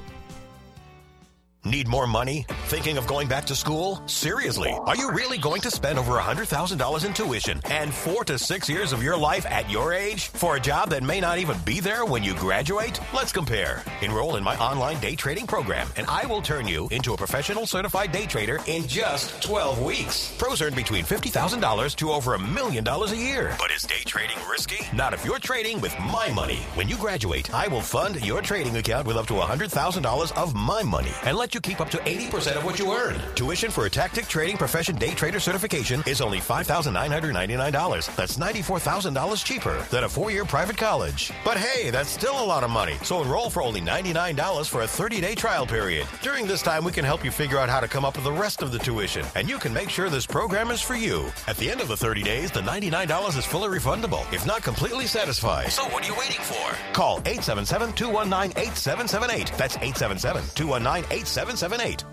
Need 1.64 1.86
more 1.86 2.08
money? 2.08 2.44
Thinking 2.66 2.96
of 2.98 3.06
going 3.06 3.28
back 3.28 3.44
to 3.46 3.54
school? 3.54 4.02
Seriously, 4.06 4.76
are 4.84 4.96
you 4.96 5.12
really 5.12 5.38
going 5.38 5.60
to 5.60 5.70
spend 5.70 5.96
over 5.96 6.14
$100,000 6.14 7.04
in 7.04 7.14
tuition 7.14 7.60
and 7.70 7.94
four 7.94 8.24
to 8.24 8.36
six 8.36 8.68
years 8.68 8.92
of 8.92 9.00
your 9.00 9.16
life 9.16 9.46
at 9.46 9.70
your 9.70 9.92
age 9.92 10.26
for 10.26 10.56
a 10.56 10.60
job 10.60 10.90
that 10.90 11.04
may 11.04 11.20
not 11.20 11.38
even 11.38 11.56
be 11.64 11.78
there 11.78 12.04
when 12.04 12.24
you 12.24 12.34
graduate? 12.34 12.98
Let's 13.14 13.30
compare. 13.30 13.84
Enroll 14.00 14.34
in 14.34 14.42
my 14.42 14.56
online 14.58 14.98
day 14.98 15.14
trading 15.14 15.46
program, 15.46 15.86
and 15.96 16.04
I 16.08 16.26
will 16.26 16.42
turn 16.42 16.66
you 16.66 16.88
into 16.90 17.12
a 17.12 17.16
professional 17.16 17.64
certified 17.64 18.10
day 18.10 18.26
trader 18.26 18.58
in 18.66 18.88
just 18.88 19.40
12 19.44 19.80
weeks. 19.80 20.34
Pros 20.38 20.60
earn 20.62 20.74
between 20.74 21.04
$50,000 21.04 21.94
to 21.94 22.10
over 22.10 22.34
a 22.34 22.40
million 22.40 22.82
dollars 22.82 23.12
a 23.12 23.16
year. 23.16 23.54
But 23.60 23.70
is 23.70 23.82
day 23.84 24.02
trading 24.04 24.38
risky? 24.50 24.84
Not 24.96 25.14
if 25.14 25.24
you're 25.24 25.38
trading 25.38 25.80
with 25.80 25.96
my 26.00 26.28
money. 26.32 26.58
When 26.74 26.88
you 26.88 26.96
graduate, 26.96 27.54
I 27.54 27.68
will 27.68 27.82
fund 27.82 28.20
your 28.26 28.42
trading 28.42 28.74
account 28.78 29.06
with 29.06 29.16
up 29.16 29.28
to 29.28 29.34
$100,000 29.34 30.32
of 30.32 30.54
my 30.56 30.82
money 30.82 31.12
and 31.22 31.36
let 31.36 31.51
you 31.54 31.60
keep 31.60 31.80
up 31.80 31.90
to 31.90 31.98
80% 31.98 32.56
of 32.56 32.64
what 32.64 32.78
you 32.78 32.90
earn. 32.92 33.20
Tuition 33.34 33.70
for 33.70 33.84
a 33.86 33.90
tactic 33.90 34.26
trading 34.26 34.56
profession 34.56 34.96
day 34.96 35.10
trader 35.10 35.38
certification 35.38 36.02
is 36.06 36.20
only 36.20 36.38
$5,999. 36.38 38.16
That's 38.16 38.36
$94,000 38.36 39.44
cheaper 39.44 39.80
than 39.90 40.04
a 40.04 40.08
four-year 40.08 40.44
private 40.44 40.78
college. 40.78 41.32
But 41.44 41.58
hey, 41.58 41.90
that's 41.90 42.08
still 42.08 42.42
a 42.42 42.44
lot 42.44 42.64
of 42.64 42.70
money. 42.70 42.96
So 43.02 43.22
enroll 43.22 43.50
for 43.50 43.62
only 43.62 43.80
$99 43.80 44.68
for 44.68 44.82
a 44.82 44.86
30-day 44.86 45.34
trial 45.34 45.66
period. 45.66 46.06
During 46.22 46.46
this 46.46 46.62
time, 46.62 46.84
we 46.84 46.92
can 46.92 47.04
help 47.04 47.24
you 47.24 47.30
figure 47.30 47.58
out 47.58 47.68
how 47.68 47.80
to 47.80 47.88
come 47.88 48.04
up 48.04 48.16
with 48.16 48.24
the 48.24 48.32
rest 48.32 48.62
of 48.62 48.72
the 48.72 48.78
tuition, 48.78 49.24
and 49.34 49.48
you 49.48 49.58
can 49.58 49.72
make 49.74 49.90
sure 49.90 50.08
this 50.08 50.26
program 50.26 50.70
is 50.70 50.80
for 50.80 50.94
you. 50.94 51.30
At 51.46 51.56
the 51.58 51.70
end 51.70 51.80
of 51.80 51.88
the 51.88 51.96
30 51.96 52.22
days, 52.22 52.50
the 52.50 52.60
$99 52.60 53.38
is 53.38 53.44
fully 53.44 53.78
refundable 53.78 54.24
if 54.32 54.46
not 54.46 54.62
completely 54.62 55.06
satisfied. 55.06 55.70
So 55.70 55.84
what 55.84 56.04
are 56.04 56.06
you 56.06 56.14
waiting 56.18 56.40
for? 56.40 56.76
Call 56.92 57.20
877-219-8778. 57.20 59.56
That's 59.56 59.76
877-219-8778. 59.76 61.41
778. 61.44 62.04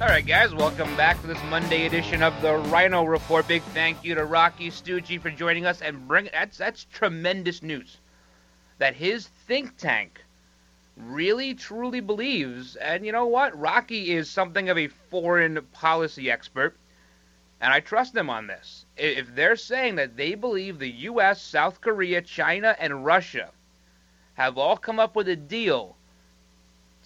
All 0.00 0.06
right, 0.06 0.24
guys, 0.24 0.54
welcome 0.54 0.94
back 0.96 1.20
to 1.22 1.26
this 1.26 1.42
Monday 1.50 1.86
edition 1.86 2.22
of 2.22 2.40
the 2.40 2.52
Ryno 2.70 3.08
Report. 3.08 3.48
Big 3.48 3.62
thank 3.74 4.04
you 4.04 4.14
to 4.14 4.20
Rocci 4.20 4.68
Stucci 4.68 5.20
for 5.20 5.30
joining 5.30 5.66
us 5.66 5.82
and 5.82 6.06
bring 6.06 6.28
that's 6.32 6.56
that's 6.56 6.84
tremendous 6.84 7.64
news 7.64 7.96
that 8.78 8.94
his 8.94 9.26
think 9.48 9.76
tank 9.76 10.22
really 10.96 11.54
truly 11.54 11.98
believes. 11.98 12.76
And 12.76 13.04
you 13.04 13.10
know 13.10 13.26
what? 13.26 13.60
Rocci 13.60 14.06
is 14.06 14.30
something 14.30 14.68
of 14.68 14.78
a 14.78 14.86
foreign 14.86 15.66
policy 15.72 16.30
expert, 16.30 16.76
and 17.60 17.72
I 17.72 17.80
trust 17.80 18.14
them 18.14 18.30
on 18.30 18.46
this. 18.46 18.86
If 18.96 19.34
they're 19.34 19.56
saying 19.56 19.96
that 19.96 20.16
they 20.16 20.36
believe 20.36 20.78
the 20.78 20.92
U.S., 20.92 21.42
South 21.42 21.80
Korea, 21.80 22.22
China, 22.22 22.76
and 22.78 23.04
Russia 23.04 23.50
have 24.36 24.58
all 24.58 24.76
come 24.76 25.00
up 25.00 25.16
with 25.16 25.28
a 25.28 25.36
deal 25.36 25.96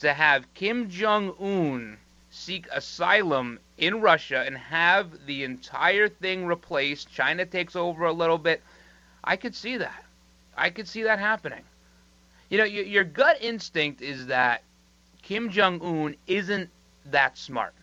to 0.00 0.12
have 0.12 0.52
Kim 0.54 0.90
Jong 0.90 1.34
un 1.40 1.96
seek 2.30 2.66
asylum 2.72 3.58
in 3.78 4.00
Russia 4.00 4.42
and 4.46 4.56
have 4.56 5.26
the 5.26 5.44
entire 5.44 6.08
thing 6.08 6.46
replaced. 6.46 7.12
China 7.12 7.46
takes 7.46 7.74
over 7.76 8.04
a 8.04 8.12
little 8.12 8.38
bit. 8.38 8.62
I 9.22 9.36
could 9.36 9.54
see 9.54 9.76
that. 9.76 10.04
I 10.56 10.70
could 10.70 10.88
see 10.88 11.02
that 11.04 11.18
happening. 11.18 11.62
You 12.48 12.58
know, 12.58 12.64
your, 12.64 12.84
your 12.84 13.04
gut 13.04 13.38
instinct 13.40 14.02
is 14.02 14.26
that 14.26 14.62
Kim 15.22 15.50
Jong 15.50 15.80
un 15.82 16.16
isn't 16.26 16.68
that 17.06 17.38
smart, 17.38 17.74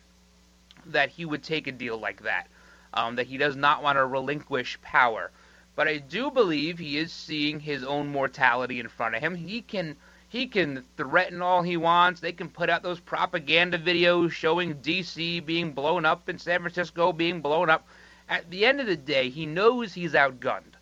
that 0.88 1.10
he 1.10 1.24
would 1.26 1.43
take 1.43 1.68
a 1.68 1.72
deal 1.72 1.98
like 1.98 2.24
that, 2.24 2.48
um, 2.93 3.16
that 3.16 3.28
he 3.28 3.38
does 3.38 3.56
not 3.56 3.82
want 3.82 3.98
to 3.98 4.06
relinquish 4.06 4.80
power. 4.82 5.32
But 5.78 5.88
I 5.88 5.97
do 5.99 6.32
believe 6.32 6.80
he 6.80 6.97
is 6.97 7.13
seeing 7.13 7.59
his 7.59 7.84
own 7.84 8.07
mortality 8.07 8.80
in 8.80 8.88
front 8.88 9.13
of 9.13 9.21
him. 9.21 9.36
He 9.36 9.61
can 9.61 9.95
he 10.28 10.47
can 10.47 10.84
threaten 10.97 11.39
all 11.43 11.61
he 11.61 11.78
wants. 11.78 12.19
They 12.19 12.32
can 12.32 12.49
put 12.49 12.71
out 12.71 12.82
those 12.82 12.99
propaganda 12.99 13.78
videos 13.78 14.32
showing 14.32 14.82
DC 14.82 15.45
being 15.45 15.73
blown 15.73 16.03
up 16.03 16.28
and 16.30 16.41
San 16.41 16.61
Francisco 16.61 17.13
being 17.13 17.41
blown 17.41 17.69
up. 17.69 17.88
At 18.28 18.49
the 18.49 18.65
end 18.65 18.82
of 18.82 18.88
the 18.88 18.97
day, 18.97 19.30
he 19.30 19.45
knows 19.45 19.93
he's 19.93 20.13
outgunned. 20.13 20.73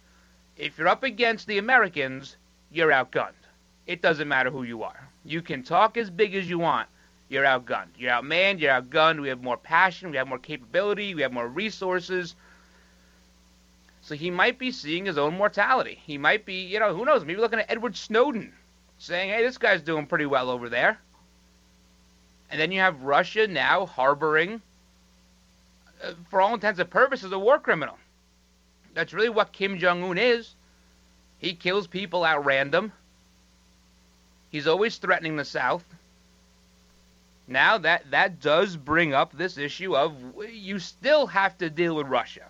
If 0.56 0.78
you're 0.78 0.88
up 0.88 1.04
against 1.04 1.46
the 1.46 1.58
Americans, 1.58 2.38
you're 2.72 2.92
outgunned. 2.92 3.34
It 3.86 4.02
doesn't 4.02 4.30
matter 4.30 4.50
who 4.50 4.64
you 4.64 4.84
are. 4.84 5.10
You 5.26 5.42
can 5.42 5.62
talk 5.62 5.98
as 5.98 6.10
big 6.10 6.34
as 6.36 6.50
you 6.50 6.60
want. 6.60 6.88
You're 7.28 7.44
outgunned. 7.44 7.98
You're 7.98 8.12
outmanned. 8.12 8.62
You're 8.62 8.82
outgunned. 8.82 9.20
We 9.20 9.28
have 9.28 9.44
more 9.44 9.58
passion. 9.58 10.12
We 10.12 10.16
have 10.16 10.30
more 10.30 10.40
capability. 10.40 11.14
We 11.16 11.22
have 11.22 11.34
more 11.34 11.50
resources. 11.50 12.38
So 14.06 14.14
he 14.14 14.30
might 14.30 14.60
be 14.60 14.72
seeing 14.72 15.08
his 15.08 15.18
own 15.18 15.36
mortality. 15.36 16.00
He 16.06 16.20
might 16.20 16.46
be, 16.46 16.62
you 16.62 16.80
know, 16.80 16.96
who 16.96 17.06
knows? 17.06 17.26
Maybe 17.26 17.40
looking 17.40 17.58
at 17.58 17.72
Edward 17.72 17.96
Snowden 17.96 18.54
saying, 19.00 19.32
hey, 19.32 19.42
this 19.42 19.58
guy's 19.58 19.82
doing 19.82 20.06
pretty 20.06 20.28
well 20.28 20.52
over 20.52 20.70
there. 20.70 21.00
And 22.52 22.62
then 22.62 22.72
you 22.72 22.82
have 22.82 23.02
Russia 23.02 23.48
now 23.48 23.88
harboring, 23.88 24.62
uh, 26.04 26.14
for 26.30 26.40
all 26.40 26.54
intents 26.54 26.80
and 26.80 26.88
purposes, 26.88 27.32
a 27.32 27.40
war 27.40 27.58
criminal. 27.58 27.98
That's 28.94 29.12
really 29.12 29.30
what 29.30 29.52
Kim 29.52 29.80
Jong 29.80 30.04
un 30.04 30.20
is. 30.20 30.54
He 31.40 31.56
kills 31.56 31.88
people 31.88 32.28
at 32.28 32.46
random. 32.46 32.92
He's 34.52 34.68
always 34.68 34.98
threatening 34.98 35.36
the 35.36 35.46
South. 35.46 35.84
Now 37.48 37.80
that 37.80 38.12
that 38.12 38.40
does 38.40 38.78
bring 38.78 39.16
up 39.16 39.36
this 39.36 39.58
issue 39.58 39.96
of 39.96 40.16
you 40.48 40.78
still 40.78 41.26
have 41.26 41.58
to 41.58 41.72
deal 41.72 41.96
with 41.96 42.06
Russia. 42.06 42.46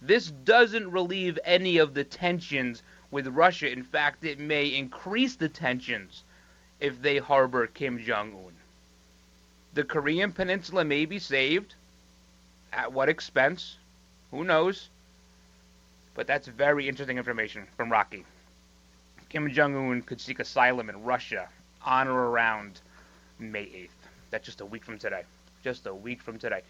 This 0.00 0.30
doesn't 0.30 0.90
relieve 0.90 1.38
any 1.44 1.78
of 1.78 1.94
the 1.94 2.04
tensions 2.04 2.82
with 3.10 3.26
Russia. 3.26 3.70
In 3.70 3.82
fact, 3.82 4.24
it 4.24 4.38
may 4.38 4.66
increase 4.66 5.36
the 5.36 5.48
tensions 5.48 6.22
if 6.80 7.02
they 7.02 7.18
harbor 7.18 7.66
Kim 7.66 7.98
Jong 7.98 8.32
Un. 8.32 8.52
The 9.74 9.84
Korean 9.84 10.32
Peninsula 10.32 10.84
may 10.84 11.04
be 11.04 11.18
saved. 11.18 11.74
At 12.72 12.92
what 12.92 13.08
expense? 13.08 13.76
Who 14.30 14.44
knows? 14.44 14.88
But 16.14 16.26
that's 16.26 16.48
very 16.48 16.88
interesting 16.88 17.18
information 17.18 17.66
from 17.76 17.90
Rocci. 17.90 18.24
Kim 19.28 19.50
Jong 19.52 19.76
Un 19.76 20.02
could 20.02 20.20
seek 20.20 20.38
asylum 20.38 20.88
in 20.88 21.02
Russia 21.02 21.48
on 21.84 22.08
or 22.08 22.30
around 22.30 22.80
May 23.38 23.64
8th. 23.64 23.88
That's 24.30 24.46
just 24.46 24.60
a 24.60 24.66
week 24.66 24.84
from 24.84 24.98
today. 24.98 25.22
Just 25.62 25.86
a 25.86 25.94
week 25.94 26.22
from 26.22 26.38
today. 26.38 26.62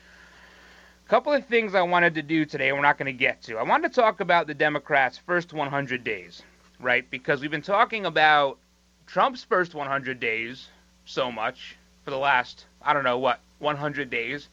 Couple 1.08 1.32
of 1.32 1.46
things 1.46 1.74
I 1.74 1.80
wanted 1.80 2.16
to 2.16 2.22
do 2.22 2.44
today, 2.44 2.70
we're 2.70 2.82
not 2.82 2.98
going 2.98 3.06
to 3.06 3.14
get 3.14 3.40
to. 3.44 3.56
I 3.56 3.62
wanted 3.62 3.94
to 3.94 3.98
talk 3.98 4.20
about 4.20 4.46
the 4.46 4.52
Democrats' 4.52 5.16
first 5.16 5.54
100 5.54 6.04
days, 6.04 6.42
right? 6.78 7.10
Because 7.10 7.40
we've 7.40 7.50
been 7.50 7.62
talking 7.62 8.04
about 8.04 8.58
Trump's 9.06 9.42
first 9.42 9.74
100 9.74 10.20
days 10.20 10.68
so 11.06 11.32
much 11.32 11.78
for 12.04 12.10
the 12.10 12.18
last, 12.18 12.66
I 12.82 12.92
don't 12.92 13.04
know 13.04 13.16
what, 13.16 13.40
100 13.58 14.10
days. 14.10 14.50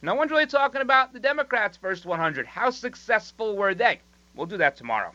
No 0.00 0.14
one's 0.14 0.30
really 0.30 0.46
talking 0.46 0.80
about 0.80 1.12
the 1.12 1.20
Democrats' 1.20 1.76
first 1.76 2.06
100. 2.06 2.46
How 2.46 2.70
successful 2.70 3.54
were 3.54 3.74
they? 3.74 4.00
We'll 4.34 4.46
do 4.46 4.56
that 4.56 4.78
tomorrow. 4.78 5.12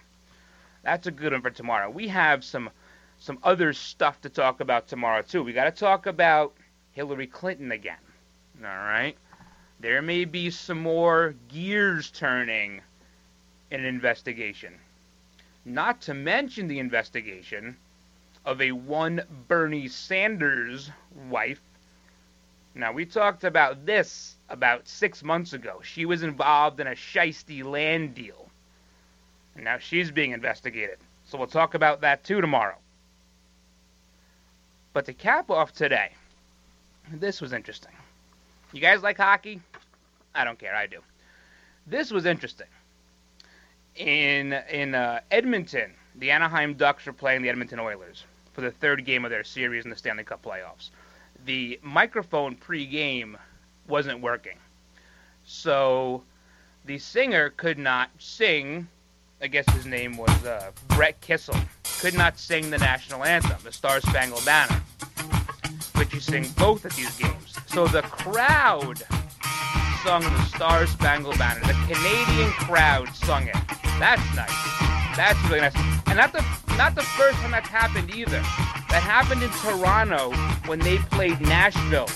That's 0.84 1.08
a 1.08 1.12
good 1.12 1.32
one 1.32 1.42
for 1.42 1.50
tomorrow. 1.50 1.90
We 1.90 2.08
have 2.10 2.44
some 2.44 2.70
some 3.18 3.40
other 3.42 3.74
stuff 3.74 4.22
to 4.22 4.30
talk 4.30 4.60
about 4.60 4.88
tomorrow 4.88 5.24
too. 5.24 5.44
We 5.44 5.54
got 5.54 5.64
to 5.64 5.72
talk 5.72 6.06
about 6.06 6.54
Hillary 6.92 7.26
Clinton 7.26 7.72
again. 7.72 7.98
All 8.62 8.68
right. 8.68 9.18
There 9.80 10.02
may 10.02 10.26
be 10.26 10.50
some 10.50 10.82
more 10.82 11.36
gears 11.50 12.10
turning 12.10 12.82
in 13.70 13.80
an 13.80 13.86
investigation. 13.86 14.74
Not 15.66 16.02
to 16.02 16.14
mention 16.14 16.68
the 16.68 16.80
investigation 16.80 17.78
of 18.46 18.62
a 18.62 18.72
one 18.72 19.22
Bernie 19.48 19.88
Sanders 19.88 20.90
wife. 21.30 21.60
Now, 22.74 22.92
we 22.92 23.06
talked 23.06 23.44
about 23.44 23.86
this 23.86 24.36
about 24.50 24.88
six 24.88 25.24
months 25.24 25.54
ago. 25.54 25.82
She 25.84 26.06
was 26.06 26.24
involved 26.24 26.80
in 26.80 26.88
a 26.88 26.92
shisty 26.92 27.64
land 27.64 28.16
deal. 28.16 28.50
And 29.56 29.64
now 29.66 29.78
she's 29.80 30.12
being 30.12 30.32
investigated. 30.32 30.98
So 31.26 31.38
we'll 31.38 31.48
talk 31.48 31.74
about 31.74 32.02
that 32.02 32.24
too 32.24 32.40
tomorrow. 32.40 32.78
But 34.94 35.06
to 35.06 35.14
cap 35.14 35.52
off 35.52 35.74
today, 35.74 36.12
this 37.12 37.42
was 37.42 37.54
interesting. 37.54 37.92
You 38.78 38.82
guys 38.82 39.02
like 39.02 39.18
hockey? 39.18 39.60
I 40.36 40.44
don't 40.44 40.60
care. 40.60 40.76
I 40.76 40.86
do. 40.86 41.00
This 41.88 42.12
was 42.12 42.28
interesting. 42.28 42.68
In 43.96 44.54
in 44.54 44.94
uh, 44.94 45.22
Edmonton, 45.32 45.96
the 46.16 46.30
Anaheim 46.30 46.76
Ducks 46.76 47.08
are 47.08 47.14
playing 47.14 47.42
the 47.42 47.50
Edmonton 47.50 47.80
Oilers 47.80 48.24
for 48.54 48.62
the 48.62 48.70
third 48.70 49.04
game 49.04 49.26
of 49.26 49.32
their 49.32 49.44
series 49.44 49.84
in 49.84 49.90
the 49.90 49.96
Stanley 49.96 50.24
Cup 50.24 50.44
playoffs. 50.44 50.92
The 51.46 51.80
microphone 51.82 52.54
pre-game 52.54 53.36
wasn't 53.88 54.22
working, 54.22 54.60
so 55.44 56.22
the 56.86 57.00
singer 57.00 57.50
could 57.50 57.80
not 57.80 58.12
sing. 58.20 58.88
I 59.42 59.48
guess 59.48 59.68
his 59.74 59.88
name 59.88 60.18
was 60.18 60.46
uh, 60.46 60.70
Brett 60.90 61.20
Kissel. 61.22 61.58
Could 62.00 62.14
not 62.14 62.38
sing 62.38 62.70
the 62.70 62.78
national 62.78 63.24
anthem, 63.24 63.58
the 63.64 63.72
Star 63.72 64.02
Spangled 64.02 64.46
Banner, 64.46 64.84
sing 66.20 66.46
both 66.58 66.86
of 66.86 66.96
these 66.96 67.16
games. 67.18 67.56
So 67.68 67.88
the 67.88 68.02
crowd 68.02 69.04
sung 70.04 70.24
the 70.24 70.44
Star 70.46 70.88
Spangled 70.88 71.38
Banner. 71.38 71.62
The 71.62 71.94
Canadian 71.94 72.52
crowd 72.52 73.10
sung 73.16 73.48
it. 73.48 73.56
That's 74.00 74.24
nice. 74.36 74.78
That's 75.16 75.42
really 75.46 75.62
nice. 75.62 75.76
And 76.08 76.18
not 76.18 76.32
the 76.32 76.46
not 76.78 76.96
the 76.96 77.02
first 77.02 77.38
time 77.40 77.52
that's 77.52 77.68
happened 77.68 78.14
either. 78.14 78.40
That 78.90 79.04
happened 79.04 79.44
in 79.44 79.50
Toronto 79.50 80.32
when 80.68 80.80
they 80.80 80.98
played 80.98 81.42
Nashville 81.42 82.08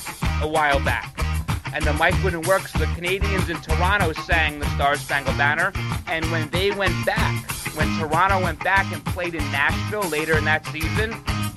a 0.42 0.48
while 0.48 0.80
back. 0.86 1.18
And 1.74 1.84
the 1.84 1.94
mic 1.94 2.14
wouldn't 2.24 2.48
work, 2.48 2.68
so 2.68 2.80
the 2.80 2.86
Canadians 2.96 3.50
in 3.50 3.58
Toronto 3.62 4.14
sang 4.14 4.60
the 4.60 4.70
Star 4.76 4.96
Spangled 4.98 5.38
Banner. 5.38 5.72
And 6.08 6.30
when 6.32 6.50
they 6.50 6.72
went 6.72 6.94
back, 7.06 7.50
when 7.76 7.88
Toronto 7.98 8.42
went 8.42 8.64
back 8.64 8.92
and 8.94 9.04
played 9.06 9.36
in 9.36 9.44
Nashville 9.52 10.08
later 10.10 10.38
in 10.38 10.46
that 10.46 10.66
season, 10.68 11.12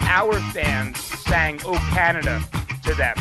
our 0.07 0.39
fans 0.53 0.99
sang 0.99 1.61
"Oh 1.65 1.79
Canada" 1.93 2.43
to 2.85 2.95
them. 2.95 3.15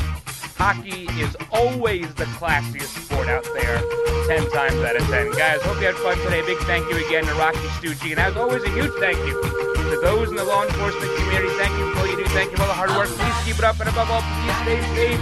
Hockey 0.56 1.10
is 1.20 1.36
always 1.52 2.14
the 2.16 2.26
classiest 2.40 2.96
sport 3.06 3.28
out 3.28 3.44
there, 3.54 3.82
10 4.28 4.50
times 4.52 4.80
out 4.80 4.96
of 4.96 5.04
10. 5.08 5.32
Guys, 5.34 5.62
hope 5.64 5.80
you 5.80 5.88
had 5.88 5.96
fun 5.96 6.18
today. 6.20 6.42
Big 6.46 6.58
thank 6.60 6.90
you 6.90 7.06
again 7.06 7.26
to 7.26 7.32
Rocci 7.32 7.68
Stucci. 7.80 8.12
And 8.12 8.20
as 8.20 8.38
always, 8.38 8.64
a 8.64 8.70
huge 8.70 8.94
thank 9.00 9.18
you 9.28 9.42
to 9.42 10.00
those 10.02 10.30
in 10.30 10.36
the 10.36 10.44
law 10.46 10.64
enforcement 10.64 11.12
community. 11.18 11.50
Thank 11.58 11.78
you 11.78 11.92
for 11.94 12.00
all 12.00 12.08
you 12.08 12.18
do. 12.18 12.26
Thank 12.32 12.52
you 12.52 12.58
for 12.58 12.64
all 12.64 12.70
the 12.70 12.74
hard 12.74 12.92
work. 12.92 13.10
Please 13.10 13.44
keep 13.44 13.58
it 13.60 13.66
up. 13.66 13.80
And 13.80 13.90
above 13.90 14.10
all, 14.10 14.22
please 14.22 14.58
stay 14.64 14.80
safe. 14.96 15.20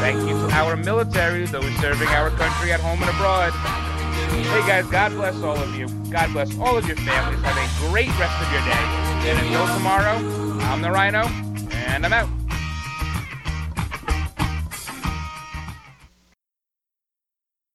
Thank 0.00 0.28
you 0.28 0.34
to 0.36 0.54
our 0.54 0.76
military, 0.76 1.46
those 1.46 1.72
serving 1.76 2.08
our 2.08 2.30
country 2.30 2.72
at 2.72 2.80
home 2.80 3.00
and 3.00 3.10
abroad. 3.10 3.52
Hey 4.30 4.66
guys, 4.66 4.86
God 4.86 5.12
bless 5.12 5.42
all 5.42 5.56
of 5.56 5.74
you. 5.74 5.88
God 6.10 6.32
bless 6.32 6.58
all 6.58 6.76
of 6.76 6.86
your 6.86 6.96
families. 6.96 7.40
Have 7.42 7.56
a 7.56 7.90
great 7.90 8.08
rest 8.18 8.42
of 8.42 8.52
your 8.52 8.62
day. 8.62 9.30
And 9.30 9.38
until 9.38 9.66
tomorrow, 9.76 10.16
I'm 10.62 10.82
the 10.82 10.88
Ryno, 10.88 11.26
and 11.72 12.04
I'm 12.04 12.12
out. 12.12 12.35